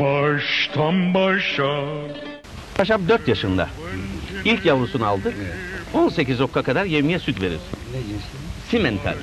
[0.00, 1.84] baştan başa
[2.76, 3.68] Paşam 4 yaşında.
[4.44, 5.34] İlk yavrusunu aldık.
[5.94, 7.58] 18 okka kadar yemeye süt verir.
[8.70, 9.14] Simental.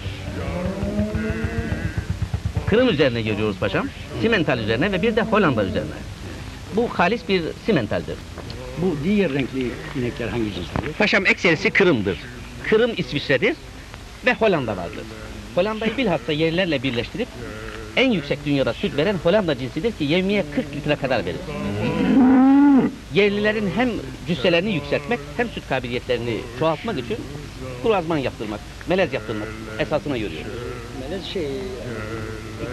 [2.68, 3.88] Kırım üzerine geliyoruz paşam.
[4.22, 5.96] Simental üzerine ve bir de Hollanda üzerine.
[6.76, 8.16] Bu halis bir simentaldir.
[8.78, 10.94] Bu diğer renkli inekler hangi cinsleri?
[10.98, 12.18] Paşam ekserisi Kırım'dır.
[12.70, 13.56] Kırım İsviçre'dir
[14.26, 15.04] ve Hollanda vardır.
[15.56, 17.28] Hollanda'yı bilhassa yerlerle birleştirip
[17.98, 21.40] en yüksek dünyada süt veren Hollanda cinsidir ki yevmiye 40 litre kadar verir.
[23.14, 23.90] Yerlilerin hem
[24.28, 27.18] cüsselerini yükseltmek hem süt kabiliyetlerini çoğaltmak için
[27.84, 28.60] kurazman yaptırmak,
[28.90, 29.48] melez yaptırmak
[29.80, 30.52] esasına görüyoruz.
[31.02, 31.48] Melez şey,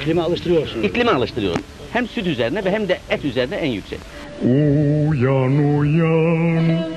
[0.01, 0.87] iklime alıştırıyorsunuz.
[0.87, 1.61] İklime alıştırıyoruz.
[1.93, 3.99] Hem süt üzerine ve hem de et üzerine en yüksek.
[4.43, 6.89] Uyan uyan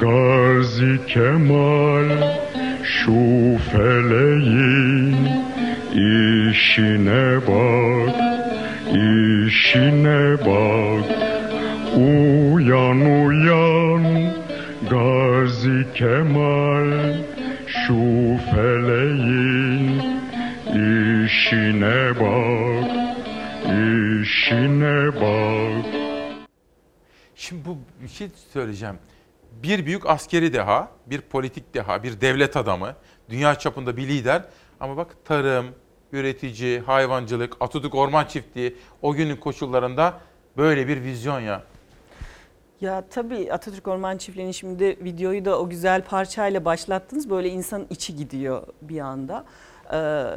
[0.00, 2.47] Gazi Kemal
[2.88, 5.16] Şu feleğin
[5.92, 8.16] işine bak
[8.92, 11.06] işine bak
[11.96, 13.78] Uyan uyan
[15.94, 17.14] Kemal
[17.66, 20.02] şu feleğin
[21.28, 22.90] işine bak,
[23.64, 25.86] işine bak.
[27.36, 28.98] Şimdi bu bir şey söyleyeceğim.
[29.62, 32.94] Bir büyük askeri deha, bir politik deha, bir devlet adamı,
[33.28, 34.42] dünya çapında bir lider.
[34.80, 35.66] Ama bak tarım,
[36.12, 40.20] üretici, hayvancılık, Atatürk Orman Çiftliği o günün koşullarında
[40.56, 41.62] böyle bir vizyon ya.
[42.80, 47.30] Ya tabii Atatürk Orman Çiftliği'nin şimdi videoyu da o güzel parçayla başlattınız.
[47.30, 49.44] Böyle insanın içi gidiyor bir anda.
[49.92, 49.96] Ee,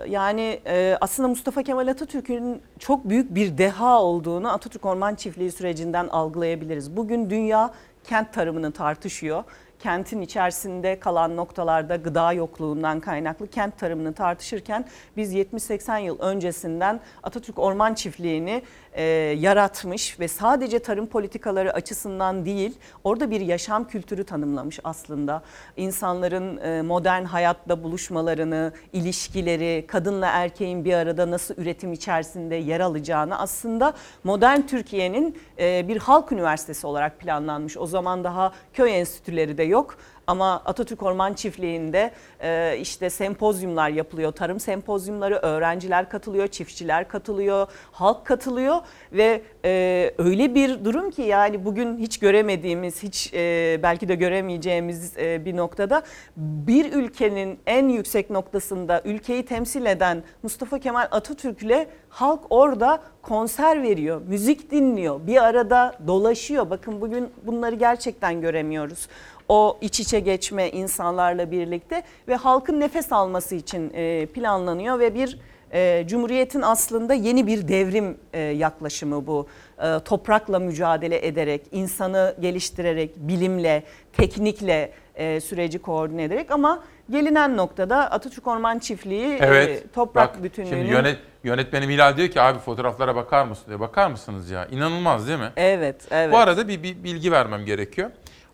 [0.09, 6.07] yani e, aslında Mustafa Kemal Atatürk'ün çok büyük bir deha olduğunu Atatürk Orman Çiftliği sürecinden
[6.07, 6.97] algılayabiliriz.
[6.97, 7.73] Bugün dünya
[8.03, 9.43] kent tarımını tartışıyor.
[9.79, 14.85] Kentin içerisinde kalan noktalarda gıda yokluğundan kaynaklı kent tarımını tartışırken
[15.17, 18.63] biz 70-80 yıl öncesinden Atatürk Orman Çiftliği'ni
[18.93, 19.03] e,
[19.39, 25.41] yaratmış ve sadece tarım politikaları açısından değil orada bir yaşam kültürü tanımlamış aslında.
[25.77, 33.39] İnsanların e, modern hayatta buluşmalarını, ilişkileri, kadınla erkeğin bir arada nasıl üretim içerisinde yer alacağını
[33.39, 33.93] aslında
[34.23, 37.77] modern Türkiye'nin e, bir halk üniversitesi olarak planlanmış.
[37.77, 39.97] O zaman daha köy enstitüleri de yok.
[40.27, 42.11] Ama Atatürk Orman Çiftliği'nde
[42.43, 44.31] e, işte sempozyumlar yapılıyor.
[44.31, 48.77] Tarım sempozyumları, öğrenciler katılıyor, çiftçiler katılıyor, halk katılıyor
[49.13, 55.17] ve e, öyle bir durum ki yani bugün hiç göremediğimiz, hiç e, belki de göremeyeceğimiz
[55.17, 56.03] e, bir noktada
[56.37, 64.21] bir ülkenin en yüksek noktasında ülkeyi temsil eden Mustafa Kemal Atatürk'le halk orada konser veriyor,
[64.27, 66.69] müzik dinliyor, bir arada dolaşıyor.
[66.69, 69.07] Bakın bugün bunları gerçekten göremiyoruz
[69.51, 75.39] o iç içe geçme insanlarla birlikte ve halkın nefes alması için e, planlanıyor ve bir
[75.73, 79.47] e, Cumhuriyet'in aslında yeni bir devrim e, yaklaşımı bu.
[79.83, 83.83] E, toprakla mücadele ederek, insanı geliştirerek, bilimle,
[84.13, 89.69] teknikle e, süreci koordine ederek ama gelinen noktada Atatürk Orman Çiftliği Evet.
[89.85, 90.75] e, toprak Bak, bütünlüğünü...
[90.75, 93.79] Şimdi yönet, yönetmenim Hilal diyor ki abi fotoğraflara bakar mısın diyor.
[93.79, 94.65] Bakar mısınız ya?
[94.65, 95.51] İnanılmaz değil mi?
[95.55, 96.33] Evet, evet.
[96.33, 98.09] Bu arada bir, bir bilgi vermem gerekiyor.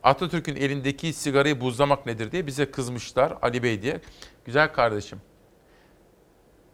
[0.08, 4.02] Atatürk'ün elindeki sigarayı buzlamak nedir diye bize kızmışlar Ali Bey diye.
[4.46, 5.22] Güzel kardeşim.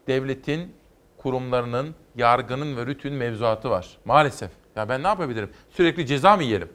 [0.07, 0.73] Devletin,
[1.17, 3.97] kurumlarının, yargının ve rütün mevzuatı var.
[4.05, 4.51] Maalesef.
[4.75, 5.49] Ya ben ne yapabilirim?
[5.69, 6.69] Sürekli ceza mı yiyelim?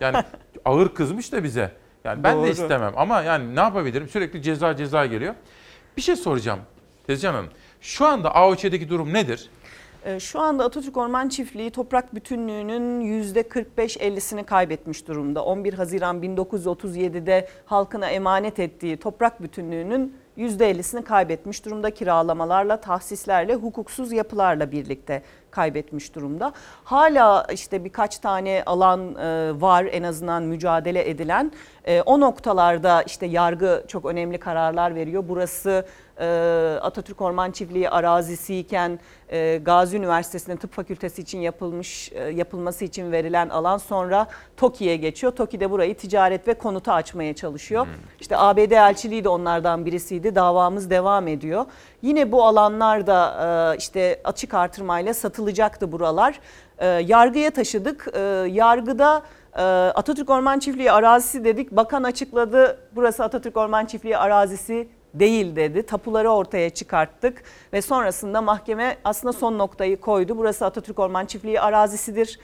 [0.00, 0.24] Yani
[0.64, 1.72] ağır kızmış da bize.
[2.04, 2.46] Yani ben Doğru.
[2.46, 4.08] de istemem ama yani ne yapabilirim?
[4.08, 5.34] Sürekli ceza ceza geliyor.
[5.96, 6.60] Bir şey soracağım
[7.06, 7.50] Tezcan Hanım.
[7.80, 9.50] Şu anda AOÇ'deki durum nedir?
[10.04, 15.44] Ee, Şu anda Atatürk Orman Çiftliği toprak bütünlüğünün %45-50'sini kaybetmiş durumda.
[15.44, 24.72] 11 Haziran 1937'de halkına emanet ettiği toprak bütünlüğünün %50'sini kaybetmiş durumda kiralamalarla, tahsislerle, hukuksuz yapılarla
[24.72, 26.52] birlikte kaybetmiş durumda.
[26.84, 31.52] Hala işte birkaç tane alan e, var en azından mücadele edilen.
[31.84, 35.24] E, O noktalarda işte yargı çok önemli kararlar veriyor.
[35.28, 35.86] Burası
[36.20, 43.12] e, Atatürk Orman Çiftliği arazisiyken e, Gazi Üniversitesi'nin tıp fakültesi için yapılmış e, yapılması için
[43.12, 44.26] verilen alan sonra
[44.56, 45.32] TOKİ'ye geçiyor.
[45.32, 47.86] TOKİ de burayı ticaret ve konuta açmaya çalışıyor.
[48.20, 50.34] İşte ABD elçiliği de onlardan birisiydi.
[50.34, 51.64] Davamız devam ediyor.
[52.02, 56.40] Yine bu alanlarda e, işte açık artırmayla satılacaktı buralar.
[56.78, 58.08] E, Yargıya taşıdık.
[58.14, 58.20] E,
[58.50, 59.22] Yargıda
[59.94, 61.70] Atatürk Orman Çiftliği arazisi dedik.
[61.70, 62.78] Bakan açıkladı.
[62.92, 65.82] Burası Atatürk Orman Çiftliği arazisi değil dedi.
[65.82, 67.42] Tapuları ortaya çıkarttık
[67.72, 70.38] ve sonrasında mahkeme aslında son noktayı koydu.
[70.38, 72.38] Burası Atatürk Orman Çiftliği arazisidir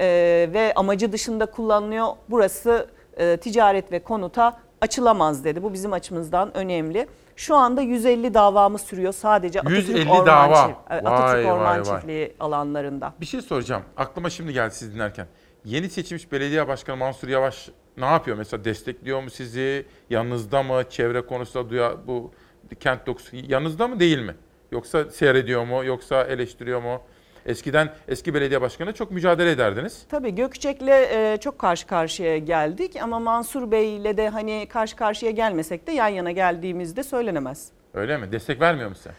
[0.00, 2.06] Ee, ve amacı dışında kullanılıyor.
[2.30, 2.86] Burası
[3.16, 5.62] e, ticaret ve konuta açılamaz dedi.
[5.62, 7.06] Bu bizim açımızdan önemli.
[7.36, 10.54] Şu anda 150 davamız sürüyor sadece Atatürk 150 Orman, dava.
[10.54, 11.84] Çift- Vay, Atatürk vay, Orman vay.
[11.84, 13.12] Çiftliği alanlarında.
[13.20, 13.82] Bir şey soracağım.
[13.96, 15.26] Aklıma şimdi geldi siz dinlerken.
[15.64, 18.36] Yeni seçilmiş belediye başkanı Mansur Yavaş ne yapıyor?
[18.36, 19.86] Mesela destekliyor mu sizi?
[20.10, 20.82] Yanınızda mı?
[20.90, 22.32] Çevre konusunda duya, bu
[22.80, 24.34] kent dokusu yanınızda mı değil mi?
[24.72, 25.84] Yoksa seyrediyor mu?
[25.84, 27.00] Yoksa eleştiriyor mu?
[27.46, 30.06] Eskiden eski belediye başkanı çok mücadele ederdiniz.
[30.08, 35.86] Tabii Gökçek'le e, çok karşı karşıya geldik ama Mansur Bey'le de hani karşı karşıya gelmesek
[35.86, 37.68] de yan yana geldiğimizde söylenemez.
[37.94, 38.32] Öyle mi?
[38.32, 39.10] Destek vermiyor mu size?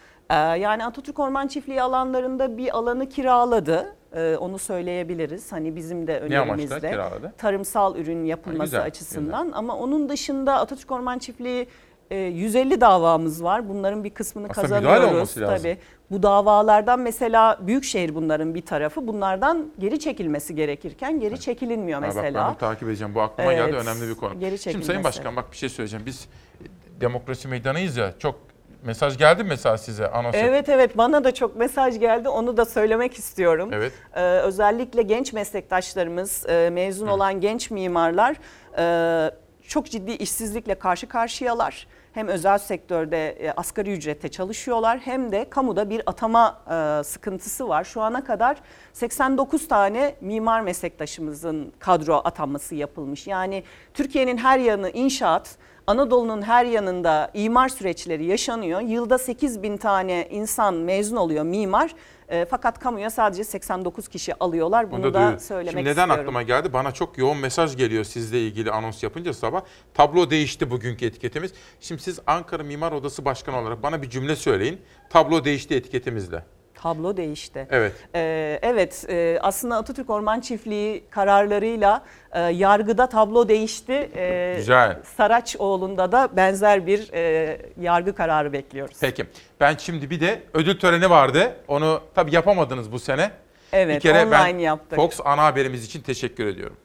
[0.60, 3.96] Yani Atatürk Orman Çiftliği alanlarında bir alanı kiraladı.
[4.16, 5.52] Ee, Onu söyleyebiliriz.
[5.52, 6.98] Hani bizim de önerimizde.
[7.38, 9.52] Tarımsal ürün yapılması güzel, açısından.
[9.52, 11.68] Ama onun dışında Atatürk Orman Çiftliği
[12.12, 13.70] e, 150 davamız var.
[13.70, 15.34] Bunların bir kısmını Aslında kazanıyoruz.
[15.34, 15.78] Tabii.
[16.12, 19.08] Bu davalardan mesela Büyükşehir bunların bir tarafı.
[19.08, 22.50] Bunlardan geri çekilmesi gerekirken geri çekilmiyor Ha, bak ben mesela.
[22.50, 23.16] bunu takip edeceğim.
[23.16, 24.40] Bu aklıma geldi Evet, önemli bir konu.
[24.40, 24.86] geri Şimdi.
[24.86, 26.06] Sayın Başkan bak bir şey söyleyeceğim.
[26.06, 26.28] Biz
[26.62, 26.66] e,
[27.02, 28.14] demokrasi meydanıyız ya.
[28.20, 28.36] Çok
[28.84, 32.66] mesaj geldi mi mesela size et- Evet evet bana da çok mesaj geldi onu da
[32.66, 33.70] söylemek istiyorum.
[33.74, 33.92] Evet.
[34.16, 38.36] Ee, özellikle genç meslektaşlarımız, e, mezun olan genç mimarlar
[38.78, 39.32] e,
[39.68, 41.88] çok ciddi işsizlikle karşı karşıyalar.
[42.14, 46.62] Hem özel sektörde e, asgari ücrete çalışıyorlar hem de kamuda bir atama
[47.00, 47.84] e, sıkıntısı var.
[47.84, 48.58] Şu ana kadar
[48.94, 53.28] 89 tane mimar meslektaşımızın kadro atanması yapılmış.
[53.28, 53.64] Yani
[53.94, 55.56] Türkiye'nin her yanı inşaat,
[55.88, 58.82] Anadolu'nun her yanında imar süreçleri yaşanıyor.
[58.82, 61.96] Yılda 8 bin tane insan mezun oluyor mimar.
[62.30, 64.92] E, fakat kamuya sadece 89 kişi alıyorlar.
[64.92, 65.40] Bunu Onu da duyuyorum.
[65.40, 66.22] söylemek Şimdi neden istiyorum.
[66.22, 66.74] aklıma geldi?
[66.74, 69.62] Bana çok yoğun mesaj geliyor sizle ilgili anons yapınca sabah.
[69.94, 71.54] Tablo değişti bugünkü etiketimiz.
[71.80, 74.82] Şimdi siz Ankara Mimar Odası Başkanı olarak bana bir cümle söyleyin.
[75.10, 76.44] Tablo değişti etiketimizle.
[76.82, 77.68] Tablo değişti.
[77.72, 77.94] Evet.
[78.16, 84.10] Ee, evet e, aslında Atatürk Orman Çiftliği kararlarıyla e, yargıda tablo değişti.
[84.16, 85.00] Ee, Güzel.
[85.18, 88.98] Saraçoğlu'nda da benzer bir e, yargı kararı bekliyoruz.
[89.02, 89.26] Peki.
[89.60, 91.56] Ben şimdi bir de ödül töreni vardı.
[91.68, 93.32] Onu tabii yapamadınız bu sene.
[93.74, 94.96] Evet, bir kere ben online yaptık.
[94.96, 96.78] Fox ana haberimiz için teşekkür ediyorum.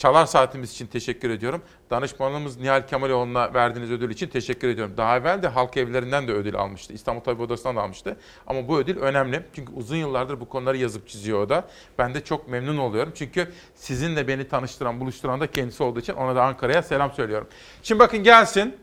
[0.00, 1.62] Çalar Saatimiz için teşekkür ediyorum.
[1.90, 4.94] Danışmanımız Nihal Kemaloğlu'na verdiğiniz ödül için teşekkür ediyorum.
[4.96, 6.92] Daha evvel de halk evlerinden de ödül almıştı.
[6.92, 8.16] İstanbul Tabip Odası'ndan da almıştı.
[8.46, 9.42] Ama bu ödül önemli.
[9.54, 11.68] Çünkü uzun yıllardır bu konuları yazıp çiziyor o da.
[11.98, 13.12] Ben de çok memnun oluyorum.
[13.14, 17.48] Çünkü sizinle beni tanıştıran, buluşturan da kendisi olduğu için ona da Ankara'ya selam söylüyorum.
[17.82, 18.76] Şimdi bakın gelsin.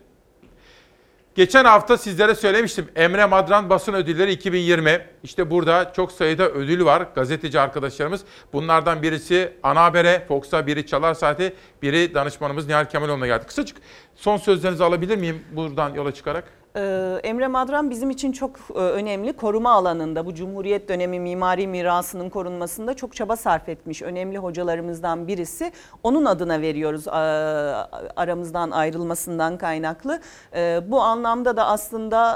[1.38, 2.88] Geçen hafta sizlere söylemiştim.
[2.96, 5.00] Emre Madran Basın Ödülleri 2020.
[5.22, 8.20] İşte burada çok sayıda ödül var gazeteci arkadaşlarımız.
[8.52, 11.52] Bunlardan birisi Ana Haber'e, Fox'a, biri Çalar Saat'e,
[11.82, 13.46] biri danışmanımız Nihal Kemaloğlu'na geldi.
[13.46, 13.76] Kısacık
[14.16, 16.44] son sözlerinizi alabilir miyim buradan yola çıkarak?
[16.78, 19.32] Ee, Emre Madran bizim için çok e, önemli.
[19.32, 25.72] Koruma alanında bu Cumhuriyet dönemi mimari mirasının korunmasında çok çaba sarf etmiş önemli hocalarımızdan birisi.
[26.02, 27.08] Onun adına veriyoruz
[28.16, 30.20] aramızdan ayrılmasından kaynaklı.
[30.54, 32.32] E, Bu anlamda da aslında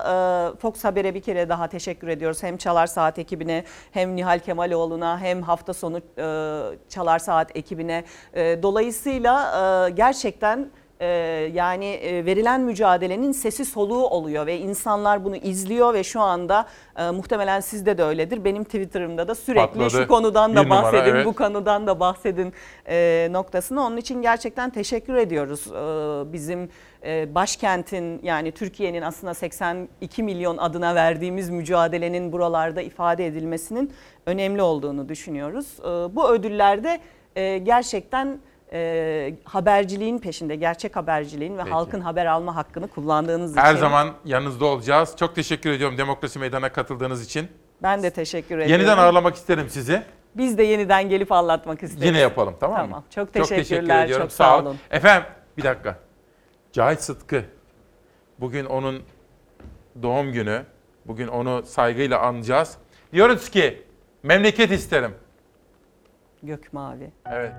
[0.54, 2.42] e, Fox Haber'e bir kere daha teşekkür ediyoruz.
[2.42, 6.24] Hem Çalar Saat ekibine hem Nihal Kemaloğlu'na hem hafta sonu e,
[6.88, 8.04] Çalar Saat ekibine.
[8.62, 9.34] Dolayısıyla
[9.88, 10.70] e, gerçekten
[11.02, 16.66] ee, yani e, verilen mücadelenin sesi soluğu oluyor ve insanlar bunu izliyor ve şu anda
[16.96, 18.44] e, muhtemelen sizde de öyledir.
[18.44, 19.90] Benim Twitter'ımda da sürekli Patladı.
[19.90, 21.26] şu konudan da Bir numara, bahsedin, evet.
[21.26, 22.52] bu konudan da bahsedin
[22.88, 23.82] e, noktasını.
[23.82, 25.66] Onun için gerçekten teşekkür ediyoruz.
[25.66, 26.68] E, bizim
[27.04, 33.92] e, başkentin yani Türkiye'nin aslında 82 milyon adına verdiğimiz mücadelenin buralarda ifade edilmesinin
[34.26, 35.66] önemli olduğunu düşünüyoruz.
[35.80, 37.00] E, bu ödüllerde
[37.36, 38.38] e, gerçekten
[38.72, 41.70] e, haberciliğin peşinde, gerçek haberciliğin ve Peki.
[41.70, 43.80] halkın haber alma hakkını kullandığınız Her için.
[43.80, 45.16] zaman yanınızda olacağız.
[45.16, 47.48] Çok teşekkür ediyorum Demokrasi Meydanı'na katıldığınız için.
[47.82, 48.72] Ben de teşekkür ediyorum.
[48.72, 50.02] Yeniden ağırlamak isterim sizi.
[50.34, 52.04] Biz de yeniden gelip anlatmak isteriz.
[52.06, 52.86] Yine yapalım tamam mı?
[52.86, 53.04] Tamam.
[53.10, 54.04] Çok teşekkür teşekkürler.
[54.04, 54.24] ediyorum.
[54.26, 54.76] Çok sağ olun.
[54.90, 55.98] Efendim bir dakika.
[56.72, 57.44] Cahit Sıtkı.
[58.40, 59.02] Bugün onun
[60.02, 60.62] doğum günü.
[61.06, 62.76] Bugün onu saygıyla anacağız.
[63.12, 63.82] Diyoruz ki
[64.22, 65.14] memleket isterim.
[66.42, 67.10] Gök mavi.
[67.26, 67.52] Evet.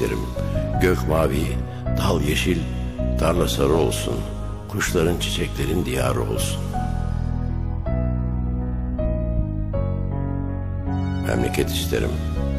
[0.00, 0.26] İsterim.
[0.82, 1.46] Gök mavi,
[1.98, 2.58] dal yeşil,
[3.18, 4.14] tarla sarı olsun.
[4.68, 6.60] Kuşların çiçeklerin diyarı olsun.
[11.26, 12.10] Memleket isterim.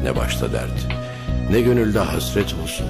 [0.04, 0.88] Ne başta dert,
[1.50, 2.86] ne gönülde hasret olsun.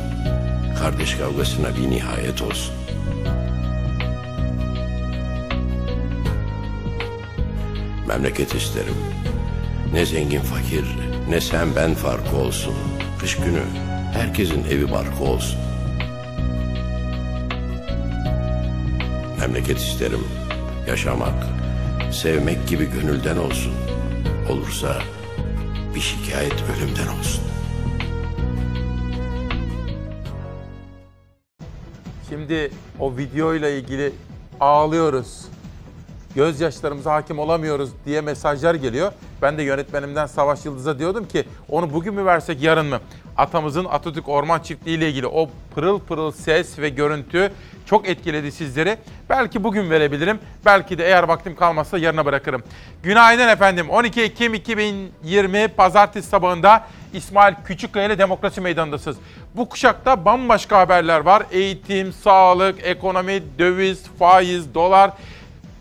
[0.78, 2.74] Kardeş kavgasına bir nihayet olsun.
[8.08, 8.96] Memleket isterim.
[9.92, 10.84] Ne zengin fakir,
[11.28, 12.74] ne sen ben farkı olsun.
[13.20, 15.58] Kış günü herkesin evi barkı olsun.
[19.40, 20.24] Memleket isterim.
[20.88, 21.46] Yaşamak,
[22.12, 23.72] sevmek gibi gönülden olsun.
[24.50, 25.02] Olursa
[25.94, 27.44] bir şikayet ölümden olsun.
[32.28, 32.70] Şimdi
[33.00, 34.12] o videoyla ilgili
[34.60, 35.44] ağlıyoruz.
[36.34, 39.12] Gözyaşlarımıza hakim olamıyoruz diye mesajlar geliyor.
[39.42, 43.00] Ben de yönetmenimden Savaş Yıldız'a diyordum ki onu bugün mü versek yarın mı?
[43.42, 47.52] Atamızın Atatürk Orman Çiftliği ile ilgili o pırıl pırıl ses ve görüntü
[47.86, 48.96] çok etkiledi sizleri.
[49.30, 50.38] Belki bugün verebilirim.
[50.66, 52.62] Belki de eğer vaktim kalmazsa yarına bırakırım.
[53.02, 53.90] Günaydın efendim.
[53.90, 59.16] 12 Ekim 2020 Pazartesi sabahında İsmail Küçükkaya ile Demokrasi Meydanı'ndasınız.
[59.54, 61.42] Bu kuşakta bambaşka haberler var.
[61.50, 65.10] Eğitim, sağlık, ekonomi, döviz, faiz, dolar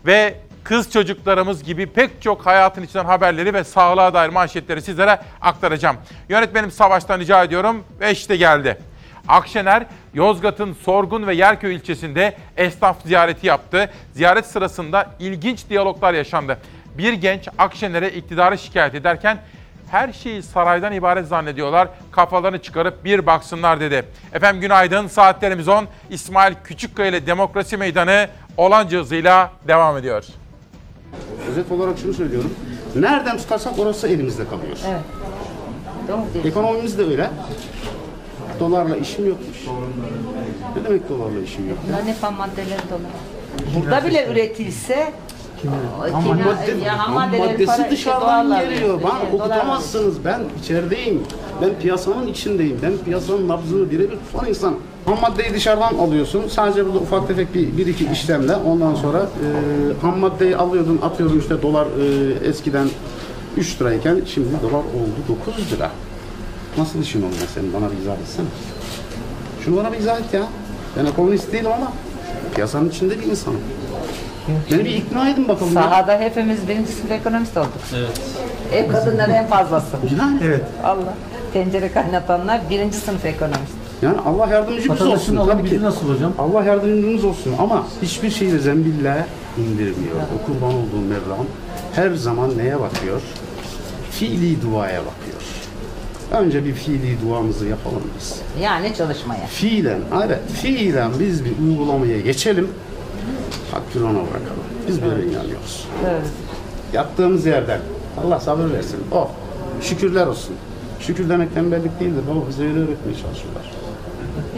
[0.06, 0.34] ve
[0.64, 5.96] kız çocuklarımız gibi pek çok hayatın içinden haberleri ve sağlığa dair manşetleri sizlere aktaracağım.
[6.28, 8.78] Yönetmenim Savaş'tan rica ediyorum ve işte geldi.
[9.28, 13.90] Akşener, Yozgat'ın Sorgun ve Yerköy ilçesinde esnaf ziyareti yaptı.
[14.12, 16.58] Ziyaret sırasında ilginç diyaloglar yaşandı.
[16.98, 19.38] Bir genç Akşener'e iktidarı şikayet ederken
[19.90, 21.88] her şeyi saraydan ibaret zannediyorlar.
[22.12, 24.04] Kafalarını çıkarıp bir baksınlar dedi.
[24.32, 25.06] Efendim günaydın.
[25.06, 25.86] Saatlerimiz 10.
[26.10, 30.24] İsmail Küçükkaya ile Demokrasi Meydanı olanca hızıyla devam ediyor.
[31.50, 32.50] Özet olarak şunu söylüyorum.
[32.96, 34.76] Nereden tutarsak orası elimizde kalıyor.
[34.88, 35.00] Evet.
[36.08, 36.48] Doğru.
[36.48, 37.30] Ekonomimiz de öyle.
[38.60, 39.58] Dolarla işim yokmuş.
[40.76, 41.78] Ne demek dolarla işim yok?
[41.88, 43.10] Bunların hep ham maddeleri dolar.
[43.76, 45.12] Burada bile üretilse
[46.12, 48.98] Ham madde, ya ham maddeleri maddesi para- işte dışarıdan dolarla geliyor.
[48.98, 50.24] Ben dolarla okutamazsınız.
[50.24, 51.22] Ben içerideyim.
[51.62, 52.78] Ben piyasanın içindeyim.
[52.82, 54.74] Ben piyasanın nabzını birebir tutan insan.
[55.04, 56.48] Ham maddeyi dışarıdan alıyorsun.
[56.48, 59.46] Sadece burada ufak tefek bir, bir iki işlemle ondan sonra e,
[60.02, 62.88] ham maddeyi alıyordun atıyorum işte dolar e, eskiden
[63.56, 65.90] 3 lirayken şimdi dolar oldu 9 lira.
[66.78, 67.72] Nasıl işin olmaz senin?
[67.72, 68.46] Bana bir izah etsene.
[69.64, 70.42] Şunu bana bir izah et ya.
[70.98, 71.92] Ben ekonomist değilim ama
[72.54, 73.60] piyasanın içinde bir insanım.
[74.70, 75.74] Beni bir ikna edin bakalım.
[75.74, 75.82] ya.
[75.82, 77.72] Sahada hepimiz birinci sınıf ekonomist olduk.
[77.96, 78.20] Evet.
[78.72, 79.96] Ev kadınları en fazlası.
[80.20, 80.38] Yani.
[80.44, 80.64] Evet.
[80.84, 81.14] Allah.
[81.52, 83.81] Tencere kaynatanlar birinci sınıf ekonomist.
[84.02, 85.36] Yani Allah yardımcımız olsun.
[85.46, 85.82] Tabii ki.
[85.82, 86.32] nasıl hocam?
[86.38, 89.26] Allah yardımcımız olsun ama hiçbir şeyi zembille
[89.58, 90.16] indirmiyor.
[90.36, 91.46] O kurban olduğu Mevlam
[91.94, 93.20] her zaman neye bakıyor?
[94.10, 95.42] Fiili duaya bakıyor.
[96.32, 98.40] Önce bir fiili duamızı yapalım biz.
[98.62, 99.46] Yani çalışmaya.
[99.46, 102.68] Fiilen, evet, fiilen biz bir uygulamaya geçelim.
[103.72, 104.64] Hakkını ona bırakalım.
[104.88, 105.86] Biz böyle inanıyoruz.
[106.10, 106.26] Evet.
[106.92, 107.80] Yattığımız yerden
[108.24, 108.98] Allah sabır versin.
[109.12, 109.30] O.
[109.82, 110.54] Şükürler olsun.
[111.00, 112.22] Şükür demek tembellik değildir.
[112.30, 113.81] Baba bize öyle öğretmeye çalışıyorlar.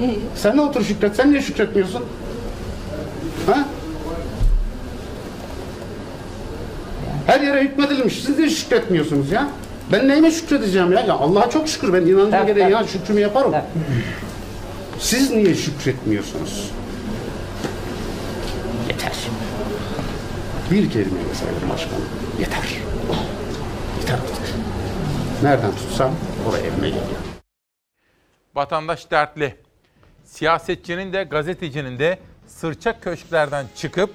[0.00, 0.18] İyi.
[0.36, 1.16] Sen de otur şükret.
[1.16, 2.04] Sen niye şükretmiyorsun?
[3.46, 3.64] Ha?
[7.26, 8.22] Her yere hükmedilmiş.
[8.24, 9.48] Siz niye şükretmiyorsunuz ya?
[9.92, 11.00] Ben neyime şükredeceğim ya?
[11.00, 11.92] Ya Allah'a çok şükür.
[11.92, 12.72] Ben inancıma Tabii, gereği tabii.
[12.72, 13.54] inan şükrümü yaparım.
[14.98, 16.70] Siz niye şükretmiyorsunuz?
[18.88, 19.12] Yeter.
[20.70, 22.04] Bir kelimeyle sayarım başkanım.
[22.40, 22.78] Yeter.
[24.00, 24.54] Yeter artık.
[25.42, 26.10] Nereden tutsam
[26.48, 27.04] oraya evime geliyor.
[28.54, 29.56] Vatandaş dertli.
[30.34, 34.10] Siyasetçinin de gazetecinin de sırça köşklerden çıkıp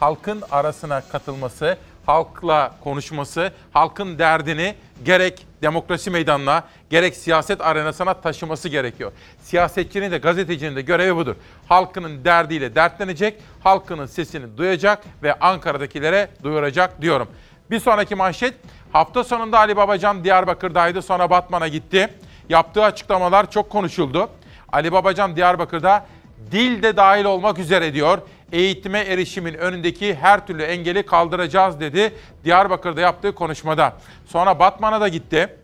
[0.00, 1.76] halkın arasına katılması,
[2.06, 4.74] halkla konuşması, halkın derdini
[5.04, 9.12] gerek demokrasi meydanına gerek siyaset arenasına taşıması gerekiyor.
[9.42, 11.36] Siyasetçinin de gazetecinin de görevi budur.
[11.66, 13.34] Halkının derdiyle dertlenecek,
[13.64, 17.28] halkının sesini duyacak ve Ankara'dakilere duyuracak diyorum.
[17.70, 18.54] Bir sonraki manşet
[18.92, 22.08] hafta sonunda Ali Babacan Diyarbakır'daydı sonra Batman'a gitti.
[22.48, 24.30] Yaptığı açıklamalar çok konuşuldu.
[24.72, 26.06] Ali Babacan Diyarbakır'da
[26.50, 28.18] dil de dahil olmak üzere diyor.
[28.52, 32.14] Eğitime erişimin önündeki her türlü engeli kaldıracağız dedi
[32.44, 33.92] Diyarbakır'da yaptığı konuşmada.
[34.26, 35.56] Sonra Batman'a da gitti.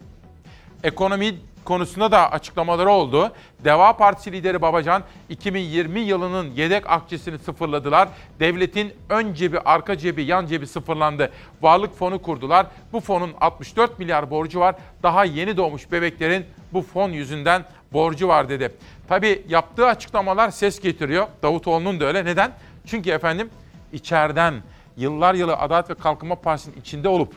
[0.82, 3.32] Ekonomi konusunda da açıklamaları oldu.
[3.64, 8.08] Deva Partisi lideri Babacan 2020 yılının yedek akçesini sıfırladılar.
[8.40, 11.30] Devletin ön cebi, arka cebi, yan cebi sıfırlandı.
[11.62, 12.66] Varlık fonu kurdular.
[12.92, 14.74] Bu fonun 64 milyar borcu var.
[15.02, 17.64] Daha yeni doğmuş bebeklerin bu fon yüzünden
[17.94, 18.72] borcu var dedi.
[19.08, 21.26] Tabii yaptığı açıklamalar ses getiriyor.
[21.42, 22.24] Davutoğlu'nun da öyle.
[22.24, 22.52] Neden?
[22.86, 23.50] Çünkü efendim
[23.92, 24.54] içeriden
[24.96, 27.34] yıllar yılı Adalet ve Kalkınma Partisi'nin içinde olup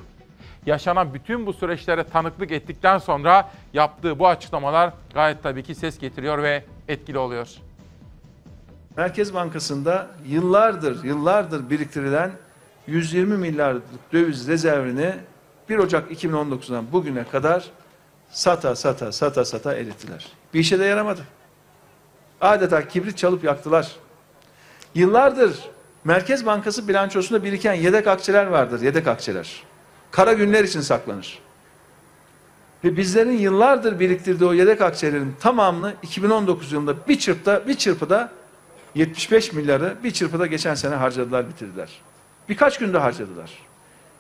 [0.66, 6.44] yaşanan bütün bu süreçlere tanıklık ettikten sonra yaptığı bu açıklamalar gayet tabii ki ses getiriyor
[6.44, 7.48] ve etkili oluyor.
[8.98, 12.32] Merkez Bankası'nda yıllardır, yıllardır biriktirilen
[12.88, 15.14] 120 milyarlık döviz rezervini
[15.70, 17.66] 1 Ocak 2019'dan bugüne kadar
[18.30, 20.28] sata sata sata sata erittiler.
[20.54, 21.22] Bir işe de yaramadı.
[22.42, 23.96] Adeta kibrit çalıp yaktılar.
[24.96, 25.60] Yıllardır
[26.04, 29.64] Merkez Bankası bilançosunda biriken yedek akçeler vardır, yedek akçeler.
[30.12, 31.40] Kara günler için saklanır.
[32.84, 38.32] Ve bizlerin yıllardır biriktirdiği o yedek akçelerin tamamını 2019 yılında bir çırpıda, bir çırpıda
[38.96, 41.90] 75 milyarı bir çırpıda geçen sene harcadılar, bitirdiler.
[42.50, 43.52] Birkaç günde harcadılar.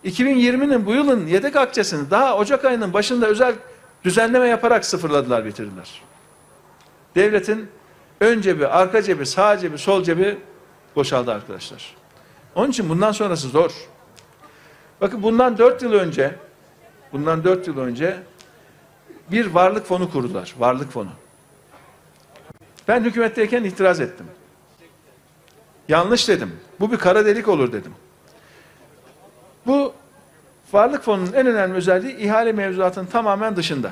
[0.05, 3.55] 2020'nin bu yılın yedek akçesini daha Ocak ayının başında özel
[4.03, 6.01] düzenleme yaparak sıfırladılar, bitirdiler.
[7.15, 7.69] Devletin
[8.21, 10.37] ön cebi, arka cebi, sağ cebi, sol cebi
[10.95, 11.95] boşaldı arkadaşlar.
[12.55, 13.71] Onun için bundan sonrası zor.
[15.01, 16.35] Bakın bundan dört yıl önce,
[17.11, 18.17] bundan dört yıl önce
[19.31, 20.55] bir varlık fonu kurdular.
[20.59, 21.09] Varlık fonu.
[22.87, 24.25] Ben hükümetteyken itiraz ettim.
[25.87, 26.59] Yanlış dedim.
[26.79, 27.93] Bu bir kara delik olur dedim.
[29.67, 29.93] Bu
[30.73, 33.91] varlık fonunun en önemli özelliği ihale mevzuatının tamamen dışında.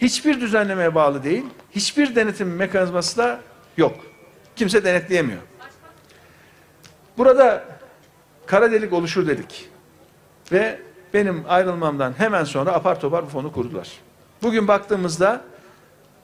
[0.00, 3.40] Hiçbir düzenlemeye bağlı değil, hiçbir denetim mekanizması da
[3.76, 3.96] yok.
[4.56, 5.40] Kimse denetleyemiyor.
[7.18, 7.64] Burada
[8.46, 9.68] kara delik oluşur dedik.
[10.52, 10.80] Ve
[11.14, 13.90] benim ayrılmamdan hemen sonra apar topar bu fonu kurdular.
[14.42, 15.40] Bugün baktığımızda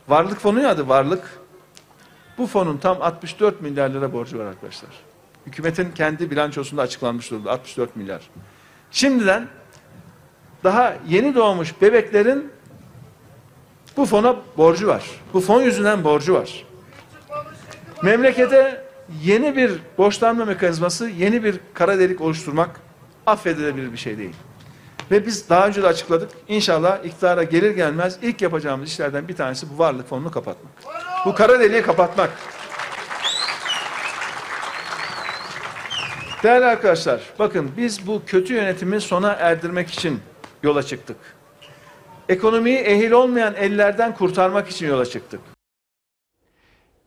[0.09, 1.39] varlık fonu adı varlık.
[2.39, 4.91] Bu fonun tam 64 milyar lira borcu var arkadaşlar.
[5.47, 8.31] Hükümetin kendi bilançosunda açıklanmış durumda 64 milyar.
[8.91, 9.49] Şimdiden
[10.65, 12.51] daha yeni doğmuş bebeklerin
[13.97, 15.05] bu fona borcu var.
[15.35, 16.65] Bu fon yüzünden borcu var.
[18.03, 18.85] Memlekete
[19.23, 22.81] yeni bir borçlanma mekanizması, yeni bir kara delik oluşturmak
[23.27, 24.35] affedilebilir bir şey değil.
[25.11, 26.31] Ve biz daha önce de açıkladık.
[26.49, 30.73] İnşallah iktidara gelir gelmez ilk yapacağımız işlerden bir tanesi bu varlık fonunu kapatmak.
[31.27, 32.31] Bu kara deliği kapatmak.
[36.47, 40.21] Değerli arkadaşlar, bakın biz bu kötü yönetimi sona erdirmek için
[40.63, 41.17] yola çıktık.
[42.29, 45.41] Ekonomiyi ehil olmayan ellerden kurtarmak için yola çıktık.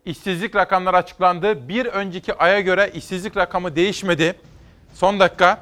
[0.06, 1.68] İşsizlik rakamları açıklandı.
[1.70, 4.36] Bir önceki aya göre işsizlik rakamı değişmedi.
[4.94, 5.60] Son dakika.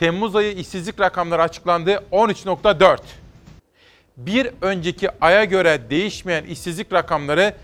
[0.00, 1.90] Temmuz ayı işsizlik rakamları açıklandı.
[2.12, 2.98] 13.4.
[4.16, 7.54] Bir önceki aya göre değişmeyen işsizlik rakamları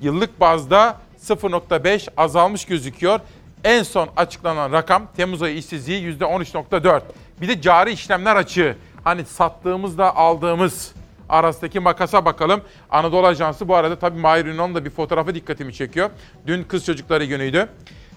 [0.00, 3.20] yıllık bazda 0.5 azalmış gözüküyor.
[3.64, 7.02] En son açıklanan rakam Temmuz ayı işsizliği %13.4.
[7.40, 8.76] Bir de cari işlemler açığı.
[9.04, 10.92] Hani sattığımızla aldığımız
[11.28, 12.60] arasındaki makasa bakalım.
[12.90, 16.10] Anadolu Ajansı bu arada tabii Mahir Ünal'ın da bir fotoğrafı dikkatimi çekiyor.
[16.46, 17.68] Dün kız çocukları günüydü.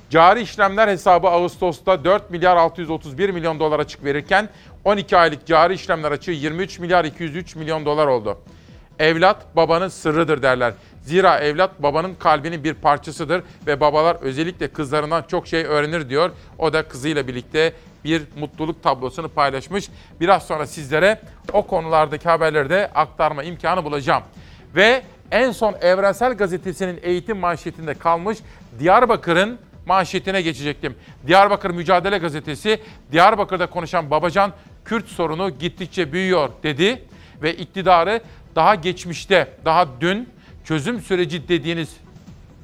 [0.10, 4.50] Cari işlemler hesabı Ağustos'ta 4 milyar 631 milyon dolar açık verirken
[4.84, 8.38] 12 aylık cari işlemler açığı 23 milyar 203 milyon dolar oldu.
[9.00, 10.74] Evlat babanın sırrıdır derler.
[11.06, 16.32] Zira evlat babanın kalbinin bir parçasıdır ve babalar özellikle kızlarından çok şey öğrenir diyor.
[16.58, 17.74] O da kızıyla birlikte
[18.04, 19.90] bir mutluluk tablosunu paylaşmış.
[20.20, 21.22] Biraz sonra sizlere
[21.54, 24.24] o konulardaki haberleri de aktarma imkanı bulacağım.
[24.76, 28.38] Ve en son Evrensel Gazetesi'nin eğitim manşetinde kalmış
[28.80, 30.96] Diyarbakır'ın manşetine geçecektim.
[31.28, 32.80] Diyarbakır Mücadele Gazetesi,
[33.12, 34.54] Diyarbakır'da konuşan Babacan,
[34.86, 37.04] Kürt sorunu gittikçe büyüyor dedi
[37.42, 38.22] ve iktidarı
[38.56, 40.35] daha geçmişte, daha dün
[40.66, 41.90] çözüm süreci dediğiniz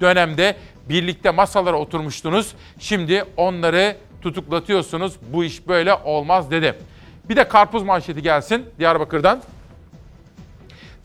[0.01, 0.55] dönemde
[0.89, 2.53] birlikte masalara oturmuştunuz.
[2.79, 5.15] Şimdi onları tutuklatıyorsunuz.
[5.33, 6.75] Bu iş böyle olmaz dedi.
[7.29, 9.41] Bir de karpuz manşeti gelsin Diyarbakır'dan.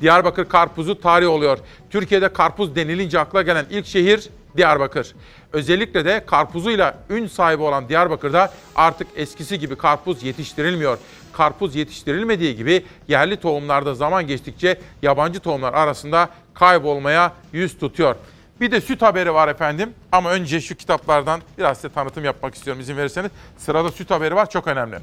[0.01, 1.59] Diyarbakır karpuzu tarih oluyor.
[1.91, 5.15] Türkiye'de karpuz denilince akla gelen ilk şehir Diyarbakır.
[5.53, 10.99] Özellikle de karpuzuyla ün sahibi olan Diyarbakır'da artık eskisi gibi karpuz yetiştirilmiyor.
[11.33, 16.29] Karpuz yetiştirilmediği gibi yerli tohumlarda zaman geçtikçe yabancı tohumlar arasında
[16.59, 18.17] kaybolmaya yüz tutuyor.
[18.61, 19.95] Bir de süt haberi var efendim.
[20.13, 23.31] Ama önce şu kitaplardan biraz size tanıtım yapmak istiyorum izin verirseniz.
[23.59, 24.99] Sırada süt haberi var çok önemli.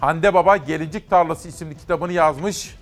[0.00, 2.74] Hande Baba Gelincik Tarlası isimli kitabını yazmış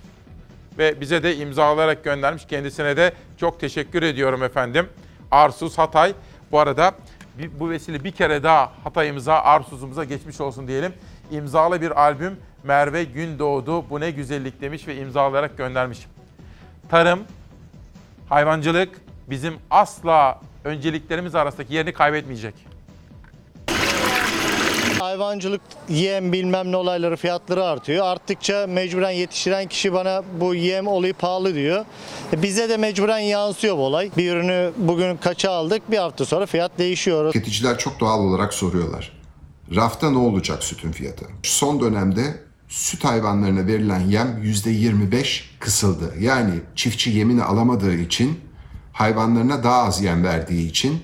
[0.79, 2.47] ve bize de imzalayarak göndermiş.
[2.47, 4.89] Kendisine de çok teşekkür ediyorum efendim.
[5.31, 6.15] Arsuz Hatay.
[6.53, 6.93] Bu arada
[7.61, 10.93] bu vesile bir kere daha Hatay'ımıza, Arsuz'umuza geçmiş olsun diyelim.
[11.31, 16.07] İmzalı bir albüm Merve Gündoğdu bu ne güzellik demiş ve imzalayarak göndermiş.
[16.89, 17.21] Tarım,
[18.29, 19.01] hayvancılık
[19.31, 22.55] bizim asla önceliklerimiz arasındaki yerini kaybetmeyecek.
[25.01, 28.07] Hayvancılık, yem bilmem ne olayları fiyatları artıyor.
[28.07, 31.85] Arttıkça mecburen yetiştiren kişi bana bu yem olayı pahalı diyor.
[32.33, 34.11] Bize de mecburen yansıyor bu olay.
[34.17, 37.33] Bir ürünü bugün kaça aldık bir hafta sonra fiyat değişiyor.
[37.33, 39.13] Tüketiciler çok doğal olarak soruyorlar.
[39.77, 41.25] Rafta ne olacak sütün fiyatı?
[41.43, 42.48] Son dönemde
[42.79, 46.15] süt hayvanlarına verilen yem %25 kısıldı.
[46.21, 48.41] Yani çiftçi yemini alamadığı için
[48.93, 51.03] hayvanlarına daha az yem verdiği için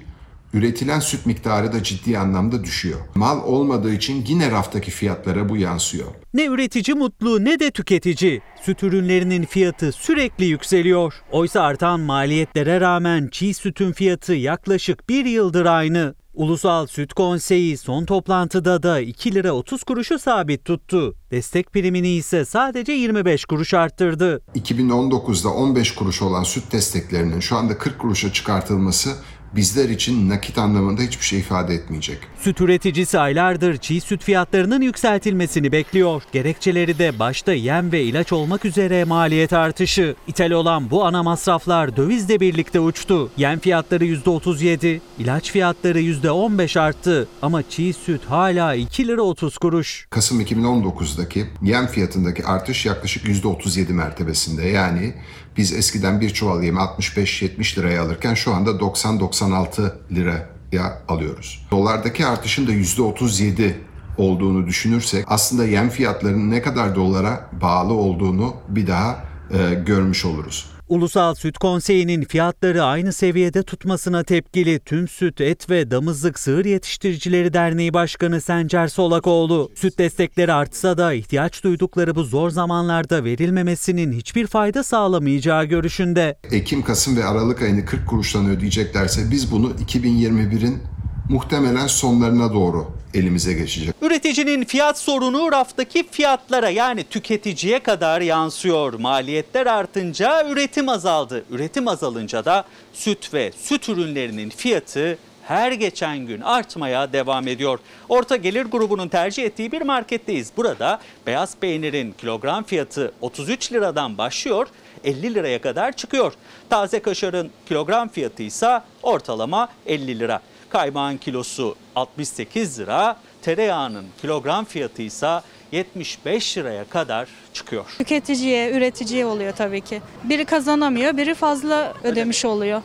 [0.53, 3.01] üretilen süt miktarı da ciddi anlamda düşüyor.
[3.15, 6.07] Mal olmadığı için yine raftaki fiyatlara bu yansıyor.
[6.35, 8.41] Ne üretici mutlu ne de tüketici.
[8.63, 11.15] Süt ürünlerinin fiyatı sürekli yükseliyor.
[11.33, 16.15] Oysa artan maliyetlere rağmen çiğ sütün fiyatı yaklaşık bir yıldır aynı.
[16.35, 21.15] Ulusal Süt Konseyi son toplantıda da 2 lira 30 kuruşu sabit tuttu.
[21.31, 24.43] Destek primini ise sadece 25 kuruş arttırdı.
[24.55, 29.11] 2019'da 15 kuruş olan süt desteklerinin şu anda 40 kuruşa çıkartılması
[29.57, 32.19] bizler için nakit anlamında hiçbir şey ifade etmeyecek.
[32.41, 36.23] Süt üreticisi aylardır çiğ süt fiyatlarının yükseltilmesini bekliyor.
[36.33, 40.17] Gerekçeleri de başta yem ve ilaç olmak üzere maliyet artışı.
[40.27, 43.31] İthal olan bu ana masraflar dövizle birlikte uçtu.
[43.37, 50.07] Yem fiyatları %37, ilaç fiyatları %15 arttı ama çiğ süt hala 2 lira 30 kuruş.
[50.11, 54.63] Kasım 2019'daki yem fiyatındaki artış yaklaşık %37 mertebesinde.
[54.67, 55.15] Yani
[55.57, 61.67] biz eskiden bir çuval yemi 65-70 liraya alırken şu anda 90-96 liraya alıyoruz.
[61.71, 63.73] Dolardaki artışın da %37
[64.19, 70.74] olduğunu düşünürsek aslında yem fiyatlarının ne kadar dolara bağlı olduğunu bir daha e, görmüş oluruz.
[70.95, 77.53] Ulusal Süt Konseyi'nin fiyatları aynı seviyede tutmasına tepkili Tüm Süt, Et ve Damızlık Sığır Yetiştiricileri
[77.53, 84.47] Derneği Başkanı Sencer Solakoğlu, süt destekleri artsa da ihtiyaç duydukları bu zor zamanlarda verilmemesinin hiçbir
[84.47, 86.39] fayda sağlamayacağı görüşünde.
[86.51, 90.83] Ekim, Kasım ve Aralık ayını 40 kuruştan ödeyeceklerse biz bunu 2021'in
[91.29, 93.95] muhtemelen sonlarına doğru elimize geçecek.
[94.03, 98.93] Üreticinin fiyat sorunu raftaki fiyatlara yani tüketiciye kadar yansıyor.
[98.93, 101.45] Maliyetler artınca üretim azaldı.
[101.51, 107.79] Üretim azalınca da süt ve süt ürünlerinin fiyatı her geçen gün artmaya devam ediyor.
[108.09, 110.51] Orta gelir grubunun tercih ettiği bir marketteyiz.
[110.57, 114.67] Burada beyaz peynirin kilogram fiyatı 33 liradan başlıyor,
[115.05, 116.33] 50 liraya kadar çıkıyor.
[116.71, 120.41] Taze kaşarın kilogram fiyatı ise ortalama 50 lira.
[120.75, 125.41] Kaymağın kilosu 68 lira, tereyağının kilogram fiyatı ise
[125.73, 127.85] 75 liraya kadar çıkıyor.
[127.99, 130.03] Tüketiciye, üreticiye oluyor tabii ki.
[130.25, 132.83] Biri kazanamıyor, biri fazla ödemiş oluyor.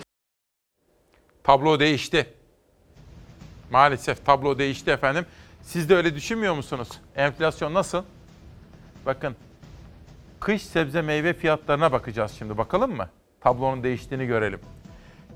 [1.43, 2.33] Tablo değişti.
[3.71, 5.25] Maalesef tablo değişti efendim.
[5.63, 6.89] Siz de öyle düşünmüyor musunuz?
[7.15, 8.03] Enflasyon nasıl?
[9.05, 9.35] Bakın
[10.39, 12.57] kış sebze meyve fiyatlarına bakacağız şimdi.
[12.57, 13.09] Bakalım mı?
[13.41, 14.59] Tablonun değiştiğini görelim.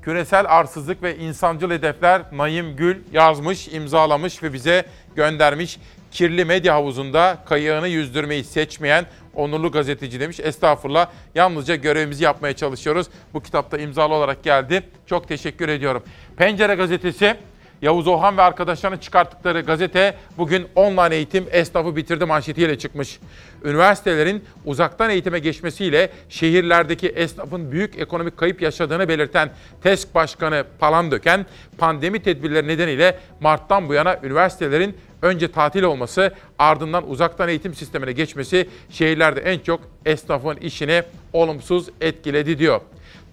[0.05, 4.85] Küresel arsızlık ve insancıl hedefler Naim Gül yazmış, imzalamış ve bize
[5.15, 5.79] göndermiş.
[6.11, 10.39] Kirli medya havuzunda kayığını yüzdürmeyi seçmeyen onurlu gazeteci demiş.
[10.39, 13.07] Estağfurullah yalnızca görevimizi yapmaya çalışıyoruz.
[13.33, 14.83] Bu kitapta imzalı olarak geldi.
[15.05, 16.03] Çok teşekkür ediyorum.
[16.37, 17.35] Pencere gazetesi
[17.83, 23.19] Yavuz Ohan ve arkadaşlarının çıkarttıkları gazete bugün online eğitim esnafı bitirdi manşetiyle çıkmış.
[23.63, 29.49] Üniversitelerin uzaktan eğitime geçmesiyle şehirlerdeki esnafın büyük ekonomik kayıp yaşadığını belirten
[29.81, 31.45] TESK Başkanı Palandöken,
[31.77, 38.69] pandemi tedbirleri nedeniyle Mart'tan bu yana üniversitelerin önce tatil olması ardından uzaktan eğitim sistemine geçmesi
[38.89, 41.03] şehirlerde en çok esnafın işini
[41.33, 42.81] olumsuz etkiledi diyor.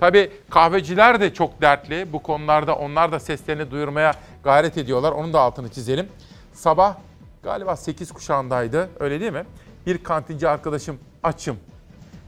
[0.00, 2.12] Tabii kahveciler de çok dertli.
[2.12, 4.14] Bu konularda onlar da seslerini duyurmaya
[4.44, 5.12] gayret ediyorlar.
[5.12, 6.08] Onun da altını çizelim.
[6.52, 6.96] Sabah
[7.42, 9.44] galiba 8 kuşağındaydı öyle değil mi?
[9.86, 11.56] Bir kantinci arkadaşım açım.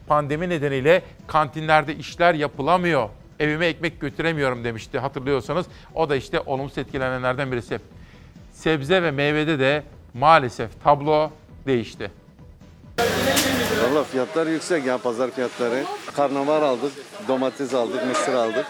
[0.06, 3.08] Pandemi nedeniyle kantinlerde işler yapılamıyor.
[3.40, 5.66] Evime ekmek götüremiyorum demişti hatırlıyorsanız.
[5.94, 7.78] O da işte olumsuz etkilenenlerden birisi.
[8.52, 9.82] Sebze ve meyvede de
[10.14, 11.30] maalesef tablo
[11.66, 12.10] değişti.
[13.82, 15.84] Valla fiyatlar yüksek ya pazar fiyatları.
[16.16, 16.92] Karnabahar aldık,
[17.28, 18.66] domates aldık, mısır aldık.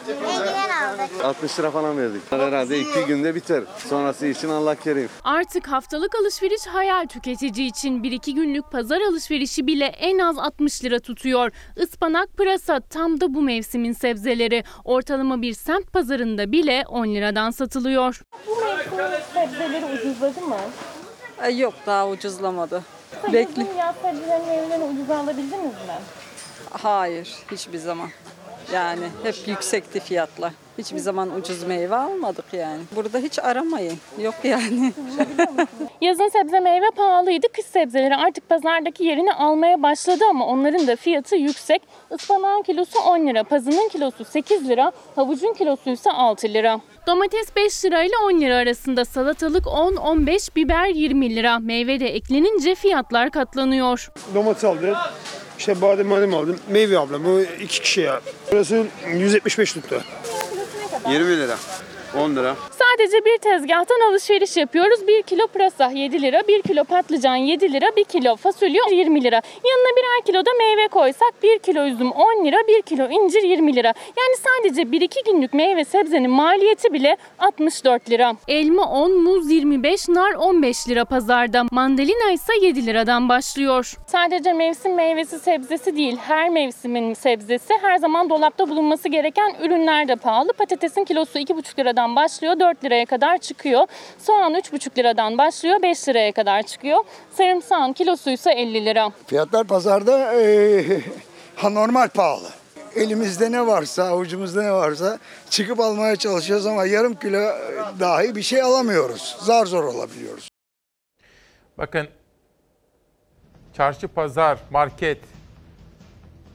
[1.24, 2.22] 60 lira falan verdik.
[2.30, 3.64] Herhalde iki günde biter.
[3.89, 5.09] Sonrası için Allah kerim.
[5.24, 10.98] Artık haftalık alışveriş hayal tüketici için 1-2 günlük pazar alışverişi bile en az 60 lira
[10.98, 11.51] tutuyor.
[11.76, 14.64] Ispanak, pırasa tam da bu mevsimin sebzeleri.
[14.84, 18.22] Ortalama bir semt pazarında bile 10 liradan satılıyor.
[18.47, 20.56] Bu mevsimin sebzeleri ucuzladı mı?
[21.51, 22.82] Yok daha ucuzlamadı.
[23.32, 23.66] Bekle.
[24.02, 25.98] Sebzelerini meyvelerini ucuza alabildiniz mi?
[26.70, 28.09] Hayır hiçbir zaman.
[28.73, 30.52] Yani hep yüksekti fiyatlar.
[30.78, 32.80] Hiçbir zaman ucuz meyve almadık yani.
[32.96, 33.98] Burada hiç aramayın.
[34.22, 34.92] Yok yani.
[36.00, 37.46] Yazın sebze meyve pahalıydı.
[37.52, 41.82] Kış sebzeleri artık pazardaki yerini almaya başladı ama onların da fiyatı yüksek.
[42.18, 46.80] Ispanağın kilosu 10 lira, pazının kilosu 8 lira, havucun kilosu ise 6 lira.
[47.06, 51.58] Domates 5 lira ile 10 lira arasında, salatalık 10-15, biber 20 lira.
[51.58, 54.12] Meyve de eklenince fiyatlar katlanıyor.
[54.34, 54.94] Domates aldım.
[55.58, 56.58] İşte badem badem aldım.
[56.68, 57.22] Meyve aldım.
[57.24, 58.20] Bu iki kişi ya.
[58.52, 60.02] Burası 175 tuttu.
[61.04, 61.56] 20 lira,
[62.18, 62.56] 10 lira.
[62.70, 65.06] Sadece bir tezgahtan alışveriş yapıyoruz.
[65.06, 69.43] 1 kilo pırasa 7 lira, 1 kilo patlıcan 7 lira, 1 kilo fasulye 20 lira.
[69.64, 73.76] Yanına birer kilo da meyve koysak 1 kilo üzüm 10 lira, 1 kilo incir 20
[73.76, 73.94] lira.
[73.97, 78.34] Yani sadece 1-2 günlük meyve sebzenin maliyeti bile 64 lira.
[78.48, 81.64] Elma 10, muz 25, nar 15 lira pazarda.
[81.70, 83.94] Mandalina ise 7 liradan başlıyor.
[84.06, 90.16] Sadece mevsim meyvesi sebzesi değil, her mevsimin sebzesi her zaman dolapta bulunması gereken ürünler de
[90.16, 90.52] pahalı.
[90.52, 93.86] Patatesin kilosu 2,5 liradan başlıyor, 4 liraya kadar çıkıyor.
[94.18, 97.04] Soğan 3,5 liradan başlıyor, 5 liraya kadar çıkıyor.
[97.30, 99.10] Sarımsağın kilosu ise 50 lira.
[99.26, 101.00] Fiyatlar pazarda eee,
[101.62, 102.48] anormal pahalı.
[102.96, 105.18] Elimizde ne varsa, avucumuzda ne varsa
[105.50, 107.40] çıkıp almaya çalışıyoruz ama yarım kilo
[108.00, 109.36] dahi bir şey alamıyoruz.
[109.40, 110.48] Zar zor alabiliyoruz.
[111.78, 112.08] Bakın
[113.76, 115.18] çarşı, pazar, market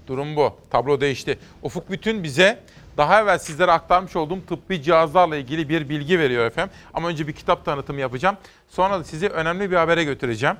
[0.07, 0.53] durum bu.
[0.71, 1.39] Tablo değişti.
[1.63, 2.59] Ufuk Bütün bize
[2.97, 6.75] daha evvel sizlere aktarmış olduğum tıbbi cihazlarla ilgili bir bilgi veriyor efendim.
[6.93, 8.37] Ama önce bir kitap tanıtımı yapacağım.
[8.69, 10.55] Sonra da sizi önemli bir habere götüreceğim.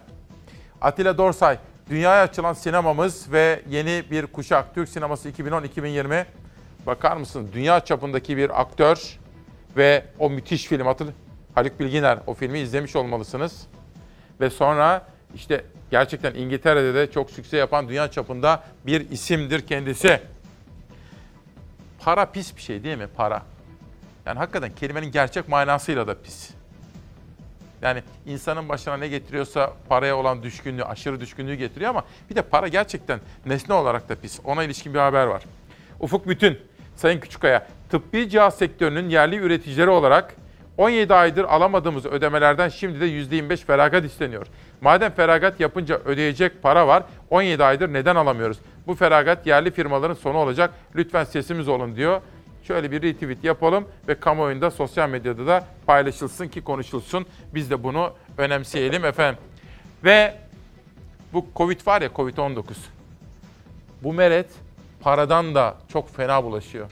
[0.82, 1.58] Atilla Dorsay,
[1.90, 4.76] dünyaya açılan sinemamız ve yeni bir kuşak.
[4.76, 6.26] Türk sineması 2010-2020.
[6.86, 7.54] Bakar mısınız?
[7.54, 9.20] Dünya çapındaki bir aktör
[9.78, 10.86] ve o müthiş film.
[10.86, 11.08] Hatır,
[11.56, 13.68] Haluk Bilginer o filmi izlemiş olmalısınız.
[14.42, 20.22] Ve sonra işte gerçekten İngiltere'de de çok sükse yapan dünya çapında bir isimdir kendisi.
[22.08, 23.08] Para pis bir şey değil mi?
[23.16, 23.42] Para.
[24.26, 26.50] Yani hakikaten kelimenin gerçek manasıyla da pis.
[27.82, 32.68] Yani insanın başına ne getiriyorsa paraya olan düşkünlüğü, aşırı düşkünlüğü getiriyor ama bir de para
[32.68, 34.40] gerçekten nesne olarak da pis.
[34.44, 35.44] Ona ilişkin bir haber var.
[36.00, 36.60] Ufuk Bütün,
[36.96, 40.36] Sayın Küçükaya, tıbbi cihaz sektörünün yerli üreticileri olarak
[40.78, 44.48] 17 aydır alamadığımız ödemelerden şimdi de %25 feragat isteniyor.
[44.82, 48.58] Madem feragat yapınca ödeyecek para var, 17 aydır neden alamıyoruz?
[48.88, 50.74] Bu feragat yerli firmaların sonu olacak.
[50.96, 52.22] Lütfen sesimiz olun diyor.
[52.64, 57.26] Şöyle bir retweet yapalım ve kamuoyunda sosyal medyada da paylaşılsın ki konuşulsun.
[57.54, 59.40] Biz de bunu önemseyelim efendim.
[60.04, 60.36] Ve
[61.34, 62.64] bu Covid var ya Covid-19.
[64.04, 64.48] Bu meret
[65.02, 66.90] paradan da çok fena bulaşıyor.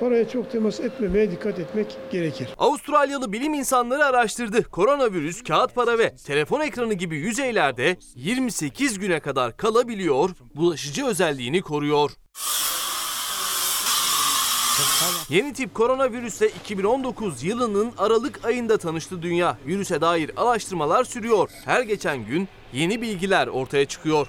[0.00, 2.48] Paraya çok temas etmemeye dikkat etmek gerekir.
[2.58, 4.62] Avustralyalı bilim insanları araştırdı.
[4.64, 12.10] Koronavirüs kağıt para ve telefon ekranı gibi yüzeylerde 28 güne kadar kalabiliyor, bulaşıcı özelliğini koruyor.
[15.28, 19.58] Yeni tip koronavirüsle 2019 yılının Aralık ayında tanıştı dünya.
[19.66, 21.50] Virüse dair araştırmalar sürüyor.
[21.64, 24.28] Her geçen gün yeni bilgiler ortaya çıkıyor.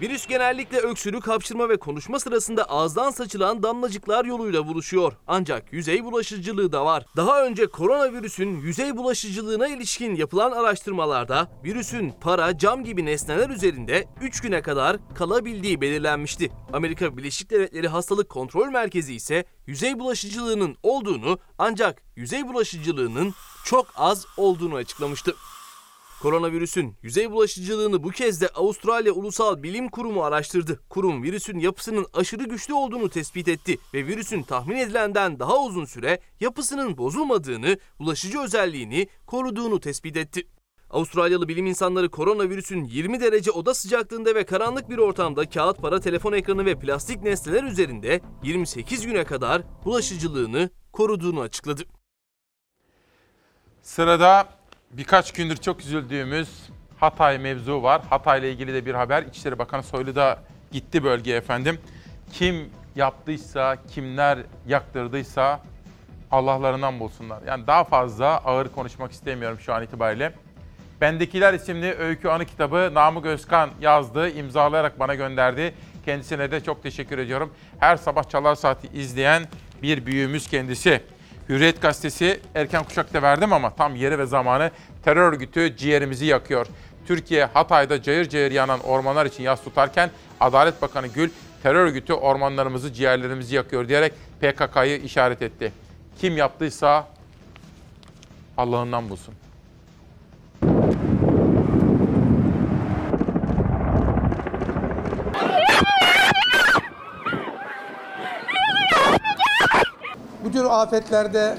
[0.00, 5.12] Virüs genellikle öksürük, hapşırma ve konuşma sırasında ağızdan saçılan damlacıklar yoluyla buluşuyor.
[5.26, 7.06] Ancak yüzey bulaşıcılığı da var.
[7.16, 14.40] Daha önce koronavirüsün yüzey bulaşıcılığına ilişkin yapılan araştırmalarda virüsün para, cam gibi nesneler üzerinde 3
[14.40, 16.50] güne kadar kalabildiği belirlenmişti.
[16.72, 23.34] Amerika Birleşik Devletleri Hastalık Kontrol Merkezi ise yüzey bulaşıcılığının olduğunu ancak yüzey bulaşıcılığının
[23.64, 25.34] çok az olduğunu açıklamıştı.
[26.22, 30.80] Koronavirüsün yüzey bulaşıcılığını bu kez de Avustralya Ulusal Bilim Kurumu araştırdı.
[30.88, 36.20] Kurum virüsün yapısının aşırı güçlü olduğunu tespit etti ve virüsün tahmin edilenden daha uzun süre
[36.40, 40.46] yapısının bozulmadığını, bulaşıcı özelliğini koruduğunu tespit etti.
[40.90, 46.32] Avustralyalı bilim insanları koronavirüsün 20 derece oda sıcaklığında ve karanlık bir ortamda kağıt para, telefon
[46.32, 51.82] ekranı ve plastik nesneler üzerinde 28 güne kadar bulaşıcılığını koruduğunu açıkladı.
[53.82, 54.57] Sırada
[54.90, 56.48] birkaç gündür çok üzüldüğümüz
[57.00, 58.02] Hatay mevzu var.
[58.10, 59.22] Hatay ile ilgili de bir haber.
[59.22, 60.38] İçişleri Bakanı Soylu da
[60.72, 61.78] gitti bölgeye efendim.
[62.32, 65.60] Kim yaptıysa, kimler yaktırdıysa
[66.30, 67.42] Allah'larından bulsunlar.
[67.46, 70.32] Yani daha fazla ağır konuşmak istemiyorum şu an itibariyle.
[71.00, 75.74] Bendekiler isimli öykü anı kitabı Namık Özkan yazdı, imzalayarak bana gönderdi.
[76.04, 77.54] Kendisine de çok teşekkür ediyorum.
[77.80, 79.42] Her sabah Çalar Saati izleyen
[79.82, 81.02] bir büyüğümüz kendisi.
[81.48, 84.70] Hürriyet Gazetesi erken kuşakta verdim ama tam yeri ve zamanı
[85.04, 86.66] terör örgütü ciğerimizi yakıyor.
[87.06, 90.10] Türkiye Hatay'da cayır cayır yanan ormanlar için yas tutarken
[90.40, 91.30] Adalet Bakanı Gül
[91.62, 95.72] terör örgütü ormanlarımızı ciğerlerimizi yakıyor diyerek PKK'yı işaret etti.
[96.20, 97.08] Kim yaptıysa
[98.56, 99.34] Allah'ından bulsun.
[110.44, 111.54] Bu tür afetlerde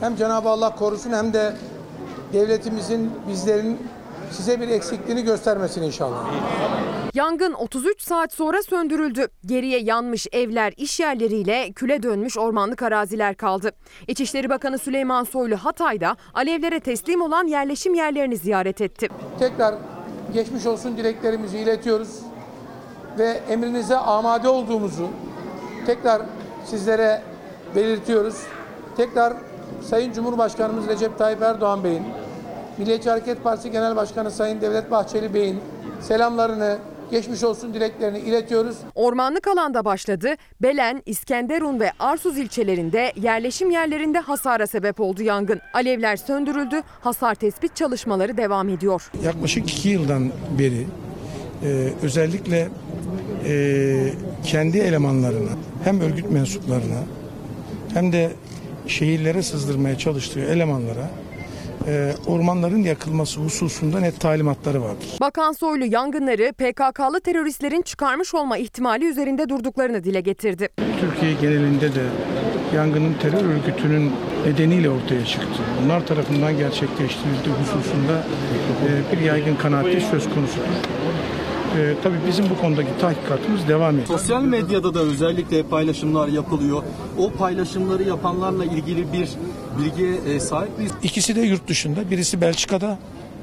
[0.00, 1.52] hem Cenab-ı Allah korusun hem de
[2.32, 3.78] devletimizin bizlerin
[4.30, 6.24] size bir eksikliğini göstermesin inşallah.
[7.14, 9.28] Yangın 33 saat sonra söndürüldü.
[9.46, 13.72] Geriye yanmış evler, iş yerleriyle küle dönmüş ormanlık araziler kaldı.
[14.08, 19.08] İçişleri Bakanı Süleyman Soylu Hatay'da alevlere teslim olan yerleşim yerlerini ziyaret etti.
[19.38, 19.74] Tekrar
[20.32, 22.20] geçmiş olsun dileklerimizi iletiyoruz
[23.18, 25.08] ve emrinize amade olduğumuzu
[25.86, 26.22] tekrar
[26.64, 27.22] sizlere
[27.76, 28.34] belirtiyoruz.
[28.96, 29.34] Tekrar
[29.82, 32.02] Sayın Cumhurbaşkanımız Recep Tayyip Erdoğan Bey'in,
[32.78, 35.60] Milliyetçi Hareket Partisi Genel Başkanı Sayın Devlet Bahçeli Bey'in
[36.00, 36.78] selamlarını,
[37.10, 38.76] geçmiş olsun dileklerini iletiyoruz.
[38.94, 40.34] Ormanlık alanda başladı.
[40.62, 45.60] Belen, İskenderun ve Arsuz ilçelerinde yerleşim yerlerinde hasara sebep oldu yangın.
[45.74, 49.10] Alevler söndürüldü, hasar tespit çalışmaları devam ediyor.
[49.24, 50.86] Yaklaşık iki yıldan beri
[51.64, 52.68] e, özellikle
[53.46, 54.12] e,
[54.44, 55.50] kendi elemanlarına
[55.84, 56.98] hem örgüt mensuplarına
[57.96, 58.30] hem de
[58.86, 61.10] şehirlere sızdırmaya çalıştığı elemanlara
[61.86, 65.08] e, ormanların yakılması hususunda net talimatları vardır.
[65.20, 70.68] Bakan Soylu yangınları PKK'lı teröristlerin çıkarmış olma ihtimali üzerinde durduklarını dile getirdi.
[71.00, 72.02] Türkiye genelinde de
[72.74, 74.12] yangının terör örgütünün
[74.46, 75.62] nedeniyle ortaya çıktı.
[75.84, 78.24] Bunlar tarafından gerçekleştirildiği hususunda
[78.86, 80.66] e, bir yaygın kanaati söz konusudur.
[81.78, 84.06] E, tabii bizim bu konudaki tahkikatımız devam ediyor.
[84.06, 86.82] Sosyal medyada da özellikle paylaşımlar yapılıyor.
[87.18, 89.28] O paylaşımları yapanlarla ilgili bir
[89.78, 90.92] bilgiye e, sahip miyiz?
[91.02, 92.10] İkisi de yurt dışında.
[92.10, 92.98] Birisi Belçika'da,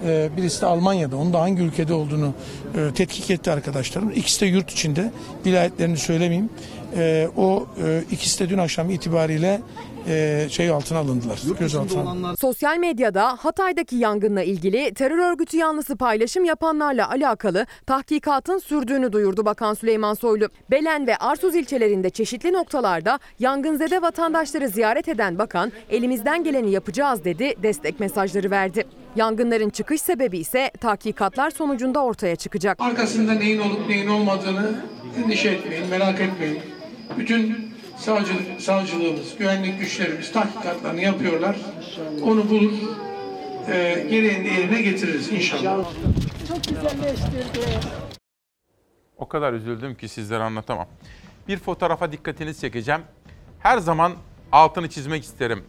[0.05, 1.15] e, birisi de Almanya'da.
[1.17, 2.33] Onun da hangi ülkede olduğunu
[2.77, 4.11] e, tetkik etti arkadaşlarım.
[4.15, 5.11] İkisi de yurt içinde.
[5.45, 6.49] Vilayetlerini söylemeyeyim.
[6.97, 7.65] E, O
[8.11, 9.61] ikisi de dün akşam itibariyle
[10.07, 11.39] e, şey altına alındılar.
[11.59, 12.35] Gözaltına.
[12.35, 19.73] Sosyal medyada Hatay'daki yangınla ilgili terör örgütü yanlısı paylaşım yapanlarla alakalı tahkikatın sürdüğünü duyurdu Bakan
[19.73, 20.47] Süleyman Soylu.
[20.71, 27.53] Belen ve Arsuz ilçelerinde çeşitli noktalarda yangınzede vatandaşları ziyaret eden bakan elimizden geleni yapacağız dedi,
[27.63, 28.83] destek mesajları verdi.
[29.15, 32.81] Yangınların çıkış sebebi ise tahkikatlar sonucunda ortaya çıkacak.
[32.81, 34.71] Arkasında neyin olup neyin olmadığını
[35.23, 36.59] endişe etmeyin, merak etmeyin.
[37.17, 37.72] Bütün
[38.03, 41.55] savcı, savcılığımız, güvenlik güçlerimiz tahkikatlarını yapıyorlar.
[42.23, 42.73] Onu bulur,
[43.67, 45.85] e, gereğini yerine getiririz inşallah.
[46.47, 47.79] Çok güzelleştirdi.
[49.17, 50.87] O kadar üzüldüm ki sizlere anlatamam.
[51.47, 53.01] Bir fotoğrafa dikkatinizi çekeceğim.
[53.59, 54.13] Her zaman
[54.51, 55.63] altını çizmek isterim.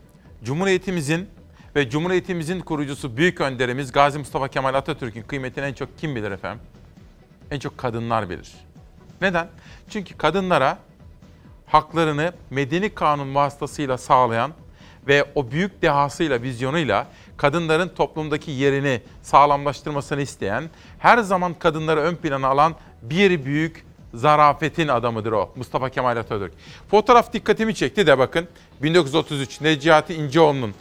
[0.44, 1.28] Cumhuriyetimizin
[1.76, 6.62] ve Cumhuriyetimizin kurucusu büyük önderimiz Gazi Mustafa Kemal Atatürk'ün kıymetini en çok kim bilir efendim?
[7.50, 8.52] En çok kadınlar bilir.
[9.20, 9.48] Neden?
[9.88, 10.78] Çünkü kadınlara
[11.66, 14.52] haklarını medeni kanun vasıtasıyla sağlayan
[15.06, 22.48] ve o büyük dehasıyla, vizyonuyla kadınların toplumdaki yerini sağlamlaştırmasını isteyen, her zaman kadınları ön plana
[22.48, 23.84] alan bir büyük
[24.14, 26.52] zarafetin adamıdır o Mustafa Kemal Atatürk.
[26.90, 28.48] Fotoğraf dikkatimi çekti de bakın
[28.82, 30.74] 1933 Necati İnceoğlu'nun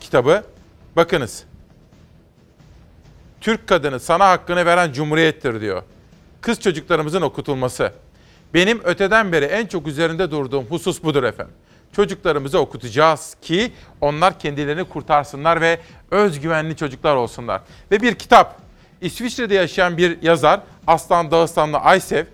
[0.00, 0.44] kitabı.
[0.96, 1.44] Bakınız.
[3.40, 5.82] Türk kadını sana hakkını veren cumhuriyettir diyor.
[6.40, 7.92] Kız çocuklarımızın okutulması.
[8.54, 11.54] Benim öteden beri en çok üzerinde durduğum husus budur efendim.
[11.92, 15.78] Çocuklarımızı okutacağız ki onlar kendilerini kurtarsınlar ve
[16.10, 17.60] özgüvenli çocuklar olsunlar.
[17.90, 18.60] Ve bir kitap.
[19.00, 22.24] İsviçre'de yaşayan bir yazar Aslan Dağıstanlı Aysev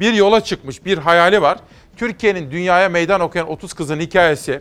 [0.00, 1.58] bir yola çıkmış, bir hayali var.
[1.96, 4.60] Türkiye'nin dünyaya meydan okuyan 30 kızın hikayesi.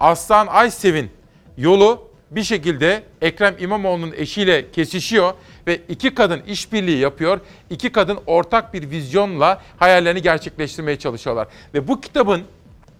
[0.00, 1.10] Aslan Aysev'in
[1.56, 5.32] yolu bir şekilde Ekrem İmamoğlu'nun eşiyle kesişiyor
[5.68, 7.40] ve iki kadın işbirliği yapıyor.
[7.70, 11.48] İki kadın ortak bir vizyonla hayallerini gerçekleştirmeye çalışıyorlar.
[11.74, 12.42] Ve bu kitabın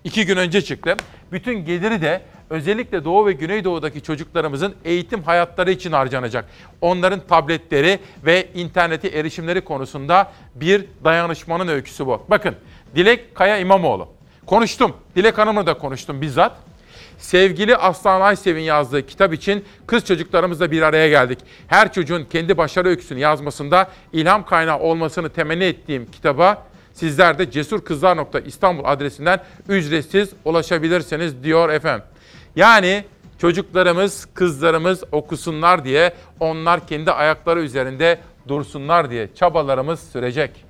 [0.04, 0.96] iki gün önce çıktı.
[1.32, 6.44] Bütün geliri de özellikle Doğu ve Güneydoğu'daki çocuklarımızın eğitim hayatları için harcanacak.
[6.80, 12.22] Onların tabletleri ve internete erişimleri konusunda bir dayanışmanın öyküsü bu.
[12.28, 12.54] Bakın
[12.94, 14.08] Dilek Kaya İmamoğlu.
[14.46, 14.96] Konuştum.
[15.16, 16.67] Dilek Hanım'la da konuştum bizzat.
[17.18, 21.38] Sevgili Aslan Aysev'in yazdığı kitap için kız çocuklarımızla bir araya geldik.
[21.66, 28.84] Her çocuğun kendi başarı öyküsünü yazmasında ilham kaynağı olmasını temenni ettiğim kitaba sizler de cesurkızlar.istanbul
[28.84, 32.06] adresinden ücretsiz ulaşabilirsiniz diyor efendim.
[32.56, 33.04] Yani
[33.38, 38.18] çocuklarımız, kızlarımız okusunlar diye, onlar kendi ayakları üzerinde
[38.48, 40.67] dursunlar diye çabalarımız sürecek.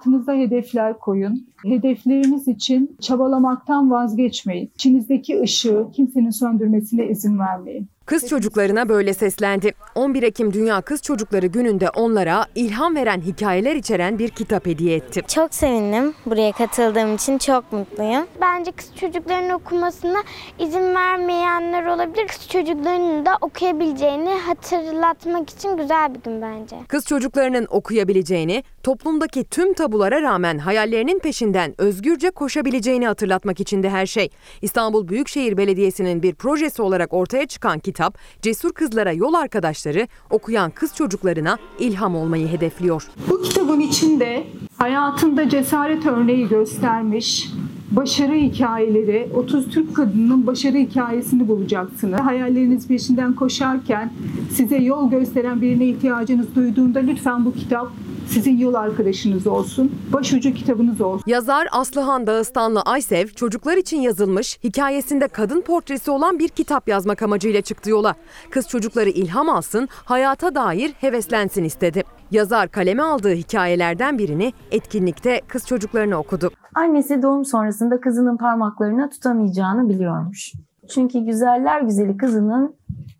[0.00, 1.46] Hayatınıza hedefler koyun.
[1.64, 4.70] Hedefleriniz için çabalamaktan vazgeçmeyin.
[4.74, 7.88] İçinizdeki ışığı kimsenin söndürmesine izin vermeyin.
[8.10, 9.74] Kız çocuklarına böyle seslendi.
[9.94, 15.22] 11 Ekim Dünya Kız Çocukları Günü'nde onlara ilham veren hikayeler içeren bir kitap hediye etti.
[15.28, 18.26] Çok sevindim buraya katıldığım için çok mutluyum.
[18.40, 20.18] Bence kız çocukların okumasına
[20.58, 22.26] izin vermeyenler olabilir.
[22.26, 26.76] Kız çocuklarının da okuyabileceğini hatırlatmak için güzel bir gün bence.
[26.88, 34.06] Kız çocuklarının okuyabileceğini, toplumdaki tüm tabulara rağmen hayallerinin peşinden özgürce koşabileceğini hatırlatmak için de her
[34.06, 34.30] şey.
[34.62, 37.99] İstanbul Büyükşehir Belediyesi'nin bir projesi olarak ortaya çıkan kitap,
[38.42, 43.08] cesur kızlara yol arkadaşları, okuyan kız çocuklarına ilham olmayı hedefliyor.
[43.30, 44.46] Bu kitabın içinde
[44.76, 47.50] hayatında cesaret örneği göstermiş,
[47.90, 52.20] başarı hikayeleri, 30 Türk kadının başarı hikayesini bulacaksınız.
[52.20, 54.12] Hayalleriniz peşinden koşarken
[54.50, 57.92] size yol gösteren birine ihtiyacınız duyduğunda lütfen bu kitap
[58.30, 59.92] sizin yol arkadaşınız olsun.
[60.12, 61.24] Başucu kitabınız olsun.
[61.26, 67.60] Yazar Aslıhan Dağıstanlı Aysev çocuklar için yazılmış, hikayesinde kadın portresi olan bir kitap yazmak amacıyla
[67.60, 68.14] çıktı yola.
[68.50, 72.02] Kız çocukları ilham alsın, hayata dair heveslensin istedi.
[72.30, 76.50] Yazar kaleme aldığı hikayelerden birini etkinlikte kız çocuklarına okudu.
[76.74, 80.52] Annesi doğum sonrasında kızının parmaklarını tutamayacağını biliyormuş.
[80.94, 82.74] Çünkü güzeller güzeli kızının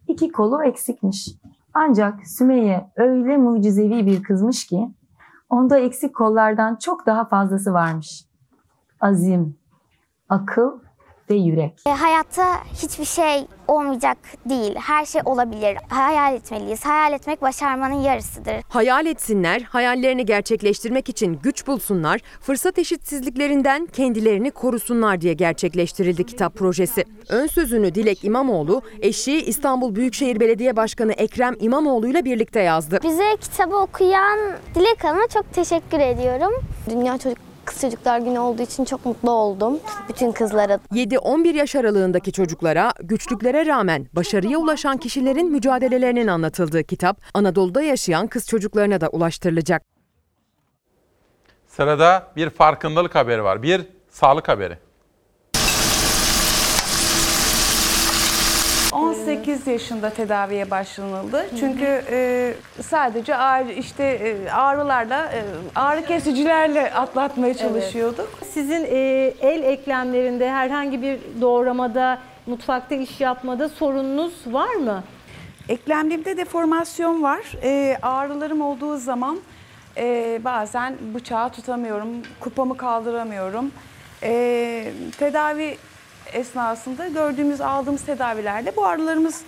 [0.08, 1.28] iki kolu eksikmiş.
[1.74, 4.88] Ancak Sümeyye öyle mucizevi bir kızmış ki
[5.50, 8.24] onda eksik kollardan çok daha fazlası varmış.
[9.00, 9.56] Azim,
[10.28, 10.78] akıl
[11.30, 11.72] ve yürek.
[11.86, 12.44] E, hayatta
[12.82, 14.74] hiçbir şey olmayacak değil.
[14.74, 15.78] Her şey olabilir.
[15.88, 16.84] Hayal etmeliyiz.
[16.84, 18.54] Hayal etmek başarmanın yarısıdır.
[18.68, 27.04] Hayal etsinler, hayallerini gerçekleştirmek için güç bulsunlar, fırsat eşitsizliklerinden kendilerini korusunlar diye gerçekleştirildi kitap projesi.
[27.28, 32.98] Ön sözünü Dilek İmamoğlu, eşi İstanbul Büyükşehir Belediye Başkanı Ekrem İmamoğlu ile birlikte yazdı.
[33.02, 34.38] Bize kitabı okuyan
[34.74, 36.52] Dilek Hanım'a çok teşekkür ediyorum.
[36.90, 39.80] Dünya Çocuk Kız Çocuklar Günü olduğu için çok mutlu oldum.
[40.08, 40.74] Bütün kızlara.
[40.92, 48.46] 7-11 yaş aralığındaki çocuklara güçlüklere rağmen başarıya ulaşan kişilerin mücadelelerinin anlatıldığı kitap Anadolu'da yaşayan kız
[48.46, 49.82] çocuklarına da ulaştırılacak.
[51.66, 53.62] Sırada bir farkındalık haberi var.
[53.62, 54.78] Bir sağlık haberi.
[59.40, 61.46] 18 yaşında tedaviye başlanıldı.
[61.60, 65.42] Çünkü e, sadece ağrı işte e, ağrılarla e,
[65.74, 68.28] ağrı kesicilerle atlatmaya çalışıyorduk.
[68.52, 68.98] Sizin e,
[69.40, 75.02] el eklemlerinde herhangi bir doğramada, mutfakta iş yapmada sorununuz var mı?
[75.68, 77.40] Eklemlerimde deformasyon var.
[77.62, 79.38] Ee, ağrılarım olduğu zaman
[79.96, 82.08] e, bazen bıçağı tutamıyorum,
[82.40, 83.70] kupamı kaldıramıyorum.
[84.22, 85.76] Ee, tedavi
[86.32, 89.42] esnasında gördüğümüz, aldığımız tedavilerle bu ağrılarımız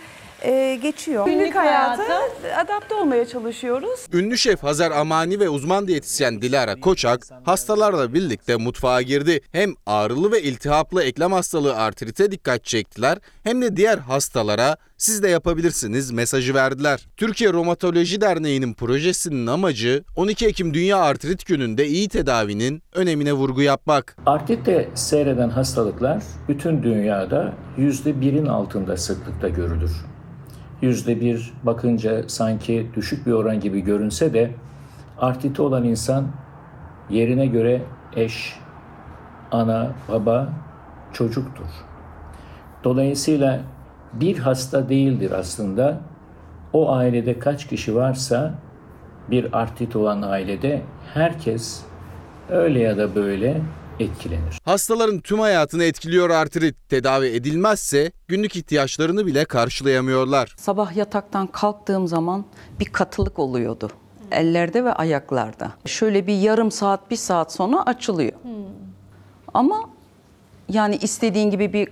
[0.44, 1.26] e, geçiyor.
[1.26, 4.06] Günlük Günlük hayata adapte olmaya çalışıyoruz.
[4.12, 9.40] Ünlü şef Hazar Amani ve uzman diyetisyen Dilara Koçak hastalarla birlikte mutfağa girdi.
[9.52, 15.28] Hem ağrılı ve iltihaplı eklem hastalığı artrite dikkat çektiler hem de diğer hastalara siz de
[15.28, 17.06] yapabilirsiniz mesajı verdiler.
[17.16, 24.16] Türkiye Romatoloji Derneği'nin projesinin amacı 12 Ekim Dünya Artrit Günü'nde iyi tedavinin önemine vurgu yapmak.
[24.26, 30.11] Artritte seyreden hastalıklar bütün dünyada %1'in altında sıklıkta görülür.
[30.82, 34.50] %1 bakınca sanki düşük bir oran gibi görünse de
[35.18, 36.26] artriti olan insan
[37.10, 37.82] yerine göre
[38.16, 38.56] eş,
[39.50, 40.48] ana, baba,
[41.12, 41.66] çocuktur.
[42.84, 43.60] Dolayısıyla
[44.12, 46.00] bir hasta değildir aslında.
[46.72, 48.54] O ailede kaç kişi varsa
[49.30, 50.82] bir artrit olan ailede
[51.14, 51.82] herkes
[52.50, 53.60] öyle ya da böyle
[54.00, 54.60] etkilenir.
[54.64, 56.76] Hastaların tüm hayatını etkiliyor artrit.
[56.88, 60.54] Tedavi edilmezse günlük ihtiyaçlarını bile karşılayamıyorlar.
[60.58, 62.44] Sabah yataktan kalktığım zaman
[62.80, 63.90] bir katılık oluyordu.
[64.30, 65.72] Ellerde ve ayaklarda.
[65.86, 68.32] Şöyle bir yarım saat, bir saat sonra açılıyor.
[69.54, 69.90] Ama
[70.68, 71.88] yani istediğin gibi bir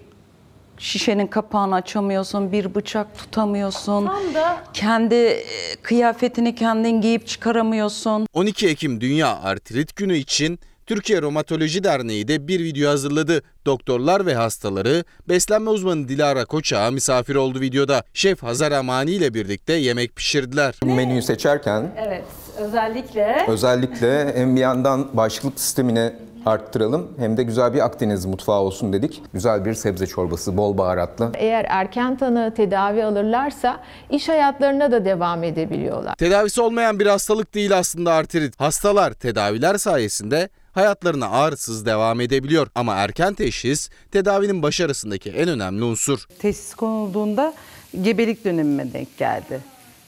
[0.79, 4.07] şişenin kapağını açamıyorsun, bir bıçak tutamıyorsun.
[4.07, 5.45] Tam da Kendi e,
[5.83, 8.27] kıyafetini kendin giyip çıkaramıyorsun.
[8.33, 10.59] 12 Ekim Dünya Artrit Günü için
[10.91, 13.43] Türkiye Romatoloji Derneği de bir video hazırladı.
[13.67, 18.03] Doktorlar ve hastaları beslenme uzmanı Dilara Koçak'a misafir oldu videoda.
[18.15, 20.75] Şef Hazar Amani ile birlikte yemek pişirdiler.
[20.85, 22.25] Menüyü seçerken evet
[22.59, 26.13] özellikle özellikle hem bir yandan bağışıklık sistemini
[26.47, 29.23] arttıralım hem de güzel bir Akdeniz mutfağı olsun dedik.
[29.33, 31.31] Güzel bir sebze çorbası, bol baharatlı.
[31.35, 33.81] Eğer erken tanı tedavi alırlarsa
[34.11, 36.15] iş hayatlarına da devam edebiliyorlar.
[36.15, 38.61] Tedavisi olmayan bir hastalık değil aslında artrit.
[38.61, 42.67] Hastalar tedaviler sayesinde hayatlarına ağrısız devam edebiliyor.
[42.75, 46.27] Ama erken teşhis tedavinin başarısındaki en önemli unsur.
[46.39, 47.55] Teşhis konulduğunda
[48.03, 49.61] gebelik dönemime denk geldi.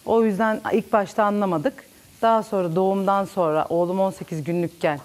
[0.07, 1.75] O yüzden ilk başta anlamadık.
[2.23, 5.01] Daha sonra doğumdan sonra oğlum 18 günlükken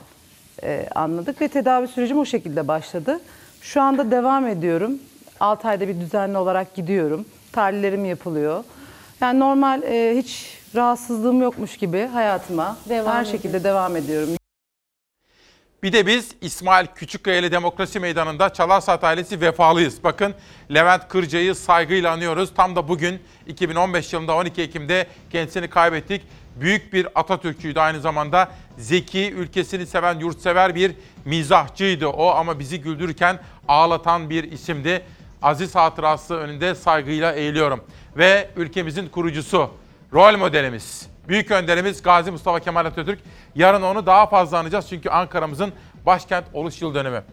[0.64, 3.20] e, anladık ve tedavi sürecim o şekilde başladı.
[3.62, 4.92] Şu anda devam ediyorum.
[5.40, 7.26] 6 ayda bir düzenli olarak gidiyorum.
[7.52, 8.64] Tahlillerim yapılıyor.
[9.22, 13.32] Yani normal e, hiç rahatsızlığım yokmuş gibi hayatıma Devam her ediyorsun.
[13.32, 14.30] şekilde devam ediyorum.
[15.84, 20.04] Bir de biz İsmail Küçükkaya'lı Demokrasi Meydanı'nda Çalarsat ailesi vefalıyız.
[20.04, 20.36] Bakın
[20.74, 22.54] Levent Kırca'yı saygıyla anıyoruz.
[22.56, 26.22] Tam da bugün 2015 yılında 12 Ekim'de kendisini kaybettik.
[26.56, 28.52] Büyük bir Atatürkçüydü aynı zamanda.
[28.78, 30.92] Zeki, ülkesini seven, yurtsever bir
[31.26, 35.02] mizahçıydı o ama bizi güldürürken ağlatan bir isimdi.
[35.42, 37.84] Aziz hatırası önünde saygıyla eğiliyorum.
[38.18, 39.70] Ve ülkemizin kurucusu,
[40.14, 43.20] rol modelimiz, büyük önderimiz Gazi Mustafa Kemal Atatürk.
[43.56, 45.74] Yarın onu daha fazla anacağız çünkü Ankara'mızın
[46.06, 47.24] başkent oluş yıl dönümü.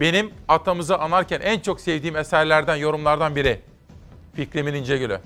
[0.00, 3.60] Benim atamızı anarken en çok sevdiğim eserlerden, yorumlardan biri
[4.34, 5.20] Fikrimin İnce Gülü.